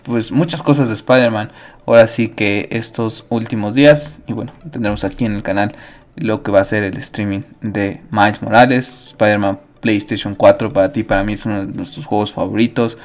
pues 0.03 0.31
muchas 0.31 0.61
cosas 0.61 0.87
de 0.89 0.93
Spider-Man. 0.93 1.51
Ahora 1.85 2.07
sí 2.07 2.29
que 2.29 2.67
estos 2.71 3.25
últimos 3.29 3.75
días. 3.75 4.17
Y 4.27 4.33
bueno, 4.33 4.51
tendremos 4.71 5.03
aquí 5.03 5.25
en 5.25 5.33
el 5.33 5.43
canal 5.43 5.75
lo 6.15 6.43
que 6.43 6.51
va 6.51 6.61
a 6.61 6.65
ser 6.65 6.83
el 6.83 6.97
streaming 6.97 7.41
de 7.61 8.01
Miles 8.11 8.41
Morales. 8.41 8.89
Spider-Man 9.07 9.59
PlayStation 9.81 10.35
4 10.35 10.71
para 10.71 10.91
ti, 10.93 11.03
para 11.03 11.23
mí 11.23 11.33
es 11.33 11.45
uno 11.45 11.65
de 11.65 11.73
nuestros 11.73 12.05
juegos 12.05 12.31
favoritos. 12.31 12.97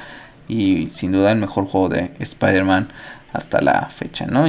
Y 0.47 0.89
sin 0.95 1.11
duda 1.11 1.31
el 1.31 1.37
mejor 1.37 1.65
juego 1.65 1.89
de 1.89 2.11
Spider-Man 2.19 2.89
hasta 3.33 3.61
la 3.61 3.89
fecha, 3.89 4.25
¿no? 4.25 4.47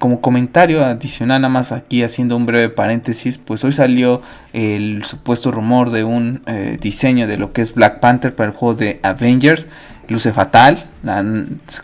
Como 0.00 0.22
comentario 0.22 0.82
adicional, 0.82 1.42
nada 1.42 1.52
más 1.52 1.72
aquí 1.72 2.02
haciendo 2.02 2.34
un 2.34 2.46
breve 2.46 2.70
paréntesis, 2.70 3.36
pues 3.36 3.62
hoy 3.64 3.72
salió 3.72 4.22
el 4.54 5.04
supuesto 5.04 5.50
rumor 5.50 5.90
de 5.90 6.04
un 6.04 6.40
eh, 6.46 6.78
diseño 6.80 7.28
de 7.28 7.36
lo 7.36 7.52
que 7.52 7.60
es 7.60 7.74
Black 7.74 8.00
Panther 8.00 8.34
para 8.34 8.48
el 8.50 8.56
juego 8.56 8.74
de 8.74 8.98
Avengers. 9.02 9.66
Luce 10.08 10.32
fatal, 10.32 10.86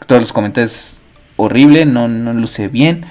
todos 0.06 0.22
los 0.22 0.32
comentarios 0.32 0.98
horrible, 1.36 1.84
no, 1.84 2.08
no 2.08 2.32
luce 2.32 2.68
bien. 2.68 3.04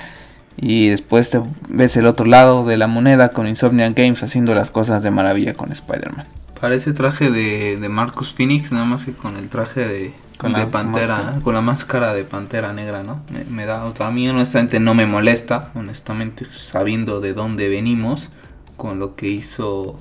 Y 0.58 0.90
después 0.90 1.30
te 1.30 1.40
ves 1.70 1.96
el 1.98 2.08
otro 2.08 2.26
lado 2.26 2.66
de 2.66 2.76
la 2.78 2.88
moneda 2.88 3.30
con 3.30 3.48
Insomnia 3.48 3.88
Games 3.92 4.24
haciendo 4.24 4.56
las 4.56 4.72
cosas 4.72 5.04
de 5.04 5.12
maravilla 5.12 5.54
con 5.54 5.72
Spider-Man. 5.72 6.26
Parece 6.60 6.94
traje 6.94 7.30
de, 7.30 7.78
de 7.78 7.90
Marcus 7.90 8.34
Phoenix, 8.34 8.72
nada 8.72 8.86
más 8.86 9.06
que 9.06 9.14
con 9.14 9.38
el 9.38 9.50
traje 9.50 9.88
de, 9.88 10.14
con 10.38 10.54
la 10.54 10.68
pantera, 10.68 11.40
con 11.44 11.54
la 11.54 11.62
máscara 11.62 12.14
de 12.14 12.24
pantera 12.24 12.74
negra, 12.74 13.04
¿no? 13.04 13.24
Me, 13.50 13.66
da, 13.66 13.92
a 13.98 14.12
mí 14.12 14.28
honestamente 14.28 14.80
no 14.80 14.94
me 14.94 15.06
molesta, 15.06 15.72
honestamente, 15.76 16.46
sabiendo 16.56 17.22
de 17.22 17.34
dónde 17.34 17.70
venimos, 17.70 18.30
con 18.76 19.00
lo 19.00 19.16
que 19.16 19.28
hizo 19.28 20.00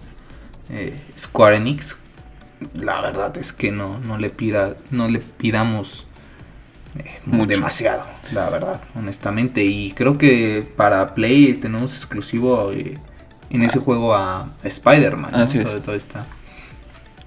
eh, 0.70 1.00
Square 1.18 1.56
Enix. 1.56 1.96
La 2.74 3.00
verdad 3.00 3.36
es 3.36 3.52
que 3.52 3.70
no, 3.70 3.98
no 3.98 4.18
le 4.18 4.30
pida, 4.30 4.74
no 4.90 5.08
le 5.08 5.20
pidamos 5.20 6.06
eh, 6.98 7.20
demasiado, 7.46 8.04
la 8.32 8.50
verdad, 8.50 8.80
honestamente. 8.94 9.64
Y 9.64 9.92
creo 9.92 10.18
que 10.18 10.66
para 10.76 11.14
Play 11.14 11.54
tenemos 11.54 11.96
exclusivo 11.96 12.72
eh, 12.72 12.98
en 13.50 13.62
ese 13.62 13.78
juego 13.78 14.14
a 14.14 14.48
Spider-Man. 14.64 15.30
Todo, 15.30 15.98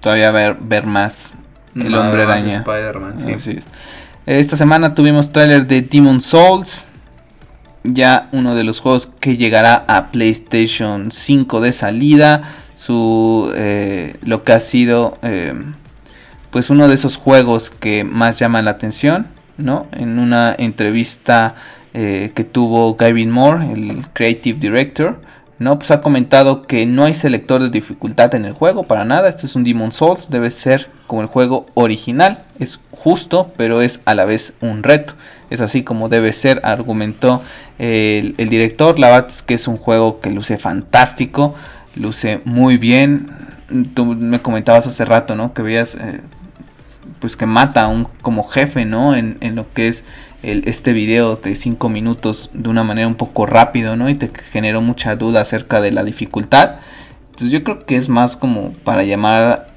Todavía 0.00 0.30
ver, 0.30 0.56
ver 0.60 0.86
más 0.86 1.34
el 1.74 1.94
hombre 1.94 2.22
araña. 2.22 2.64
Esta 4.26 4.56
semana 4.56 4.94
tuvimos 4.94 5.32
trailer 5.32 5.66
de 5.66 5.82
Demon 5.82 6.20
Souls. 6.20 6.84
Ya 7.84 8.28
uno 8.32 8.54
de 8.54 8.64
los 8.64 8.80
juegos 8.80 9.08
que 9.20 9.36
llegará 9.36 9.84
a 9.86 10.08
PlayStation 10.08 11.10
5 11.10 11.60
de 11.60 11.72
salida. 11.72 12.42
Su 12.76 13.52
eh, 13.56 14.16
lo 14.22 14.44
que 14.44 14.52
ha 14.52 14.60
sido 14.60 15.18
eh, 15.22 15.54
pues 16.50 16.70
uno 16.70 16.88
de 16.88 16.94
esos 16.94 17.16
juegos 17.16 17.70
que 17.70 18.04
más 18.04 18.38
llama 18.38 18.62
la 18.62 18.72
atención. 18.72 19.26
¿no? 19.56 19.86
En 19.92 20.18
una 20.18 20.54
entrevista 20.56 21.54
eh, 21.94 22.32
que 22.34 22.44
tuvo 22.44 22.94
Gavin 22.94 23.30
Moore, 23.30 23.72
el 23.72 24.06
Creative 24.12 24.58
Director 24.58 25.18
¿no? 25.58 25.78
Pues 25.78 25.90
ha 25.90 26.00
comentado 26.00 26.62
que 26.62 26.86
no 26.86 27.04
hay 27.04 27.14
selector 27.14 27.62
de 27.62 27.70
dificultad 27.70 28.34
en 28.34 28.44
el 28.44 28.52
juego, 28.52 28.84
para 28.84 29.04
nada. 29.04 29.28
Este 29.28 29.46
es 29.46 29.56
un 29.56 29.64
Demon 29.64 29.92
Souls, 29.92 30.30
debe 30.30 30.50
ser 30.50 30.88
como 31.08 31.22
el 31.22 31.26
juego 31.26 31.66
original. 31.74 32.38
Es 32.60 32.78
justo, 32.92 33.50
pero 33.56 33.82
es 33.82 33.98
a 34.04 34.14
la 34.14 34.24
vez 34.24 34.52
un 34.60 34.84
reto. 34.84 35.14
Es 35.50 35.60
así 35.60 35.82
como 35.82 36.08
debe 36.08 36.32
ser, 36.32 36.60
argumentó 36.62 37.42
el, 37.80 38.36
director. 38.36 39.00
La 39.00 39.26
que 39.46 39.54
es 39.54 39.66
un 39.66 39.78
juego 39.78 40.20
que 40.20 40.30
luce 40.30 40.58
fantástico, 40.58 41.56
luce 41.96 42.40
muy 42.44 42.76
bien. 42.76 43.28
Tú 43.94 44.04
me 44.04 44.40
comentabas 44.40 44.86
hace 44.86 45.04
rato, 45.04 45.34
¿no? 45.34 45.54
Que 45.54 45.62
veías, 45.62 45.96
eh, 45.96 46.20
pues 47.18 47.36
que 47.36 47.46
mata 47.46 47.84
a 47.84 47.88
un 47.88 48.04
como 48.22 48.44
jefe, 48.44 48.84
¿no? 48.84 49.16
En, 49.16 49.38
en 49.40 49.56
lo 49.56 49.72
que 49.72 49.88
es 49.88 50.04
este 50.42 50.92
video 50.92 51.36
de 51.36 51.56
5 51.56 51.88
minutos 51.88 52.50
de 52.52 52.68
una 52.68 52.84
manera 52.84 53.08
un 53.08 53.16
poco 53.16 53.46
rápido, 53.46 53.96
¿no? 53.96 54.08
Y 54.08 54.14
te 54.14 54.30
generó 54.52 54.80
mucha 54.80 55.16
duda 55.16 55.40
acerca 55.40 55.80
de 55.80 55.90
la 55.90 56.04
dificultad. 56.04 56.76
Entonces 57.30 57.50
yo 57.52 57.64
creo 57.64 57.86
que 57.86 57.96
es 57.96 58.08
más 58.08 58.36
como 58.36 58.72
para 58.84 59.04
llamar 59.04 59.67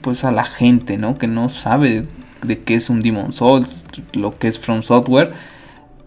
pues 0.00 0.24
a 0.24 0.30
la 0.32 0.44
gente, 0.44 0.98
¿no? 0.98 1.18
Que 1.18 1.26
no 1.26 1.48
sabe 1.48 2.06
de 2.42 2.58
qué 2.58 2.74
es 2.74 2.90
un 2.90 3.00
Demon 3.00 3.32
Souls, 3.32 3.84
lo 4.12 4.38
que 4.38 4.48
es 4.48 4.58
From 4.58 4.82
Software. 4.82 5.32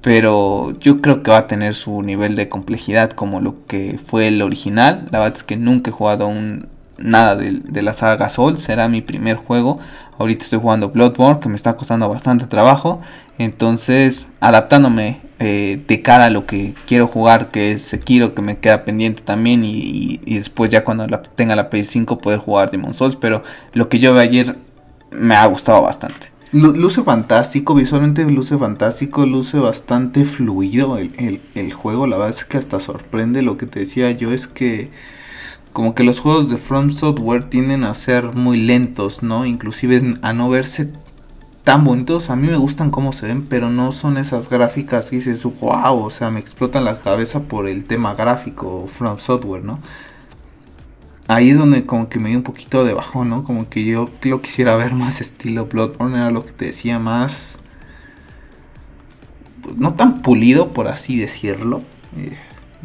Pero 0.01 0.77
yo 0.79 1.01
creo 1.01 1.23
que 1.23 1.31
va 1.31 1.37
a 1.37 1.47
tener 1.47 1.75
su 1.75 2.01
nivel 2.01 2.35
de 2.35 2.49
complejidad 2.49 3.11
como 3.11 3.39
lo 3.39 3.65
que 3.67 3.99
fue 4.05 4.27
el 4.27 4.41
original. 4.41 5.07
La 5.11 5.19
verdad 5.19 5.37
es 5.37 5.43
que 5.43 5.55
nunca 5.55 5.91
he 5.91 5.93
jugado 5.93 6.27
un, 6.27 6.67
nada 6.97 7.35
de, 7.35 7.51
de 7.51 7.81
la 7.81 7.93
saga 7.93 8.29
Souls. 8.29 8.59
Será 8.59 8.89
mi 8.89 9.01
primer 9.01 9.37
juego. 9.37 9.79
Ahorita 10.19 10.43
estoy 10.43 10.59
jugando 10.59 10.89
Bloodborne 10.89 11.39
que 11.39 11.49
me 11.49 11.55
está 11.55 11.75
costando 11.77 12.09
bastante 12.09 12.47
trabajo. 12.47 12.99
Entonces, 13.37 14.27
adaptándome 14.41 15.19
eh, 15.45 15.77
de 15.89 16.01
cara 16.01 16.27
a 16.27 16.29
lo 16.29 16.45
que 16.45 16.73
quiero 16.87 17.05
jugar, 17.05 17.51
que 17.51 17.73
es 17.73 17.81
Sekiro, 17.81 18.33
que 18.33 18.41
me 18.41 18.59
queda 18.59 18.85
pendiente 18.85 19.23
también. 19.23 19.63
Y, 19.65 20.19
después, 20.25 20.71
ya 20.71 20.85
cuando 20.85 21.05
tenga 21.35 21.57
la 21.57 21.69
PS5, 21.69 22.21
poder 22.21 22.39
jugar 22.39 22.71
Demon 22.71 22.93
Souls. 22.93 23.17
Pero 23.17 23.43
lo 23.73 23.89
que 23.89 23.99
yo 23.99 24.13
vi 24.13 24.21
ayer 24.21 24.55
me 25.11 25.35
ha 25.35 25.45
gustado 25.47 25.81
bastante. 25.81 26.31
Luce 26.53 27.03
fantástico, 27.03 27.75
visualmente 27.75 28.23
luce 28.23 28.57
fantástico, 28.57 29.25
luce 29.25 29.57
bastante 29.57 30.23
fluido 30.23 30.97
el, 30.97 31.41
el, 31.55 31.73
juego. 31.73 32.07
La 32.07 32.15
verdad 32.15 32.37
es 32.37 32.45
que 32.45 32.57
hasta 32.57 32.79
sorprende. 32.79 33.41
Lo 33.41 33.57
que 33.57 33.65
te 33.65 33.81
decía 33.81 34.11
yo 34.11 34.31
es 34.31 34.47
que 34.47 34.91
como 35.73 35.93
que 35.93 36.05
los 36.05 36.21
juegos 36.21 36.49
de 36.49 36.57
From 36.57 36.91
Software 36.91 37.49
tienden 37.49 37.83
a 37.83 37.93
ser 37.95 38.31
muy 38.33 38.59
lentos, 38.59 39.23
¿no? 39.23 39.45
Inclusive 39.45 40.15
a 40.21 40.31
no 40.31 40.49
verse 40.49 40.89
tan 41.63 41.83
bonitos. 41.83 42.29
A 42.29 42.35
mí 42.35 42.47
me 42.47 42.57
gustan 42.57 42.91
cómo 42.91 43.13
se 43.13 43.27
ven, 43.27 43.45
pero 43.47 43.69
no 43.69 43.91
son 43.91 44.17
esas 44.17 44.49
gráficas 44.49 45.09
que 45.09 45.17
dices, 45.17 45.43
wow, 45.43 46.03
o 46.03 46.09
sea, 46.09 46.29
me 46.29 46.39
explotan 46.39 46.85
la 46.85 46.97
cabeza 46.97 47.41
por 47.43 47.67
el 47.67 47.85
tema 47.85 48.15
gráfico 48.15 48.87
From 48.87 49.19
Software, 49.19 49.63
¿no? 49.63 49.79
ahí 51.27 51.49
es 51.49 51.57
donde 51.57 51.85
como 51.85 52.09
que 52.09 52.19
me 52.19 52.29
dio 52.29 52.37
un 52.37 52.43
poquito 52.43 52.83
de 52.83 52.93
bajón, 52.93 53.29
¿no? 53.29 53.43
Como 53.43 53.69
que 53.69 53.85
yo 53.85 54.09
lo 54.23 54.41
quisiera 54.41 54.75
ver 54.75 54.93
más 54.93 55.21
estilo 55.21 55.65
Bloodborne, 55.67 56.17
era 56.17 56.31
lo 56.31 56.45
que 56.45 56.51
te 56.51 56.65
decía, 56.65 56.99
más... 56.99 57.59
No 59.77 59.93
tan 59.93 60.21
pulido, 60.21 60.73
por 60.73 60.89
así 60.89 61.17
decirlo. 61.17 61.83
Eh, 62.17 62.37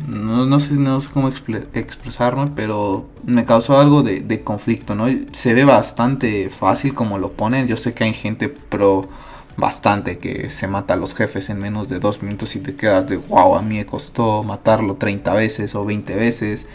no, 0.07 0.61
sé, 0.61 0.75
no 0.75 1.01
sé 1.01 1.09
cómo 1.13 1.29
expresarme, 1.29 2.51
pero 2.55 3.09
me 3.25 3.45
causó 3.45 3.79
algo 3.79 4.03
de, 4.03 4.21
de, 4.21 4.43
conflicto, 4.43 4.95
¿no? 4.95 5.07
Se 5.33 5.55
ve 5.55 5.65
bastante 5.65 6.51
fácil 6.51 6.95
como 6.95 7.19
lo 7.19 7.33
ponen. 7.33 7.67
Yo 7.67 7.77
sé 7.77 7.95
que 7.95 8.05
hay 8.05 8.15
gente, 8.15 8.49
pero 8.49 9.09
bastante, 9.57 10.19
que 10.19 10.51
se 10.51 10.69
mata 10.69 10.95
a 10.95 10.97
los 10.97 11.15
jefes 11.15 11.51
en 11.51 11.59
menos 11.59 11.89
de 11.89 11.99
dos 11.99 12.23
minutos 12.23 12.55
y 12.55 12.61
te 12.61 12.77
quedas 12.77 13.09
de 13.09 13.17
wow, 13.17 13.57
a 13.57 13.63
mí 13.63 13.79
me 13.79 13.87
costó 13.87 14.43
matarlo 14.45 14.95
30 14.95 15.35
veces 15.35 15.75
o 15.75 15.85
20 15.85 16.15
veces 16.15 16.69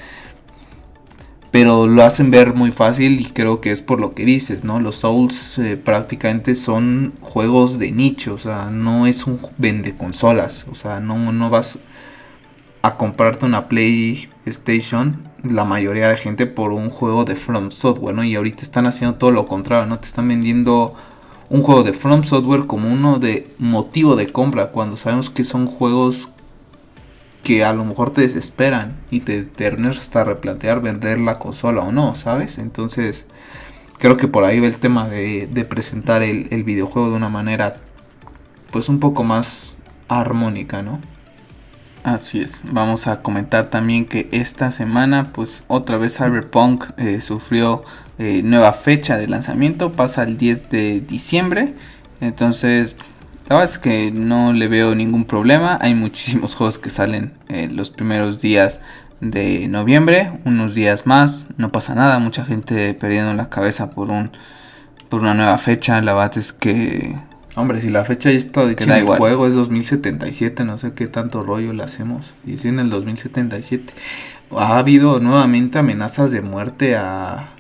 pero 1.54 1.86
lo 1.86 2.04
hacen 2.04 2.32
ver 2.32 2.56
muy 2.56 2.72
fácil 2.72 3.22
y 3.22 3.26
creo 3.26 3.62
que 3.62 3.72
es 3.72 3.80
por 3.80 4.02
lo 4.02 4.16
que 4.16 4.26
dices, 4.26 4.64
¿no? 4.64 4.80
Los 4.80 4.96
Souls 4.96 5.60
eh, 5.60 5.78
prácticamente 5.78 6.56
son 6.56 7.14
juegos 7.22 7.78
de 7.78 7.92
nicho, 7.92 8.34
o 8.34 8.38
sea, 8.40 8.72
no 8.72 9.06
es 9.06 9.28
un 9.28 9.40
vende 9.60 9.96
consolas, 9.96 10.66
o 10.72 10.74
sea, 10.74 11.00
no, 11.00 11.32
no 11.32 11.52
vas 11.52 11.78
a 12.84 12.98
comprarte 12.98 13.46
una 13.46 13.68
PlayStation 13.68 15.34
la 15.44 15.66
mayoría 15.66 16.10
de 16.10 16.18
gente 16.18 16.46
por 16.46 16.72
un 16.72 16.90
juego 16.90 17.26
de 17.26 17.36
From 17.36 17.72
Software, 17.72 18.16
¿no? 18.16 18.24
Y 18.24 18.36
ahorita 18.36 18.62
están 18.62 18.86
haciendo 18.86 19.18
todo 19.18 19.32
lo 19.32 19.48
contrario, 19.48 19.86
¿no? 19.86 20.00
Te 20.00 20.08
están 20.08 20.28
vendiendo 20.28 20.94
un 21.50 21.62
juego 21.64 21.84
de 21.84 21.94
From 21.94 22.24
Software 22.24 22.66
como 22.66 22.92
uno 22.92 23.20
de 23.20 23.48
motivo 23.60 24.16
de 24.16 24.28
compra, 24.28 24.68
cuando 24.68 24.98
sabemos 24.98 25.30
que 25.30 25.44
son 25.44 25.68
juegos 25.68 26.30
que 27.44 27.66
a 27.66 27.74
lo 27.74 27.84
mejor 27.84 28.12
te 28.12 28.22
desesperan 28.22 28.96
y 29.12 29.20
te 29.20 29.44
terminas 29.44 30.00
hasta 30.00 30.24
replantear 30.24 30.82
vender 30.82 31.20
la 31.20 31.40
consola 31.40 31.82
o 31.82 31.92
no, 31.92 32.16
¿sabes? 32.16 32.58
Entonces, 32.58 33.26
creo 33.98 34.16
que 34.16 34.30
por 34.30 34.46
ahí 34.46 34.62
va 34.62 34.68
el 34.68 34.78
tema 34.78 35.10
de, 35.10 35.68
presentar 35.70 36.22
el, 36.22 36.48
el, 36.52 36.64
videojuego 36.64 37.10
de 37.10 37.16
una 37.16 37.30
manera, 37.30 37.78
pues 38.72 38.88
un 38.88 39.00
poco 39.00 39.26
más 39.26 39.76
armónica, 40.08 40.82
¿no? 40.82 41.00
Así 42.04 42.42
es. 42.42 42.62
Vamos 42.66 43.08
a 43.08 43.22
comentar 43.22 43.68
también 43.68 44.06
que 44.06 44.28
esta 44.34 44.72
semana, 44.74 45.30
pues 45.32 45.64
otra 45.70 45.98
vez 45.98 46.18
Cyberpunk 46.18 46.84
eh, 46.98 47.22
sufrió 47.22 47.84
eh, 48.20 48.42
nueva 48.44 48.74
fecha 48.74 49.18
de 49.18 49.28
lanzamiento, 49.28 49.94
pasa 49.94 50.24
el 50.24 50.38
10 50.38 50.70
de 50.70 51.00
diciembre. 51.00 51.74
Entonces, 52.20 52.98
la 53.48 53.56
verdad 53.56 53.74
es 53.74 53.80
que 53.80 54.12
no 54.12 54.52
le 54.52 54.68
veo 54.68 54.96
ningún 54.96 55.24
problema. 55.24 55.78
Hay 55.82 55.96
muchísimos 55.96 56.56
juegos 56.58 56.78
que 56.78 56.90
salen 56.90 57.32
eh, 57.48 57.70
los 57.72 57.90
primeros 57.90 58.42
días 58.42 58.82
de 59.22 59.70
noviembre, 59.70 60.34
unos 60.44 60.76
días 60.76 61.08
más, 61.08 61.48
no 61.58 61.72
pasa 61.72 61.96
nada. 61.96 62.20
Mucha 62.20 62.44
gente 62.44 62.94
perdiendo 62.96 63.34
la 63.34 63.48
cabeza 63.48 63.92
por 63.92 64.10
un 64.12 64.32
por 65.08 65.22
una 65.22 65.34
nueva 65.34 65.58
fecha. 65.58 66.02
La 66.02 66.14
verdad 66.14 66.38
es 66.38 66.52
que 66.52 67.16
Hombre, 67.56 67.82
si 67.82 67.90
la 67.90 68.04
fecha 68.04 68.32
ya 68.32 68.38
está 68.38 68.66
de 68.66 68.74
el 68.74 69.06
juego 69.06 69.46
es 69.46 69.54
2077, 69.54 70.66
no 70.66 70.80
sé 70.80 70.94
qué 70.94 71.08
tanto 71.08 71.44
rollo 71.44 71.72
le 71.74 71.84
hacemos. 71.84 72.34
Y 72.46 72.56
es 72.56 72.66
en 72.66 72.80
el 72.80 72.90
2077. 72.90 73.94
Ha 74.58 74.80
habido 74.80 75.20
nuevamente 75.20 75.78
amenazas 75.78 76.32
de 76.32 76.42
muerte 76.42 76.96
a, 76.96 77.52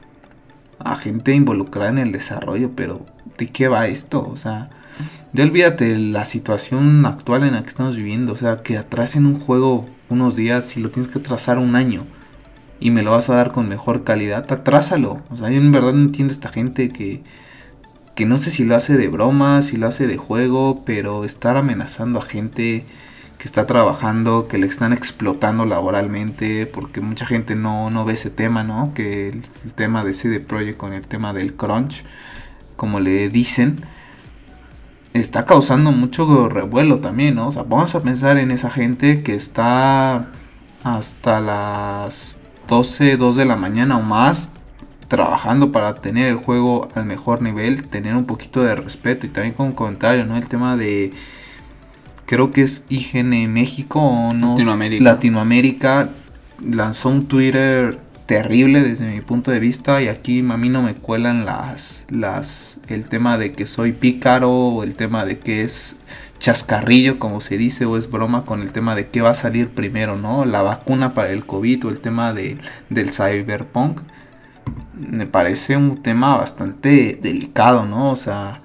a 0.79 0.95
gente 0.95 1.33
involucrada 1.33 1.91
en 1.91 1.99
el 1.99 2.11
desarrollo, 2.11 2.71
pero 2.75 3.05
¿de 3.37 3.47
qué 3.47 3.67
va 3.67 3.85
esto? 3.87 4.27
O 4.27 4.37
sea, 4.37 4.69
ya 5.31 5.43
olvídate 5.43 5.97
la 5.97 6.25
situación 6.25 7.05
actual 7.05 7.43
en 7.43 7.53
la 7.53 7.61
que 7.61 7.69
estamos 7.69 7.95
viviendo. 7.95 8.33
O 8.33 8.37
sea, 8.37 8.63
que 8.63 8.77
atrasen 8.77 9.27
un 9.27 9.39
juego 9.39 9.87
unos 10.09 10.35
días 10.35 10.75
y 10.75 10.79
lo 10.79 10.89
tienes 10.89 11.11
que 11.11 11.19
atrasar 11.19 11.59
un 11.59 11.75
año. 11.75 12.03
Y 12.79 12.89
me 12.89 13.03
lo 13.03 13.11
vas 13.11 13.29
a 13.29 13.35
dar 13.35 13.51
con 13.51 13.69
mejor 13.69 14.03
calidad. 14.03 14.51
Atrásalo. 14.51 15.21
O 15.29 15.37
sea, 15.37 15.49
yo 15.49 15.57
en 15.57 15.71
verdad 15.71 15.93
no 15.93 16.01
entiendo 16.01 16.33
esta 16.33 16.49
gente 16.49 16.89
que, 16.89 17.21
que 18.15 18.25
no 18.25 18.37
sé 18.37 18.51
si 18.51 18.63
lo 18.63 18.75
hace 18.75 18.97
de 18.97 19.07
broma, 19.07 19.61
si 19.61 19.77
lo 19.77 19.87
hace 19.87 20.07
de 20.07 20.17
juego. 20.17 20.83
Pero 20.85 21.25
estar 21.25 21.57
amenazando 21.57 22.19
a 22.19 22.23
gente 22.23 22.85
que 23.37 23.47
está 23.47 23.67
trabajando, 23.67 24.47
que 24.47 24.57
le 24.57 24.67
están 24.67 24.93
explotando 24.93 25.65
laboralmente, 25.65 26.65
porque 26.65 27.01
mucha 27.01 27.25
gente 27.25 27.55
no, 27.55 27.89
no 27.89 28.05
ve 28.05 28.13
ese 28.13 28.29
tema, 28.29 28.63
¿no? 28.63 28.93
Que 28.93 29.29
el, 29.29 29.41
el 29.65 29.71
tema 29.73 30.03
de 30.05 30.13
CD 30.13 30.39
Projekt 30.39 30.77
con 30.77 30.93
el 30.93 31.05
tema 31.05 31.33
del 31.33 31.53
crunch, 31.53 32.03
como 32.77 32.99
le 32.99 33.29
dicen, 33.29 33.81
está 35.13 35.45
causando 35.45 35.91
mucho 35.91 36.49
revuelo 36.49 36.99
también, 36.99 37.35
¿no? 37.35 37.47
O 37.47 37.51
sea, 37.51 37.63
vamos 37.63 37.93
a 37.95 38.03
pensar 38.03 38.37
en 38.37 38.51
esa 38.51 38.69
gente 38.69 39.23
que 39.23 39.35
está 39.35 40.27
hasta 40.83 41.39
las 41.39 42.37
12, 42.67 43.17
2 43.17 43.35
de 43.35 43.45
la 43.45 43.55
mañana 43.55 43.97
o 43.97 44.01
más 44.01 44.53
trabajando 45.07 45.71
para 45.71 45.95
tener 45.95 46.29
el 46.29 46.35
juego 46.35 46.87
al 46.95 47.05
mejor 47.05 47.41
nivel, 47.41 47.87
tener 47.87 48.15
un 48.15 48.25
poquito 48.25 48.63
de 48.63 48.75
respeto 48.75 49.25
y 49.25 49.29
también 49.29 49.53
con 49.53 49.67
un 49.67 49.71
comentario, 49.73 50.25
¿no? 50.25 50.37
El 50.37 50.47
tema 50.47 50.77
de 50.77 51.11
creo 52.25 52.51
que 52.51 52.61
es 52.63 52.85
IGN 52.89 53.51
México 53.51 53.99
o 53.99 54.33
no 54.33 54.51
Latinoamérica. 54.51 55.03
Latinoamérica 55.03 56.09
lanzó 56.67 57.09
un 57.09 57.27
Twitter 57.27 57.99
terrible 58.25 58.81
desde 58.81 59.09
mi 59.09 59.21
punto 59.21 59.51
de 59.51 59.59
vista 59.59 60.01
y 60.01 60.07
aquí 60.07 60.39
a 60.39 60.57
mí 60.57 60.69
no 60.69 60.81
me 60.81 60.95
cuelan 60.95 61.45
las 61.45 62.05
las 62.09 62.79
el 62.87 63.05
tema 63.05 63.37
de 63.37 63.53
que 63.53 63.65
soy 63.65 63.91
pícaro 63.91 64.51
o 64.51 64.83
el 64.83 64.95
tema 64.95 65.25
de 65.25 65.39
que 65.39 65.63
es 65.63 65.97
chascarrillo 66.39 67.19
como 67.19 67.39
se 67.39 67.57
dice 67.57 67.85
o 67.85 67.97
es 67.97 68.11
broma 68.11 68.43
con 68.43 68.61
el 68.61 68.71
tema 68.71 68.95
de 68.95 69.07
qué 69.07 69.21
va 69.21 69.29
a 69.29 69.35
salir 69.35 69.69
primero, 69.69 70.17
¿no? 70.17 70.43
La 70.43 70.61
vacuna 70.61 71.13
para 71.13 71.31
el 71.31 71.45
COVID 71.45 71.85
o 71.85 71.89
el 71.89 71.99
tema 71.99 72.33
de, 72.33 72.57
del 72.89 73.11
cyberpunk. 73.13 74.01
Me 74.93 75.25
parece 75.25 75.75
un 75.77 76.01
tema 76.01 76.37
bastante 76.37 77.17
delicado, 77.21 77.85
¿no? 77.85 78.11
O 78.11 78.15
sea, 78.15 78.59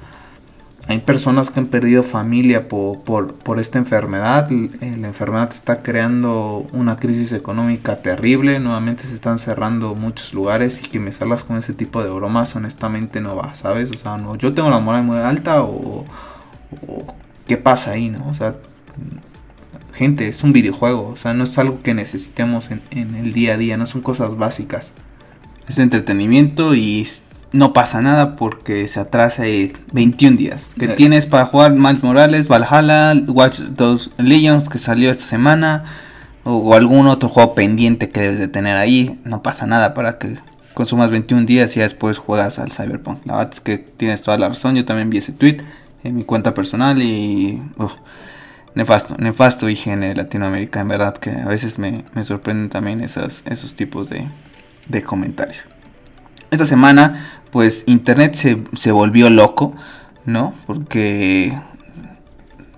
hay 0.89 1.01
personas 1.01 1.51
que 1.51 1.61
han 1.61 1.67
perdido 1.67 2.03
familia 2.03 2.67
por, 2.67 3.03
por, 3.03 3.61
esta 3.61 3.77
enfermedad. 3.77 4.51
Eh, 4.51 4.97
la 4.99 5.09
enfermedad 5.09 5.51
está 5.53 5.83
creando 5.83 6.67
una 6.73 6.97
crisis 6.97 7.33
económica 7.33 7.97
terrible. 7.97 8.59
Nuevamente 8.59 9.03
se 9.03 9.15
están 9.15 9.39
cerrando 9.39 9.95
muchos 9.95 10.33
lugares 10.33 10.81
y 10.83 10.89
que 10.89 10.99
me 10.99 11.13
salgas 11.13 11.45
con 11.45 11.59
ese 11.59 11.75
tipo 11.75 12.03
de 12.03 12.09
bromas 12.09 12.57
honestamente 12.57 13.21
no 13.21 13.37
va, 13.37 13.55
¿sabes? 13.55 13.93
O 13.93 13.99
sea, 13.99 14.17
no, 14.17 14.37
yo 14.37 14.55
tengo 14.55 14.71
la 14.71 14.79
moral 14.79 15.03
muy 15.05 15.19
alta 15.19 15.63
o, 15.63 16.07
qué 17.47 17.59
pasa 17.59 17.91
ahí, 17.91 18.09
¿no? 18.09 18.27
O 18.27 18.35
sea, 18.35 18.55
gente, 19.93 20.27
es 20.27 20.43
un 20.43 20.55
videojuego. 20.55 21.09
O 21.09 21.17
sea, 21.19 21.35
no 21.35 21.45
es 21.45 21.59
algo 21.59 21.83
que 21.83 21.93
necesitemos 21.93 22.71
en, 22.71 22.81
en 22.93 23.15
el 23.15 23.35
día 23.35 23.55
a 23.55 23.59
día, 23.59 23.77
no 23.77 23.85
son 23.85 24.01
cosas 24.01 24.39
básicas. 24.39 24.95
Es 25.69 25.79
entretenimiento 25.79 26.75
y 26.75 27.07
no 27.53 27.73
pasa 27.73 28.01
nada 28.01 28.37
porque 28.37 28.89
se 28.89 29.01
atrasa 29.01 29.45
21 29.93 30.37
días. 30.37 30.71
Que 30.79 30.87
eh. 30.87 30.89
tienes 30.89 31.27
para 31.27 31.47
jugar 31.47 31.73
Miles 31.73 32.03
Morales, 32.03 32.49
Valhalla, 32.49 33.15
Watch 33.27 33.61
Dogs 33.61 34.11
Legions 34.19 34.69
que 34.69 34.79
salió 34.79 35.11
esta 35.11 35.25
semana 35.25 35.85
o, 36.45 36.75
algún 36.75 37.07
otro 37.07 37.29
juego 37.29 37.55
pendiente 37.55 38.11
que 38.11 38.21
debes 38.21 38.39
de 38.39 38.49
tener 38.49 38.77
ahí. 38.77 39.19
No 39.25 39.43
pasa 39.43 39.67
nada 39.67 39.95
para 39.95 40.19
que 40.19 40.37
consumas 40.75 41.11
21 41.11 41.47
días 41.47 41.77
y 41.77 41.81
después 41.81 42.19
juegas 42.19 42.59
al 42.59 42.71
Cyberpunk. 42.71 43.25
La 43.27 43.37
verdad 43.37 43.53
es 43.53 43.61
que 43.61 43.79
tienes 43.79 44.23
toda 44.23 44.39
la 44.39 44.49
razón. 44.49 44.75
Yo 44.75 44.85
también 44.85 45.11
vi 45.11 45.19
ese 45.19 45.33
tweet 45.33 45.59
en 46.05 46.17
mi 46.17 46.25
cuenta 46.25 46.55
personal 46.55 47.03
y 47.03 47.61
nefasto, 48.75 49.17
nefasto 49.19 49.69
higiene 49.69 50.15
Latinoamérica. 50.15 50.81
En 50.81 50.89
verdad 50.89 51.17
que 51.17 51.31
a 51.31 51.47
veces 51.47 51.79
me, 51.79 52.05
sorprenden 52.25 52.69
también 52.69 53.01
esos, 53.01 53.43
esos 53.47 53.75
tipos 53.75 54.09
de, 54.09 54.27
de 54.89 55.03
comentarios. 55.03 55.69
Esta 56.51 56.67
semana, 56.67 57.29
pues 57.51 57.85
Internet 57.87 58.35
se, 58.35 58.91
volvió 58.91 59.29
loco, 59.31 59.75
¿no? 60.25 60.55
Porque 60.67 61.57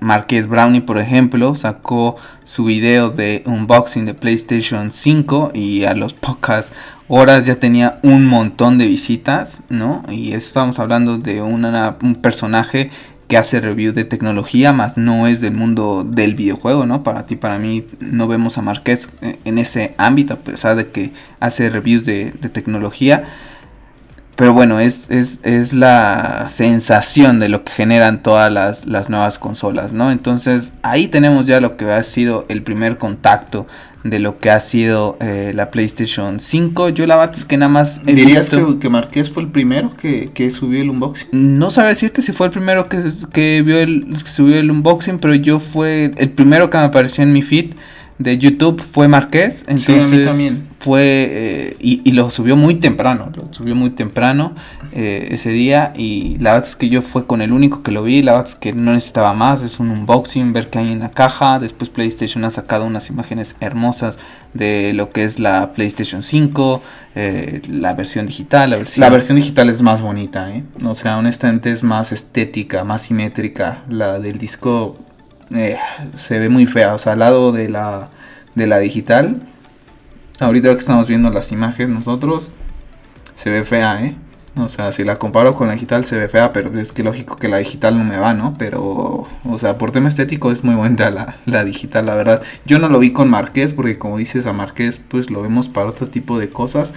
Marqués 0.01 0.49
Brownie, 0.49 0.81
por 0.81 0.99
ejemplo, 0.99 1.55
sacó 1.55 2.17
su 2.45 2.65
video 2.65 3.11
de 3.11 3.43
unboxing 3.47 4.07
de 4.07 4.15
PlayStation 4.15 4.91
5 4.91 5.53
y 5.55 5.85
a 5.85 5.95
las 5.95 6.15
pocas 6.15 6.73
horas 7.07 7.47
ya 7.47 7.57
tenía 7.57 7.99
un 8.03 8.27
montón 8.27 8.79
de 8.79 8.87
visitas, 8.87 9.61
¿no? 9.69 10.03
Y 10.09 10.33
estamos 10.33 10.79
hablando 10.79 11.19
de 11.19 11.43
un 11.43 12.19
personaje 12.21 12.91
que 13.31 13.37
hace 13.37 13.61
review 13.61 13.93
de 13.93 14.05
tecnología, 14.05 14.73
más 14.73 14.97
no 14.97 15.29
es 15.29 15.41
del 15.41 15.55
mundo 15.55 16.05
del 16.05 16.35
videojuego, 16.35 16.85
¿no? 16.85 17.05
Para 17.05 17.27
ti, 17.27 17.37
para 17.37 17.61
mí, 17.61 17.87
no 18.01 18.27
vemos 18.27 18.59
a 18.59 18.63
Marqués 18.63 19.09
en 19.45 19.59
ese 19.59 19.95
ámbito, 19.99 20.35
a 20.35 20.39
pesar 20.39 20.75
de 20.75 20.89
que 20.89 21.13
hace 21.39 21.71
reviews 21.71 22.05
de, 22.05 22.33
de 22.33 22.49
tecnología. 22.49 23.29
Pero 24.35 24.53
bueno, 24.53 24.81
es, 24.81 25.09
es, 25.11 25.39
es, 25.45 25.73
la 25.73 26.49
sensación 26.51 27.39
de 27.39 27.49
lo 27.49 27.63
que 27.63 27.73
generan 27.73 28.21
todas 28.21 28.51
las, 28.51 28.85
las, 28.85 29.09
nuevas 29.09 29.39
consolas, 29.39 29.93
¿no? 29.93 30.11
Entonces 30.11 30.73
ahí 30.83 31.07
tenemos 31.07 31.47
ya 31.47 31.61
lo 31.61 31.77
que 31.77 31.89
ha 31.89 32.03
sido 32.03 32.47
el 32.49 32.63
primer 32.63 32.99
contacto 32.99 33.69
de 34.05 34.19
lo 34.19 34.39
que 34.39 34.51
ha 34.51 34.61
sido 34.61 35.17
eh, 35.21 35.53
la 35.55 35.71
PlayStation 35.71 36.41
5. 36.41 36.89
Yo 36.91 37.07
la 37.07 37.17
verdad 37.17 37.37
es 37.37 37.45
que 37.45 37.57
nada 37.57 37.71
más... 37.71 38.05
¿Dirías 38.05 38.49
que, 38.49 38.79
que, 38.81 38.89
Marqués 38.89 39.31
fue 39.31 39.43
el 39.43 39.51
primero 39.51 39.91
que, 39.95 40.31
que, 40.33 40.51
subió 40.51 40.81
el 40.81 40.91
unboxing? 40.91 41.29
No 41.33 41.71
sabe 41.71 41.89
decirte 41.91 42.23
si 42.23 42.33
fue 42.33 42.47
el 42.47 42.53
primero 42.53 42.89
que, 42.89 43.03
que, 43.33 43.63
vio 43.63 43.79
el, 43.79 44.07
que 44.23 44.31
subió 44.31 44.59
el 44.59 44.71
unboxing, 44.71 45.19
pero 45.19 45.35
yo 45.35 45.59
fue 45.59 46.13
el 46.17 46.31
primero 46.31 46.71
que 46.71 46.79
me 46.79 46.85
apareció 46.85 47.23
en 47.23 47.33
mi 47.33 47.43
feed 47.43 47.75
de 48.21 48.37
YouTube 48.37 48.83
fue 48.83 49.09
Marqués, 49.09 49.65
entonces 49.67 50.27
también. 50.27 50.70
Fue 50.81 51.29
eh, 51.31 51.77
y, 51.79 52.11
lo 52.13 52.31
subió 52.31 52.57
muy 52.57 52.77
temprano, 52.77 53.31
lo 53.37 53.53
subió 53.53 53.75
muy 53.75 53.91
temprano 53.91 54.55
eh, 54.93 55.29
ese 55.31 55.51
día 55.51 55.93
y 55.95 56.39
la 56.39 56.55
verdad 56.55 56.71
es 56.71 56.75
que 56.75 56.89
yo 56.89 57.03
fue 57.03 57.27
con 57.27 57.43
el 57.43 57.53
único 57.53 57.83
que 57.83 57.91
lo 57.91 58.03
vi, 58.03 58.23
la 58.23 58.33
verdad 58.33 58.49
es 58.49 58.55
que 58.55 58.73
no 58.73 58.95
necesitaba 58.95 59.35
más, 59.35 59.63
es 59.63 59.79
un 59.79 59.91
unboxing, 59.91 60.55
ver 60.55 60.71
qué 60.71 60.79
hay 60.79 60.91
en 60.91 61.01
la 61.01 61.11
caja, 61.11 61.59
después 61.59 61.91
PlayStation 61.91 62.45
ha 62.47 62.51
sacado 62.51 62.87
unas 62.87 63.11
imágenes 63.11 63.57
hermosas 63.61 64.19
de 64.55 64.95
lo 64.95 65.11
que 65.11 65.25
es 65.25 65.39
la 65.39 65.75
PlayStation 65.75 66.23
5, 66.23 66.83
eh, 67.15 67.61
la 67.69 67.93
versión 67.93 68.27
digital, 68.27 68.71
la 68.71 68.79
versión... 68.79 69.01
La 69.03 69.11
versión 69.11 69.37
digital 69.37 69.69
es 69.69 69.83
más 69.83 70.01
bonita, 70.01 70.51
¿eh? 70.51 70.65
O 70.87 70.95
sea, 70.95 71.19
honestamente 71.19 71.71
es 71.71 71.83
más 71.83 72.11
estética, 72.11 72.85
más 72.85 73.03
simétrica, 73.03 73.83
la 73.89 74.19
del 74.19 74.39
disco 74.39 74.97
se 76.17 76.39
ve 76.39 76.49
muy 76.49 76.67
fea. 76.67 76.95
O 76.95 76.99
sea, 76.99 77.15
al 77.15 77.19
lado 77.19 77.53
de 77.53 77.69
la, 77.69 78.09
de 78.55 78.67
la 78.67 78.79
digital, 78.79 79.37
ahorita 80.41 80.73
que 80.73 80.81
estamos 80.81 81.07
viendo 81.07 81.31
las 81.31 81.53
imágenes 81.53 81.95
nosotros, 81.95 82.51
se 83.37 83.51
ve 83.51 83.65
fea, 83.65 84.05
¿eh? 84.05 84.17
O 84.57 84.69
sea, 84.69 84.91
si 84.91 85.05
la 85.05 85.17
comparo 85.17 85.55
con 85.55 85.69
la 85.69 85.75
digital 85.75 86.05
se 86.05 86.17
ve 86.17 86.29
fea, 86.29 86.53
pero 86.53 86.77
es 86.79 86.93
que 86.93 87.05
lógico 87.05 87.37
que 87.37 87.49
la 87.49 87.59
digital 87.59 87.97
no 87.97 88.05
me 88.05 88.19
va, 88.19 88.35
¿no? 88.35 88.57
Pero, 88.59 89.29
o 89.45 89.59
sea, 89.59 89.79
por 89.79 89.93
tema 89.93 90.09
estético 90.09 90.51
es 90.51 90.65
muy 90.65 90.75
buena 90.75 91.11
la, 91.11 91.37
la 91.47 91.65
digital, 91.65 92.07
la 92.07 92.17
verdad. 92.17 92.43
Yo 92.67 92.79
no 92.79 92.89
lo 92.89 92.99
vi 92.99 93.13
con 93.13 93.31
Marqués, 93.31 93.73
porque 93.73 93.99
como 93.99 94.19
dices 94.19 94.47
a 94.47 94.53
Marqués, 94.53 95.01
pues 95.09 95.31
lo 95.31 95.43
vemos 95.43 95.69
para 95.69 95.89
otro 95.89 96.09
tipo 96.09 96.39
de 96.39 96.51
cosas. 96.51 96.95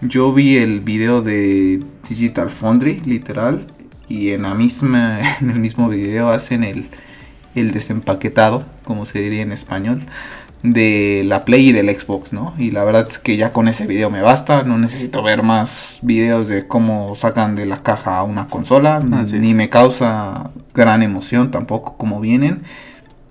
Yo 0.00 0.32
vi 0.32 0.56
el 0.56 0.80
video 0.80 1.22
de 1.22 1.82
Digital 2.08 2.50
Foundry, 2.50 3.00
literal, 3.06 3.66
y 4.08 4.30
en 4.30 4.42
la 4.42 4.54
misma, 4.54 5.20
en 5.40 5.50
el 5.50 5.60
mismo 5.60 5.88
video 5.88 6.30
hacen 6.30 6.64
el, 6.64 6.88
el 7.54 7.70
desempaquetado, 7.72 8.64
como 8.84 9.06
se 9.06 9.20
diría 9.20 9.42
en 9.42 9.52
español, 9.52 10.02
de 10.62 11.22
la 11.26 11.44
Play 11.44 11.68
y 11.68 11.72
del 11.72 11.88
Xbox, 11.88 12.32
¿no? 12.32 12.54
Y 12.58 12.70
la 12.70 12.84
verdad 12.84 13.06
es 13.08 13.18
que 13.18 13.36
ya 13.36 13.52
con 13.52 13.68
ese 13.68 13.86
video 13.86 14.10
me 14.10 14.22
basta, 14.22 14.64
no 14.64 14.78
necesito 14.78 15.22
ver 15.22 15.42
más 15.42 15.98
videos 16.02 16.48
de 16.48 16.66
cómo 16.66 17.14
sacan 17.14 17.54
de 17.54 17.66
la 17.66 17.82
caja 17.82 18.22
una 18.22 18.48
consola, 18.48 19.00
ni 19.00 19.54
me 19.54 19.68
causa 19.68 20.50
gran 20.74 21.02
emoción 21.02 21.50
tampoco 21.50 21.96
como 21.96 22.20
vienen. 22.20 22.62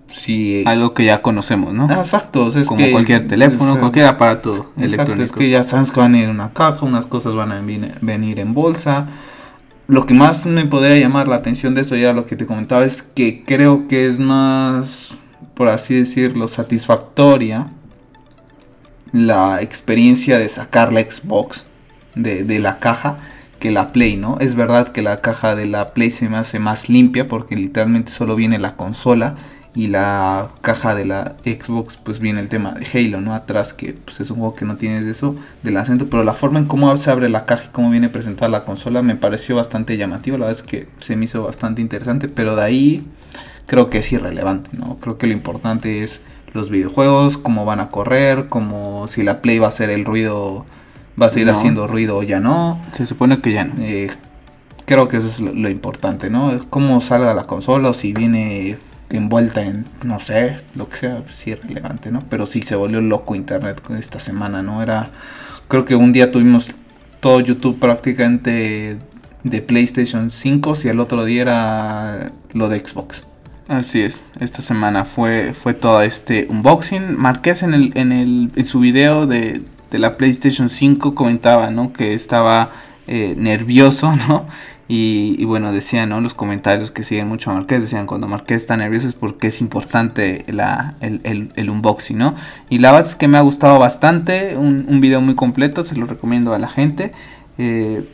Si, 0.07 0.63
Algo 0.65 0.93
que 0.93 1.03
ya 1.05 1.21
conocemos, 1.21 1.73
¿no? 1.73 1.91
Exacto, 1.91 2.47
es 2.57 2.67
como 2.67 2.89
cualquier 2.91 3.27
teléfono, 3.27 3.77
cualquier 3.77 4.05
aparato 4.05 4.71
electrónico. 4.77 5.23
Es 5.23 5.31
que 5.31 5.49
ya 5.49 5.63
sabes 5.63 5.91
que 5.91 5.99
van 5.99 6.15
a 6.15 6.17
ir 6.17 6.23
en 6.25 6.29
una 6.31 6.53
caja, 6.53 6.85
unas 6.85 7.05
cosas 7.05 7.35
van 7.35 7.51
a 7.51 7.61
venir 7.61 8.39
en 8.39 8.53
bolsa 8.53 9.07
lo 9.87 10.05
que 10.05 10.13
más 10.13 10.45
me 10.45 10.65
podría 10.65 10.97
llamar 10.97 11.27
la 11.27 11.37
atención 11.37 11.73
de 11.73 11.81
eso 11.81 11.95
ya 11.95 12.13
lo 12.13 12.25
que 12.25 12.35
te 12.35 12.45
comentaba 12.45 12.83
es 12.83 13.01
que 13.01 13.43
creo 13.45 13.87
que 13.87 14.07
es 14.07 14.19
más, 14.19 15.17
por 15.57 15.69
así 15.69 15.95
decirlo, 15.95 16.47
satisfactoria 16.47 17.67
la 19.11 19.61
experiencia 19.61 20.37
de 20.37 20.49
sacar 20.49 20.93
la 20.93 21.01
Xbox 21.01 21.65
de, 22.15 22.43
de 22.43 22.59
la 22.59 22.79
caja 22.79 23.17
que 23.59 23.71
la 23.71 23.91
Play, 23.91 24.17
¿no? 24.17 24.37
Es 24.39 24.55
verdad 24.55 24.89
que 24.89 25.01
la 25.01 25.21
caja 25.21 25.55
de 25.55 25.65
la 25.65 25.93
Play 25.93 26.11
se 26.11 26.29
me 26.29 26.37
hace 26.37 26.59
más 26.59 26.89
limpia 26.89 27.27
porque 27.27 27.55
literalmente 27.55 28.11
solo 28.11 28.35
viene 28.35 28.59
la 28.59 28.75
consola 28.75 29.35
y 29.77 29.87
la 29.87 30.49
caja 30.61 30.95
de 30.95 31.05
la 31.05 31.35
Xbox 31.43 31.97
pues 31.97 32.19
viene 32.19 32.39
el 32.39 32.49
tema 32.49 32.71
de 32.71 32.87
Halo, 32.91 33.21
¿no? 33.21 33.33
Atrás 33.33 33.73
que 33.73 33.93
pues 33.93 34.19
es 34.19 34.31
un 34.31 34.37
juego 34.37 34.55
que 34.55 34.65
no 34.65 34.75
tienes 34.75 35.05
eso 35.05 35.35
del 35.63 35.77
acento, 35.77 36.07
pero 36.09 36.23
la 36.23 36.33
forma 36.33 36.59
en 36.59 36.65
cómo 36.65 36.95
se 36.97 37.11
abre 37.11 37.29
la 37.29 37.45
caja 37.45 37.65
y 37.65 37.71
cómo 37.71 37.89
viene 37.91 38.09
presentada 38.09 38.49
la 38.49 38.65
consola 38.65 39.01
me 39.01 39.15
pareció 39.15 39.55
bastante 39.55 39.95
llamativo, 39.95 40.37
la 40.37 40.47
verdad 40.47 40.63
es 40.63 40.67
que 40.67 40.87
se 40.99 41.15
me 41.15 41.25
hizo 41.25 41.43
bastante 41.43 41.81
interesante, 41.81 42.27
pero 42.27 42.55
de 42.55 42.63
ahí 42.63 43.05
creo 43.67 43.89
que 43.89 43.99
es 43.99 44.11
irrelevante, 44.11 44.69
¿no? 44.73 44.97
Creo 44.99 45.17
que 45.17 45.27
lo 45.27 45.33
importante 45.33 46.03
es 46.03 46.21
los 46.53 46.71
videojuegos, 46.71 47.37
cómo 47.37 47.65
van 47.65 47.79
a 47.79 47.89
correr, 47.89 48.47
como 48.47 49.07
si 49.07 49.21
la 49.21 49.41
Play 49.41 49.59
va 49.59 49.65
a 49.65 49.69
hacer 49.69 49.91
el 49.91 50.05
ruido, 50.05 50.65
va 51.21 51.27
a 51.27 51.29
seguir 51.29 51.49
haciendo 51.51 51.85
ruido 51.85 52.17
o 52.17 52.23
ya 52.23 52.39
no. 52.39 52.81
Se 52.93 53.05
supone 53.05 53.39
que 53.41 53.53
ya 53.53 53.65
no. 53.65 53.75
Eh, 53.79 54.09
creo 54.85 55.07
que 55.07 55.17
eso 55.17 55.27
es 55.27 55.39
lo, 55.39 55.53
lo 55.53 55.69
importante, 55.69 56.29
¿no? 56.31 56.59
Cómo 56.69 56.99
salga 57.01 57.35
la 57.35 57.43
consola 57.43 57.89
o 57.89 57.93
si 57.93 58.13
viene 58.13 58.77
envuelta 59.09 59.61
en, 59.61 59.85
no 60.03 60.19
sé, 60.19 60.57
lo 60.75 60.89
que 60.89 60.97
sea, 60.97 61.23
sí 61.31 61.51
es 61.51 61.61
relevante, 61.63 62.11
¿no? 62.11 62.23
Pero 62.29 62.45
sí 62.45 62.61
se 62.61 62.75
volvió 62.75 63.01
loco 63.01 63.35
internet 63.35 63.81
esta 63.97 64.19
semana, 64.19 64.61
¿no? 64.61 64.81
Era, 64.81 65.09
creo 65.67 65.85
que 65.85 65.95
un 65.95 66.13
día 66.13 66.31
tuvimos 66.31 66.71
todo 67.19 67.39
YouTube 67.39 67.79
prácticamente 67.79 68.97
de 69.43 69.61
PlayStation 69.61 70.31
5, 70.31 70.75
si 70.75 70.89
el 70.89 70.99
otro 70.99 71.25
día 71.25 71.41
era 71.41 72.31
lo 72.53 72.69
de 72.69 72.79
Xbox. 72.79 73.26
Así 73.67 74.01
es, 74.01 74.23
esta 74.39 74.61
semana 74.61 75.03
fue, 75.03 75.53
fue 75.53 75.73
todo 75.73 76.01
este 76.01 76.47
unboxing. 76.49 77.17
Marqués 77.17 77.63
en, 77.63 77.73
el, 77.73 77.91
en, 77.95 78.13
el, 78.13 78.49
en 78.55 78.65
su 78.65 78.79
video 78.79 79.27
de, 79.27 79.61
de 79.91 79.99
la 79.99 80.15
PlayStation 80.15 80.69
5 80.69 81.13
comentaba, 81.13 81.69
¿no? 81.69 81.91
Que 81.91 82.13
estaba 82.13 82.71
eh, 83.07 83.35
nervioso, 83.37 84.15
¿no? 84.27 84.45
Y, 84.89 85.43
bueno, 85.43 85.73
decían, 85.73 86.07
¿no? 86.07 86.21
Los 86.21 86.33
comentarios 86.33 86.91
que 86.91 87.03
siguen 87.03 87.27
mucho 87.27 87.51
a 87.51 87.55
Marqués, 87.55 87.81
decían, 87.81 88.05
cuando 88.05 88.29
Marqués 88.29 88.61
está 88.61 88.77
nervioso 88.77 89.09
es 89.09 89.15
porque 89.15 89.47
es 89.47 89.59
importante 89.59 90.45
la, 90.47 90.95
el, 91.01 91.51
el, 91.53 91.69
unboxing, 91.69 92.17
¿no? 92.17 92.35
Y 92.69 92.77
la 92.77 92.93
verdad 92.93 93.09
es 93.09 93.15
que 93.15 93.27
me 93.27 93.37
ha 93.37 93.41
gustado 93.41 93.79
bastante, 93.79 94.55
un, 94.55 94.85
un 94.87 95.01
video 95.01 95.19
muy 95.19 95.35
completo, 95.35 95.83
se 95.83 95.97
lo 95.97 96.05
recomiendo 96.05 96.53
a 96.53 96.59
la 96.59 96.69
gente. 96.69 97.11
Eh, 97.57 98.09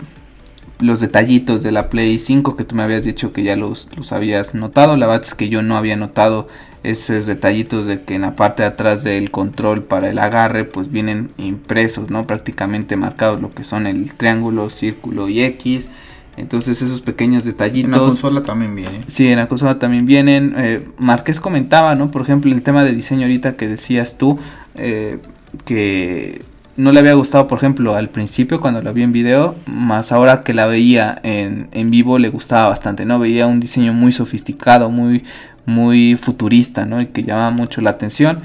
los 0.80 1.00
detallitos 1.00 1.64
de 1.64 1.72
la 1.72 1.90
Play 1.90 2.20
5 2.20 2.56
que 2.56 2.64
tú 2.64 2.76
me 2.76 2.84
habías 2.84 3.04
dicho 3.04 3.32
que 3.32 3.44
ya 3.44 3.56
los, 3.56 3.90
los 3.96 4.12
habías 4.12 4.54
notado, 4.54 4.98
la 4.98 5.08
verdad 5.08 5.26
es 5.26 5.34
que 5.34 5.50
yo 5.50 5.62
no 5.62 5.78
había 5.78 5.96
notado 5.96 6.48
esos 6.84 7.26
detallitos 7.26 7.86
de 7.86 8.02
que 8.02 8.16
en 8.16 8.22
la 8.22 8.36
parte 8.36 8.64
de 8.64 8.68
atrás 8.68 9.04
del 9.04 9.32
control 9.32 9.84
para 9.84 10.10
el 10.10 10.20
agarre 10.20 10.66
pues 10.66 10.92
vienen 10.92 11.30
impresos, 11.38 12.10
¿no? 12.10 12.28
Prácticamente 12.28 12.98
marcados 12.98 13.42
lo 13.42 13.52
que 13.52 13.64
son 13.64 13.88
el 13.88 14.14
triángulo, 14.14 14.70
círculo 14.70 15.30
y 15.30 15.42
X. 15.44 15.88
Entonces 16.36 16.82
esos 16.82 17.02
pequeños 17.02 17.46
detallitos. 17.46 17.86
En 17.86 17.92
la 17.92 18.00
consola 18.00 18.44
también 18.44 18.76
viene. 18.76 19.04
Sí, 19.08 19.28
en 19.28 19.38
la 19.38 19.48
consola 19.48 19.80
también 19.80 20.06
vienen. 20.06 20.54
Eh, 20.58 20.86
Marqués 20.98 21.40
comentaba, 21.40 21.96
¿no? 21.96 22.12
Por 22.12 22.24
ejemplo, 22.24 22.52
el 22.52 22.64
tema 22.64 22.84
de 22.84 22.92
diseño 22.92 23.22
ahorita 23.22 23.56
que 23.56 23.68
decías 23.68 24.18
tú, 24.18 24.40
eh, 24.76 25.20
que 25.66 26.42
no 26.76 26.92
le 26.92 27.00
había 27.00 27.14
gustado, 27.14 27.48
por 27.48 27.58
ejemplo, 27.60 27.96
al 27.96 28.10
principio 28.10 28.60
cuando 28.60 28.82
la 28.82 28.92
vi 28.92 29.04
en 29.04 29.12
video, 29.12 29.56
más 29.68 30.12
ahora 30.12 30.44
que 30.44 30.54
la 30.54 30.66
veía 30.66 31.20
en, 31.24 31.68
en 31.72 31.92
vivo 31.92 32.18
le 32.18 32.30
gustaba 32.30 32.70
bastante, 32.70 33.06
¿no? 33.06 33.20
Veía 33.20 33.48
un 33.48 33.60
diseño 33.60 33.94
muy 33.94 34.12
sofisticado, 34.12 34.90
muy, 34.90 35.24
muy 35.66 36.16
futurista, 36.16 36.86
¿no? 36.86 37.02
Y 37.02 37.08
que 37.08 37.24
llama 37.24 37.52
mucho 37.52 37.82
la 37.82 37.92
atención. 37.92 38.40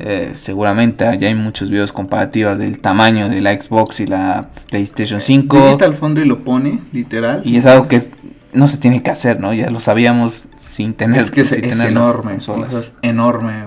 Eh, 0.00 0.32
seguramente 0.34 1.04
ya 1.20 1.28
hay 1.28 1.36
muchos 1.36 1.70
videos 1.70 1.92
comparativos 1.92 2.58
del 2.58 2.80
tamaño 2.80 3.28
de 3.28 3.40
la 3.40 3.58
Xbox 3.58 4.00
y 4.00 4.06
la 4.06 4.48
PlayStation 4.68 5.20
5. 5.20 5.66
Digital 5.66 5.94
Foundry 5.94 6.24
lo 6.24 6.40
pone, 6.40 6.80
literal. 6.92 7.42
Y 7.44 7.56
es 7.56 7.66
algo 7.66 7.86
que 7.86 8.02
no 8.54 8.66
se 8.66 8.78
tiene 8.78 9.02
que 9.02 9.10
hacer, 9.10 9.40
¿no? 9.40 9.52
Ya 9.52 9.70
lo 9.70 9.80
sabíamos 9.80 10.44
sin 10.58 10.94
tener 10.94 11.22
Es 11.22 11.30
que 11.30 11.42
es, 11.42 11.52
enorme, 11.52 12.36
es 12.36 12.48
enorme 13.02 13.66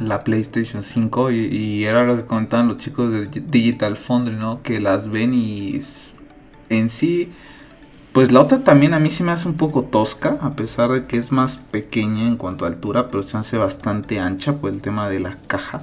la 0.00 0.24
PlayStation 0.24 0.82
5 0.82 1.30
y, 1.30 1.36
y, 1.46 1.84
era 1.84 2.04
lo 2.04 2.16
que 2.16 2.24
comentaban 2.24 2.68
los 2.68 2.78
chicos 2.78 3.12
de 3.12 3.26
Digital 3.26 3.96
Foundry, 3.96 4.36
¿no? 4.36 4.62
Que 4.62 4.80
las 4.80 5.08
ven 5.08 5.34
y 5.34 5.82
en 6.70 6.88
sí 6.88 7.30
pues 8.14 8.30
la 8.30 8.40
otra 8.40 8.62
también 8.62 8.94
a 8.94 9.00
mí 9.00 9.10
sí 9.10 9.24
me 9.24 9.32
hace 9.32 9.48
un 9.48 9.54
poco 9.54 9.82
tosca, 9.82 10.38
a 10.40 10.50
pesar 10.50 10.92
de 10.92 11.04
que 11.06 11.16
es 11.16 11.32
más 11.32 11.56
pequeña 11.56 12.28
en 12.28 12.36
cuanto 12.36 12.64
a 12.64 12.68
altura, 12.68 13.08
pero 13.08 13.24
se 13.24 13.36
hace 13.36 13.58
bastante 13.58 14.20
ancha 14.20 14.52
por 14.58 14.70
el 14.70 14.80
tema 14.80 15.08
de 15.08 15.18
la 15.18 15.36
caja. 15.48 15.80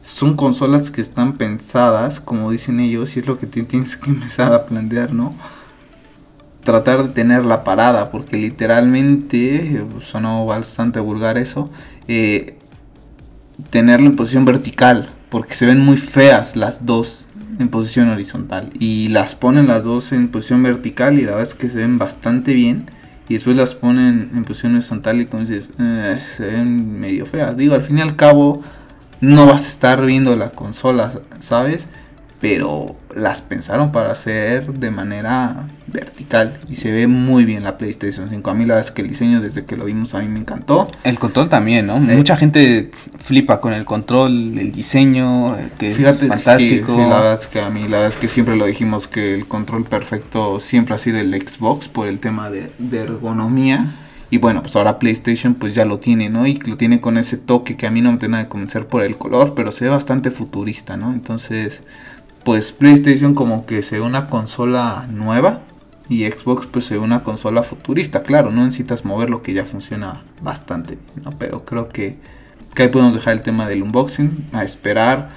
Son 0.00 0.34
consolas 0.34 0.90
que 0.90 1.02
están 1.02 1.34
pensadas, 1.34 2.20
como 2.20 2.50
dicen 2.50 2.80
ellos, 2.80 3.14
y 3.16 3.20
es 3.20 3.26
lo 3.26 3.38
que 3.38 3.46
tienes 3.46 3.98
que 3.98 4.08
empezar 4.08 4.54
a 4.54 4.64
plantear, 4.64 5.12
¿no? 5.12 5.34
Tratar 6.66 7.04
de 7.04 7.08
tenerla 7.14 7.64
parada, 7.64 8.10
porque 8.10 8.36
literalmente, 8.36 9.84
sonó 10.04 10.44
bastante 10.44 11.00
vulgar 11.00 11.38
eso, 11.38 11.70
eh, 12.08 12.58
tenerla 13.70 14.06
en 14.06 14.16
posición 14.16 14.44
vertical, 14.44 15.10
porque 15.30 15.54
se 15.54 15.64
ven 15.64 15.80
muy 15.80 15.96
feas 15.96 16.56
las 16.56 16.84
dos 16.84 17.26
en 17.60 17.68
posición 17.68 18.10
horizontal 18.10 18.68
y 18.78 19.08
las 19.08 19.36
ponen 19.36 19.68
las 19.68 19.84
dos 19.84 20.12
en 20.12 20.28
posición 20.28 20.62
vertical 20.62 21.18
y 21.18 21.22
la 21.22 21.36
verdad 21.36 21.44
es 21.44 21.54
que 21.54 21.68
se 21.68 21.78
ven 21.78 21.98
bastante 21.98 22.52
bien 22.52 22.90
y 23.28 23.34
después 23.34 23.56
las 23.56 23.74
ponen 23.74 24.30
en 24.34 24.44
posición 24.44 24.74
horizontal 24.74 25.20
y 25.20 25.26
como 25.26 25.44
dices, 25.44 25.70
eh, 25.78 26.20
se 26.36 26.46
ven 26.46 26.98
medio 26.98 27.26
feas. 27.26 27.56
Digo, 27.56 27.76
al 27.76 27.84
fin 27.84 27.98
y 27.98 28.00
al 28.02 28.16
cabo 28.16 28.62
no 29.20 29.46
vas 29.46 29.66
a 29.66 29.68
estar 29.68 30.04
viendo 30.04 30.34
la 30.34 30.50
consola, 30.50 31.12
¿sabes? 31.38 31.88
pero 32.40 32.96
las 33.16 33.40
pensaron 33.40 33.92
para 33.92 34.12
hacer 34.12 34.66
de 34.74 34.90
manera 34.90 35.64
vertical 35.86 36.58
y 36.68 36.76
se 36.76 36.90
ve 36.92 37.06
muy 37.06 37.46
bien 37.46 37.64
la 37.64 37.78
PlayStation 37.78 38.28
5. 38.28 38.50
A 38.50 38.54
mí 38.54 38.66
la 38.66 38.74
verdad 38.74 38.88
es 38.88 38.92
que 38.92 39.00
el 39.00 39.08
diseño 39.08 39.40
desde 39.40 39.64
que 39.64 39.76
lo 39.76 39.86
vimos 39.86 40.14
a 40.14 40.20
mí 40.20 40.28
me 40.28 40.38
encantó. 40.38 40.90
El 41.02 41.18
control 41.18 41.48
también, 41.48 41.86
¿no? 41.86 41.96
Eh, 41.96 42.16
Mucha 42.16 42.36
gente 42.36 42.90
flipa 43.18 43.60
con 43.60 43.72
el 43.72 43.86
control, 43.86 44.58
el 44.58 44.70
diseño, 44.70 45.56
que 45.78 45.92
es 45.92 46.18
fantástico. 46.28 46.96
la 46.98 47.20
verdad 47.20 47.40
es 47.40 47.46
que 47.46 47.60
a 47.60 47.70
mí 47.70 47.82
la 47.84 47.98
verdad 47.98 48.08
es 48.08 48.16
que 48.16 48.28
siempre 48.28 48.54
lo 48.56 48.66
dijimos 48.66 49.08
que 49.08 49.34
el 49.34 49.46
control 49.46 49.84
perfecto 49.84 50.60
siempre 50.60 50.94
ha 50.94 50.98
sido 50.98 51.18
el 51.18 51.32
Xbox 51.34 51.88
por 51.88 52.08
el 52.08 52.20
tema 52.20 52.50
de, 52.50 52.70
de 52.78 53.02
ergonomía 53.02 53.94
Y 54.28 54.38
bueno, 54.38 54.60
pues 54.60 54.74
ahora 54.76 54.98
PlayStation 54.98 55.54
pues 55.54 55.74
ya 55.74 55.84
lo 55.84 55.98
tiene, 56.00 56.28
¿no? 56.28 56.46
Y 56.46 56.54
lo 56.56 56.76
tiene 56.76 57.00
con 57.00 57.16
ese 57.16 57.36
toque 57.38 57.76
que 57.76 57.86
a 57.86 57.90
mí 57.90 58.02
no 58.02 58.12
me 58.12 58.18
tiene 58.18 58.38
de 58.38 58.48
convencer 58.48 58.86
por 58.86 59.02
el 59.02 59.16
color, 59.16 59.54
pero 59.54 59.72
se 59.72 59.84
ve 59.84 59.90
bastante 59.90 60.30
futurista, 60.32 60.96
¿no? 60.96 61.12
Entonces, 61.12 61.82
pues 62.46 62.70
PlayStation 62.70 63.34
como 63.34 63.66
que 63.66 63.82
se 63.82 63.96
ve 63.96 64.02
una 64.02 64.28
consola 64.28 65.06
nueva 65.10 65.62
y 66.08 66.24
Xbox 66.30 66.66
pues 66.66 66.84
se 66.84 66.94
ve 66.94 67.00
una 67.00 67.24
consola 67.24 67.64
futurista. 67.64 68.22
Claro, 68.22 68.52
no 68.52 68.64
necesitas 68.64 69.04
mover 69.04 69.28
lo 69.30 69.42
que 69.42 69.52
ya 69.52 69.64
funciona 69.64 70.22
bastante, 70.40 70.96
¿no? 71.24 71.32
Pero 71.32 71.64
creo 71.64 71.88
que, 71.88 72.14
que 72.72 72.84
ahí 72.84 72.88
podemos 72.88 73.14
dejar 73.14 73.32
el 73.32 73.42
tema 73.42 73.68
del 73.68 73.82
unboxing, 73.82 74.46
a 74.52 74.62
esperar 74.62 75.30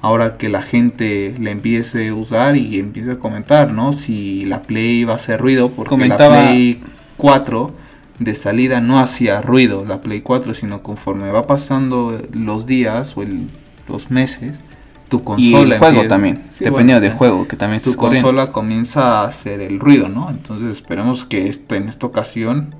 ahora 0.00 0.38
que 0.38 0.48
la 0.48 0.62
gente 0.62 1.34
le 1.38 1.50
empiece 1.50 2.08
a 2.08 2.14
usar 2.14 2.56
y 2.56 2.78
empiece 2.78 3.10
a 3.12 3.18
comentar, 3.18 3.70
¿no? 3.74 3.92
Si 3.92 4.46
la 4.46 4.62
Play 4.62 5.04
va 5.04 5.12
a 5.12 5.16
hacer 5.16 5.38
ruido, 5.42 5.68
porque 5.70 5.90
Comentaba- 5.90 6.36
la 6.40 6.48
Play 6.48 6.82
4 7.18 7.72
de 8.20 8.34
salida 8.34 8.80
no 8.80 9.00
hacía 9.00 9.42
ruido, 9.42 9.84
la 9.84 10.00
Play 10.00 10.22
4, 10.22 10.54
sino 10.54 10.80
conforme 10.82 11.30
va 11.30 11.46
pasando 11.46 12.18
los 12.32 12.64
días 12.64 13.18
o 13.18 13.22
el- 13.22 13.50
los 13.86 14.10
meses, 14.10 14.60
tu 15.08 15.18
Y 15.18 15.22
consola 15.52 15.74
el 15.74 15.78
juego 15.80 15.94
empieza- 15.96 16.08
también, 16.08 16.36
Sí, 16.50 16.64
dependiendo 16.64 17.00
bueno, 17.00 17.00
del 17.00 17.12
juego 17.12 17.48
que 17.48 17.56
también 17.56 17.82
tu 17.82 17.94
corriendo. 17.94 18.28
consola 18.28 18.52
comienza 18.52 19.20
a 19.20 19.24
hacer 19.26 19.60
el 19.60 19.78
ruido, 19.80 20.08
¿no? 20.08 20.30
Entonces 20.30 20.70
esperemos 20.72 21.24
que 21.24 21.48
esto, 21.48 21.74
en 21.74 21.88
esta 21.88 22.06
ocasión, 22.06 22.74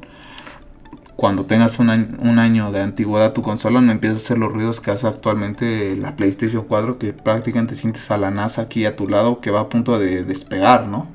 cuando 1.16 1.45
tengas 1.45 1.79
un 1.79 1.91
año, 1.91 2.09
un 2.18 2.39
año 2.41 2.72
de 2.72 2.81
antigüedad 2.81 3.33
tu 3.33 3.43
consola, 3.43 3.81
no 3.81 3.93
empiece 3.93 4.14
a 4.14 4.18
hacer 4.18 4.39
los 4.39 4.53
ruidos 4.53 4.81
que 4.81 4.91
hace 4.91 5.07
actualmente 5.07 5.97
la 5.97 6.16
PlayStation 6.16 6.64
4, 6.66 6.99
que 6.99 7.12
prácticamente 7.12 7.77
sientes 7.77 8.11
a 8.11 8.18
la 8.18 8.31
NASA 8.33 8.62
aquí 8.62 8.85
a 8.85 8.97
tu 8.97 9.09
lado 9.09 9.41
que 9.41 9.51
va 9.51 9.61
a 9.61 9.68
punto 9.68 9.99
de 9.99 10.25
despegar, 10.25 10.87
¿no? 10.87 11.07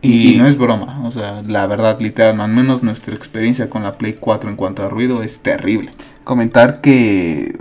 Y, 0.00 0.30
Y- 0.30 0.34
y 0.34 0.38
no 0.38 0.48
es 0.48 0.58
broma, 0.58 1.02
o 1.06 1.12
sea, 1.12 1.42
la 1.46 1.64
verdad, 1.68 2.00
literal, 2.00 2.40
al 2.40 2.50
menos 2.50 2.82
nuestra 2.82 3.14
experiencia 3.14 3.70
con 3.70 3.84
la 3.84 3.96
Play 3.98 4.16
4 4.18 4.50
en 4.50 4.56
cuanto 4.56 4.82
a 4.82 4.88
ruido 4.88 5.22
es 5.22 5.40
terrible. 5.40 5.90
comentar 6.24 6.80
que 6.80 7.56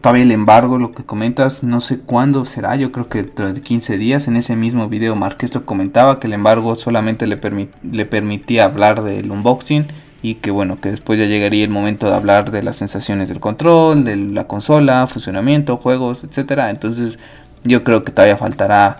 todavía 0.00 0.24
el 0.24 0.32
embargo, 0.32 0.78
lo 0.78 0.92
que 0.92 1.04
comentas, 1.04 1.62
no 1.62 1.80
sé 1.80 1.98
cuándo 1.98 2.44
será, 2.44 2.76
yo 2.76 2.92
creo 2.92 3.08
que 3.08 3.22
dentro 3.22 3.52
de 3.52 3.60
15 3.60 3.98
días, 3.98 4.28
en 4.28 4.36
ese 4.36 4.56
mismo 4.56 4.88
video 4.88 5.16
Márquez 5.16 5.54
lo 5.54 5.64
comentaba, 5.64 6.20
que 6.20 6.26
el 6.26 6.32
embargo 6.32 6.76
solamente 6.76 7.26
le, 7.26 7.38
le 7.82 8.06
permitía 8.06 8.64
hablar 8.64 9.02
del 9.02 9.30
unboxing 9.30 9.86
y 10.22 10.36
que 10.36 10.50
bueno, 10.50 10.80
que 10.80 10.90
después 10.90 11.18
ya 11.18 11.26
llegaría 11.26 11.64
el 11.64 11.70
momento 11.70 12.08
de 12.08 12.16
hablar 12.16 12.50
de 12.50 12.62
las 12.62 12.76
sensaciones 12.76 13.28
del 13.28 13.40
control, 13.40 14.04
de 14.04 14.16
la 14.16 14.44
consola, 14.44 15.06
funcionamiento, 15.06 15.76
juegos, 15.76 16.24
etcétera. 16.24 16.70
Entonces 16.70 17.18
yo 17.64 17.84
creo 17.84 18.02
que 18.02 18.12
todavía 18.12 18.36
faltará 18.36 18.98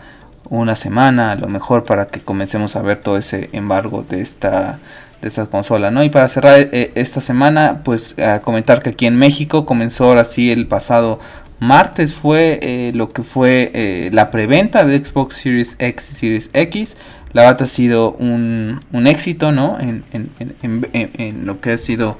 una 0.51 0.77
semana 0.77 1.33
a 1.33 1.37
lo 1.37 1.49
mejor 1.49 1.85
para 1.85 2.07
que 2.07 2.21
comencemos 2.21 2.77
a 2.77 2.83
ver 2.83 2.99
todo 2.99 3.17
ese 3.17 3.51
embargo 3.53 4.05
de 4.09 4.21
esta 4.21 4.79
de 5.23 5.29
esta 5.29 5.47
consola, 5.47 5.91
¿no? 5.91 6.05
Y 6.05 6.11
para 6.11 6.29
cerrar 6.29 6.59
eh, 6.73 6.93
esta 6.95 7.21
semana, 7.21 7.81
pues 7.85 8.19
a 8.19 8.41
comentar 8.41 8.83
que 8.83 8.91
aquí 8.91 9.07
en 9.07 9.17
México 9.17 9.65
comenzó 9.67 10.07
ahora 10.07 10.25
sí 10.25 10.51
el 10.53 10.67
pasado 10.67 11.19
martes 11.59 12.13
fue 12.15 12.59
eh, 12.63 12.93
lo 12.95 13.13
que 13.13 13.23
fue 13.23 13.71
eh, 13.75 14.11
la 14.13 14.31
preventa 14.31 14.85
de 14.85 15.03
Xbox 15.03 15.37
Series 15.37 15.77
X 15.79 16.11
y 16.13 16.15
Series 16.15 16.51
X. 16.53 16.97
La 17.33 17.43
verdad 17.43 17.63
ha 17.63 17.67
sido 17.67 18.13
un, 18.13 18.81
un 18.93 19.07
éxito, 19.07 19.53
¿no? 19.53 19.79
En, 19.81 20.05
en- 20.13 20.31
en- 20.93 21.47
lo 21.47 21.61
que 21.61 21.73
ha 21.73 21.79
sido 21.79 22.19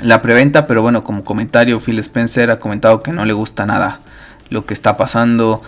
la 0.00 0.20
preventa, 0.20 0.66
pero 0.66 0.82
bueno, 0.82 1.04
como 1.04 1.24
comentario, 1.24 1.80
Phil 1.80 1.98
Spencer 2.00 2.50
ha 2.50 2.58
comentado 2.60 3.02
que 3.02 3.12
no 3.12 3.24
le 3.24 3.32
gusta 3.32 3.64
nada 3.64 4.00
lo 4.50 4.66
que 4.66 4.74
está 4.74 4.96
pasando 4.98 5.62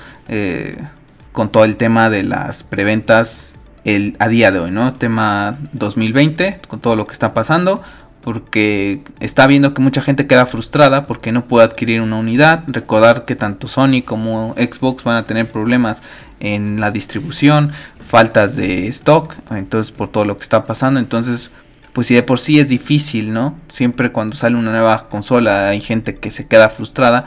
con 1.32 1.50
todo 1.50 1.64
el 1.64 1.76
tema 1.76 2.10
de 2.10 2.24
las 2.24 2.62
preventas 2.62 3.54
el, 3.96 4.16
a 4.18 4.28
día 4.28 4.50
de 4.50 4.58
hoy, 4.58 4.70
¿no? 4.70 4.92
Tema 4.94 5.56
2020, 5.72 6.60
con 6.68 6.80
todo 6.80 6.96
lo 6.96 7.06
que 7.06 7.12
está 7.12 7.32
pasando, 7.32 7.82
porque 8.22 9.00
está 9.20 9.46
viendo 9.46 9.72
que 9.72 9.80
mucha 9.80 10.02
gente 10.02 10.26
queda 10.26 10.46
frustrada 10.46 11.06
porque 11.06 11.32
no 11.32 11.44
puede 11.44 11.64
adquirir 11.66 12.02
una 12.02 12.16
unidad. 12.16 12.64
Recordar 12.66 13.24
que 13.24 13.36
tanto 13.36 13.68
Sony 13.68 14.02
como 14.04 14.54
Xbox 14.56 15.04
van 15.04 15.16
a 15.16 15.24
tener 15.24 15.50
problemas 15.50 16.02
en 16.40 16.80
la 16.80 16.90
distribución, 16.90 17.72
faltas 18.06 18.56
de 18.56 18.88
stock, 18.88 19.34
entonces 19.50 19.92
por 19.92 20.08
todo 20.08 20.24
lo 20.24 20.36
que 20.36 20.42
está 20.42 20.66
pasando, 20.66 21.00
entonces 21.00 21.50
pues 21.92 22.06
si 22.06 22.14
de 22.14 22.22
por 22.22 22.38
sí 22.38 22.60
es 22.60 22.68
difícil, 22.68 23.32
¿no? 23.32 23.56
Siempre 23.68 24.12
cuando 24.12 24.36
sale 24.36 24.56
una 24.56 24.70
nueva 24.70 25.08
consola 25.08 25.68
hay 25.68 25.80
gente 25.80 26.16
que 26.16 26.30
se 26.30 26.46
queda 26.46 26.68
frustrada, 26.68 27.26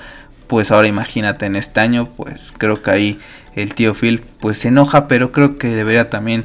pues 0.51 0.69
ahora 0.69 0.89
imagínate 0.89 1.45
en 1.45 1.55
este 1.55 1.79
año, 1.79 2.09
pues 2.17 2.51
creo 2.57 2.81
que 2.81 2.91
ahí 2.91 3.19
el 3.55 3.73
tío 3.73 3.93
Phil 3.93 4.21
pues 4.41 4.57
se 4.57 4.67
enoja, 4.67 5.07
pero 5.07 5.31
creo 5.31 5.57
que 5.57 5.69
debería 5.69 6.09
también 6.09 6.43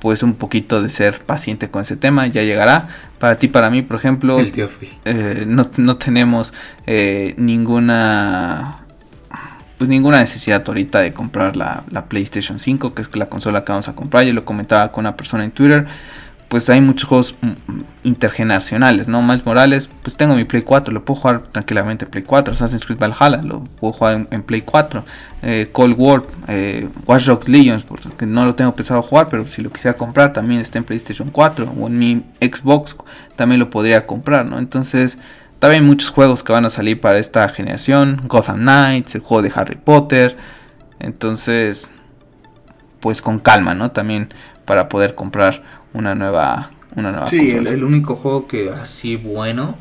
pues 0.00 0.22
un 0.22 0.32
poquito 0.32 0.80
de 0.80 0.88
ser 0.88 1.20
paciente 1.20 1.68
con 1.68 1.82
ese 1.82 1.98
tema, 1.98 2.26
ya 2.28 2.44
llegará. 2.44 2.88
Para 3.18 3.36
ti, 3.36 3.48
para 3.48 3.68
mí, 3.68 3.82
por 3.82 3.98
ejemplo, 3.98 4.38
El 4.38 4.52
tío 4.52 4.70
Phil. 4.70 4.88
eh, 5.04 5.44
no, 5.46 5.68
no 5.76 5.98
tenemos 5.98 6.54
eh, 6.86 7.34
ninguna 7.36 8.78
pues 9.76 9.90
ninguna 9.90 10.20
necesidad 10.20 10.64
ahorita 10.66 11.00
de 11.00 11.12
comprar 11.12 11.54
la, 11.54 11.84
la 11.90 12.06
PlayStation 12.06 12.58
5 12.58 12.94
que 12.94 13.02
es 13.02 13.14
la 13.14 13.26
consola 13.26 13.66
que 13.66 13.72
vamos 13.72 13.88
a 13.88 13.94
comprar 13.94 14.24
yo 14.24 14.32
lo 14.32 14.46
comentaba 14.46 14.92
con 14.92 15.02
una 15.02 15.14
persona 15.14 15.44
en 15.44 15.50
Twitter 15.50 15.88
pues 16.52 16.68
hay 16.68 16.82
muchos 16.82 17.08
juegos 17.08 17.34
mm, 17.40 17.46
mm, 17.46 17.84
intergeneracionales 18.04 19.08
no 19.08 19.22
Miles 19.22 19.46
Morales 19.46 19.88
pues 20.02 20.18
tengo 20.18 20.34
mi 20.34 20.44
Play 20.44 20.60
4 20.60 20.92
lo 20.92 21.02
puedo 21.02 21.18
jugar 21.18 21.44
tranquilamente 21.50 22.04
en 22.04 22.10
Play 22.10 22.24
4 22.24 22.52
Assassin's 22.52 22.84
Creed 22.84 22.98
Valhalla 22.98 23.40
lo 23.42 23.64
puedo 23.64 23.94
jugar 23.94 24.26
en, 24.30 24.42
Play 24.42 24.60
4 24.60 25.02
eh, 25.40 25.70
Cold 25.72 25.94
War 25.96 26.24
eh, 26.48 26.90
Watch 27.06 27.24
Dogs 27.24 27.48
Legions 27.48 27.84
porque 27.84 28.26
no 28.26 28.44
lo 28.44 28.54
tengo 28.54 28.76
pensado 28.76 29.00
jugar 29.00 29.30
pero 29.30 29.48
si 29.48 29.62
lo 29.62 29.70
quisiera 29.72 29.96
comprar 29.96 30.34
también 30.34 30.60
está 30.60 30.76
en 30.76 30.84
PlayStation 30.84 31.30
4 31.30 31.72
o 31.80 31.86
en 31.86 31.98
mi 31.98 32.22
Xbox 32.38 32.96
también 33.34 33.58
lo 33.58 33.70
podría 33.70 34.06
comprar 34.06 34.44
no 34.44 34.58
entonces 34.58 35.16
también 35.58 35.84
hay 35.84 35.88
muchos 35.88 36.10
juegos 36.10 36.42
que 36.44 36.52
van 36.52 36.66
a 36.66 36.70
salir 36.70 37.00
para 37.00 37.20
esta 37.20 37.48
generación. 37.48 38.22
Gotham 38.26 38.62
Knights, 38.62 39.14
el 39.14 39.20
juego 39.20 39.42
de 39.42 39.52
Harry 39.54 39.76
Potter. 39.76 40.36
Entonces, 40.98 41.88
pues 43.02 43.20
con 43.20 43.40
calma, 43.40 43.74
¿no? 43.74 43.90
También 43.90 44.28
para 44.64 44.88
poder 44.88 45.16
comprar 45.16 45.62
una 45.92 46.14
nueva, 46.14 46.70
una 46.94 47.10
nueva 47.10 47.26
Sí, 47.26 47.50
el, 47.50 47.82
único 47.82 48.14
juego 48.14 48.46
que 48.46 48.70
así 48.70 49.16
bueno 49.16 49.74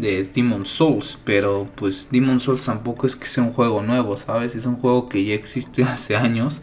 es 0.00 0.34
Demon 0.34 0.66
Souls, 0.66 1.18
pero 1.24 1.66
pues 1.74 2.08
Demon 2.10 2.38
Souls 2.38 2.66
tampoco 2.66 3.06
es 3.06 3.16
que 3.16 3.24
sea 3.24 3.42
un 3.42 3.52
juego 3.54 3.82
nuevo, 3.82 4.18
¿sabes? 4.18 4.54
Es 4.54 4.66
un 4.66 4.76
juego 4.76 5.08
que 5.08 5.24
ya 5.24 5.34
existe 5.34 5.82
hace 5.84 6.16
años. 6.16 6.60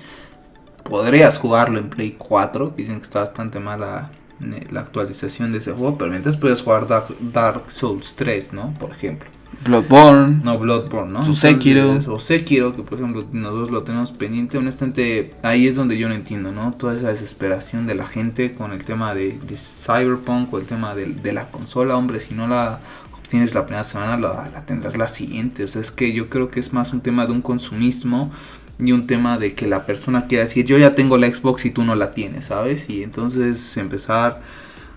Podrías 0.83 1.39
jugarlo 1.39 1.79
en 1.79 1.89
Play 1.89 2.15
4, 2.15 2.75
dicen 2.77 2.97
que 2.97 3.05
está 3.05 3.21
bastante 3.21 3.59
mala 3.59 4.11
eh, 4.39 4.67
la 4.69 4.81
actualización 4.81 5.51
de 5.51 5.57
ese 5.57 5.71
juego, 5.71 5.97
pero 5.97 6.11
mientras 6.11 6.37
puedes 6.37 6.61
jugar 6.61 6.87
Dark, 6.87 7.07
Dark 7.19 7.71
Souls 7.71 8.15
3, 8.15 8.53
¿no? 8.53 8.71
Por 8.79 8.91
ejemplo. 8.91 9.27
Bloodborne. 9.63 10.41
No, 10.43 10.57
Bloodborne, 10.57 11.11
¿no? 11.11 11.23
Su 11.23 11.35
Sekiro. 11.35 11.99
O 12.07 12.19
Sekiro, 12.19 12.75
que 12.75 12.83
por 12.83 12.97
ejemplo 12.97 13.25
nosotros 13.31 13.71
lo 13.71 13.83
tenemos 13.83 14.11
pendiente. 14.11 14.57
Honestamente, 14.57 15.33
ahí 15.43 15.67
es 15.67 15.75
donde 15.75 15.97
yo 15.97 16.09
no 16.09 16.15
entiendo, 16.15 16.51
¿no? 16.51 16.73
Toda 16.73 16.95
esa 16.95 17.09
desesperación 17.09 17.87
de 17.87 17.95
la 17.95 18.07
gente 18.07 18.53
con 18.53 18.71
el 18.71 18.83
tema 18.83 19.13
de, 19.13 19.37
de 19.47 19.55
Cyberpunk 19.55 20.53
o 20.53 20.59
el 20.59 20.65
tema 20.65 20.95
de, 20.95 21.05
de 21.05 21.33
la 21.33 21.49
consola. 21.49 21.95
Hombre, 21.95 22.19
si 22.19 22.35
no 22.35 22.47
la 22.47 22.79
obtienes 23.17 23.53
la 23.53 23.65
primera 23.65 23.83
semana, 23.83 24.17
la, 24.17 24.49
la 24.53 24.65
tendrás 24.65 24.97
la 24.97 25.07
siguiente. 25.07 25.63
O 25.63 25.67
sea, 25.67 25.81
es 25.81 25.91
que 25.91 26.13
yo 26.13 26.29
creo 26.29 26.51
que 26.51 26.59
es 26.59 26.73
más 26.73 26.93
un 26.93 27.01
tema 27.01 27.25
de 27.25 27.31
un 27.31 27.41
consumismo 27.41 28.31
y 28.79 28.91
un 28.91 29.07
tema 29.07 29.37
de 29.37 29.53
que 29.53 29.67
la 29.67 29.85
persona 29.85 30.27
quiera 30.27 30.43
decir, 30.45 30.65
yo 30.65 30.77
ya 30.77 30.95
tengo 30.95 31.17
la 31.17 31.31
Xbox 31.31 31.65
y 31.65 31.69
tú 31.71 31.83
no 31.83 31.95
la 31.95 32.11
tienes, 32.11 32.45
¿sabes? 32.45 32.89
Y 32.89 33.03
entonces 33.03 33.77
empezar 33.77 34.41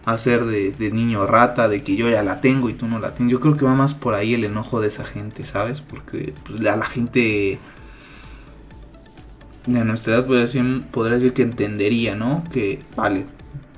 hacer 0.06 0.44
de, 0.44 0.70
de 0.70 0.90
niño 0.92 1.26
rata, 1.26 1.68
de 1.68 1.82
que 1.82 1.96
yo 1.96 2.08
ya 2.08 2.22
la 2.22 2.40
tengo 2.40 2.70
y 2.70 2.74
tú 2.74 2.86
no 2.86 2.98
la 3.00 3.14
tienes. 3.14 3.32
Yo 3.32 3.40
creo 3.40 3.56
que 3.56 3.64
va 3.64 3.74
más 3.74 3.92
por 3.92 4.14
ahí 4.14 4.34
el 4.34 4.44
enojo 4.44 4.80
de 4.80 4.88
esa 4.88 5.04
gente, 5.04 5.44
¿sabes? 5.44 5.82
Porque 5.82 6.32
pues, 6.46 6.60
la, 6.60 6.76
la 6.76 6.86
gente 6.86 7.58
de 9.66 9.84
nuestra 9.84 10.14
edad 10.14 10.26
podría 10.26 10.42
decir, 10.42 10.84
podría 10.92 11.16
decir 11.16 11.32
que 11.34 11.42
entendería, 11.42 12.14
¿no? 12.14 12.44
Que 12.52 12.78
vale, 12.94 13.26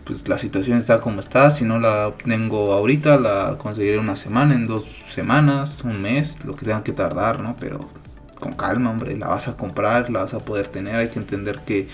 pues 0.04 0.28
la 0.28 0.36
situación 0.36 0.76
está 0.76 1.00
como 1.00 1.20
está, 1.20 1.50
si 1.50 1.64
no 1.64 1.78
la 1.78 2.12
tengo 2.22 2.74
ahorita, 2.74 3.16
la 3.18 3.56
conseguiré 3.56 3.98
una 3.98 4.14
semana, 4.14 4.54
en 4.54 4.66
dos 4.66 4.86
semanas, 5.08 5.82
un 5.82 6.02
mes, 6.02 6.44
lo 6.44 6.56
que 6.56 6.66
tenga 6.66 6.84
que 6.84 6.92
tardar, 6.92 7.40
¿no? 7.40 7.56
Pero 7.58 7.88
con 8.38 8.52
calma, 8.52 8.90
hombre, 8.90 9.16
la 9.16 9.28
vas 9.28 9.48
a 9.48 9.56
comprar, 9.56 10.10
la 10.10 10.20
vas 10.20 10.34
a 10.34 10.40
poder 10.40 10.68
tener, 10.68 10.96
hay 10.96 11.08
que 11.08 11.18
entender 11.18 11.60
que 11.60 11.88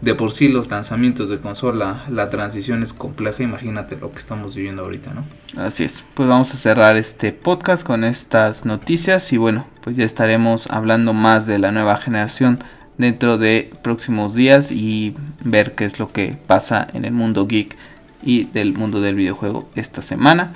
de 0.00 0.14
por 0.14 0.32
sí 0.32 0.48
los 0.48 0.68
lanzamientos 0.70 1.28
de 1.28 1.38
consola, 1.38 2.04
la 2.10 2.28
transición 2.30 2.82
es 2.82 2.92
compleja, 2.92 3.42
imagínate 3.42 3.96
lo 3.96 4.12
que 4.12 4.18
estamos 4.18 4.54
viviendo 4.54 4.82
ahorita, 4.82 5.12
¿no? 5.14 5.24
Así 5.60 5.84
es. 5.84 6.04
Pues 6.14 6.28
vamos 6.28 6.52
a 6.52 6.56
cerrar 6.56 6.96
este 6.96 7.32
podcast 7.32 7.82
con 7.82 8.04
estas 8.04 8.64
noticias 8.64 9.32
y 9.32 9.36
bueno, 9.38 9.66
pues 9.82 9.96
ya 9.96 10.04
estaremos 10.04 10.66
hablando 10.68 11.12
más 11.12 11.46
de 11.46 11.58
la 11.58 11.72
nueva 11.72 11.96
generación 11.96 12.58
dentro 12.98 13.38
de 13.38 13.70
próximos 13.82 14.34
días 14.34 14.70
y 14.70 15.14
ver 15.44 15.74
qué 15.74 15.84
es 15.84 15.98
lo 15.98 16.12
que 16.12 16.36
pasa 16.46 16.88
en 16.92 17.04
el 17.04 17.12
mundo 17.12 17.46
geek 17.46 17.76
y 18.22 18.44
del 18.44 18.74
mundo 18.74 19.00
del 19.00 19.14
videojuego 19.14 19.68
esta 19.76 20.02
semana. 20.02 20.52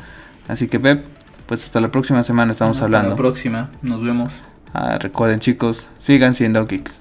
Así 0.48 0.68
que 0.68 0.80
Pep, 0.80 1.04
pues 1.46 1.64
hasta 1.64 1.80
la 1.80 1.88
próxima 1.88 2.22
semana 2.24 2.52
estamos 2.52 2.78
Hasta 2.78 2.86
hablando. 2.86 3.10
La 3.10 3.16
próxima, 3.16 3.70
nos 3.82 4.02
vemos. 4.02 4.34
Ah, 4.74 4.98
recuerden 4.98 5.40
chicos, 5.40 5.86
sigan 6.00 6.34
siendo 6.34 6.66
geeks. 6.66 6.98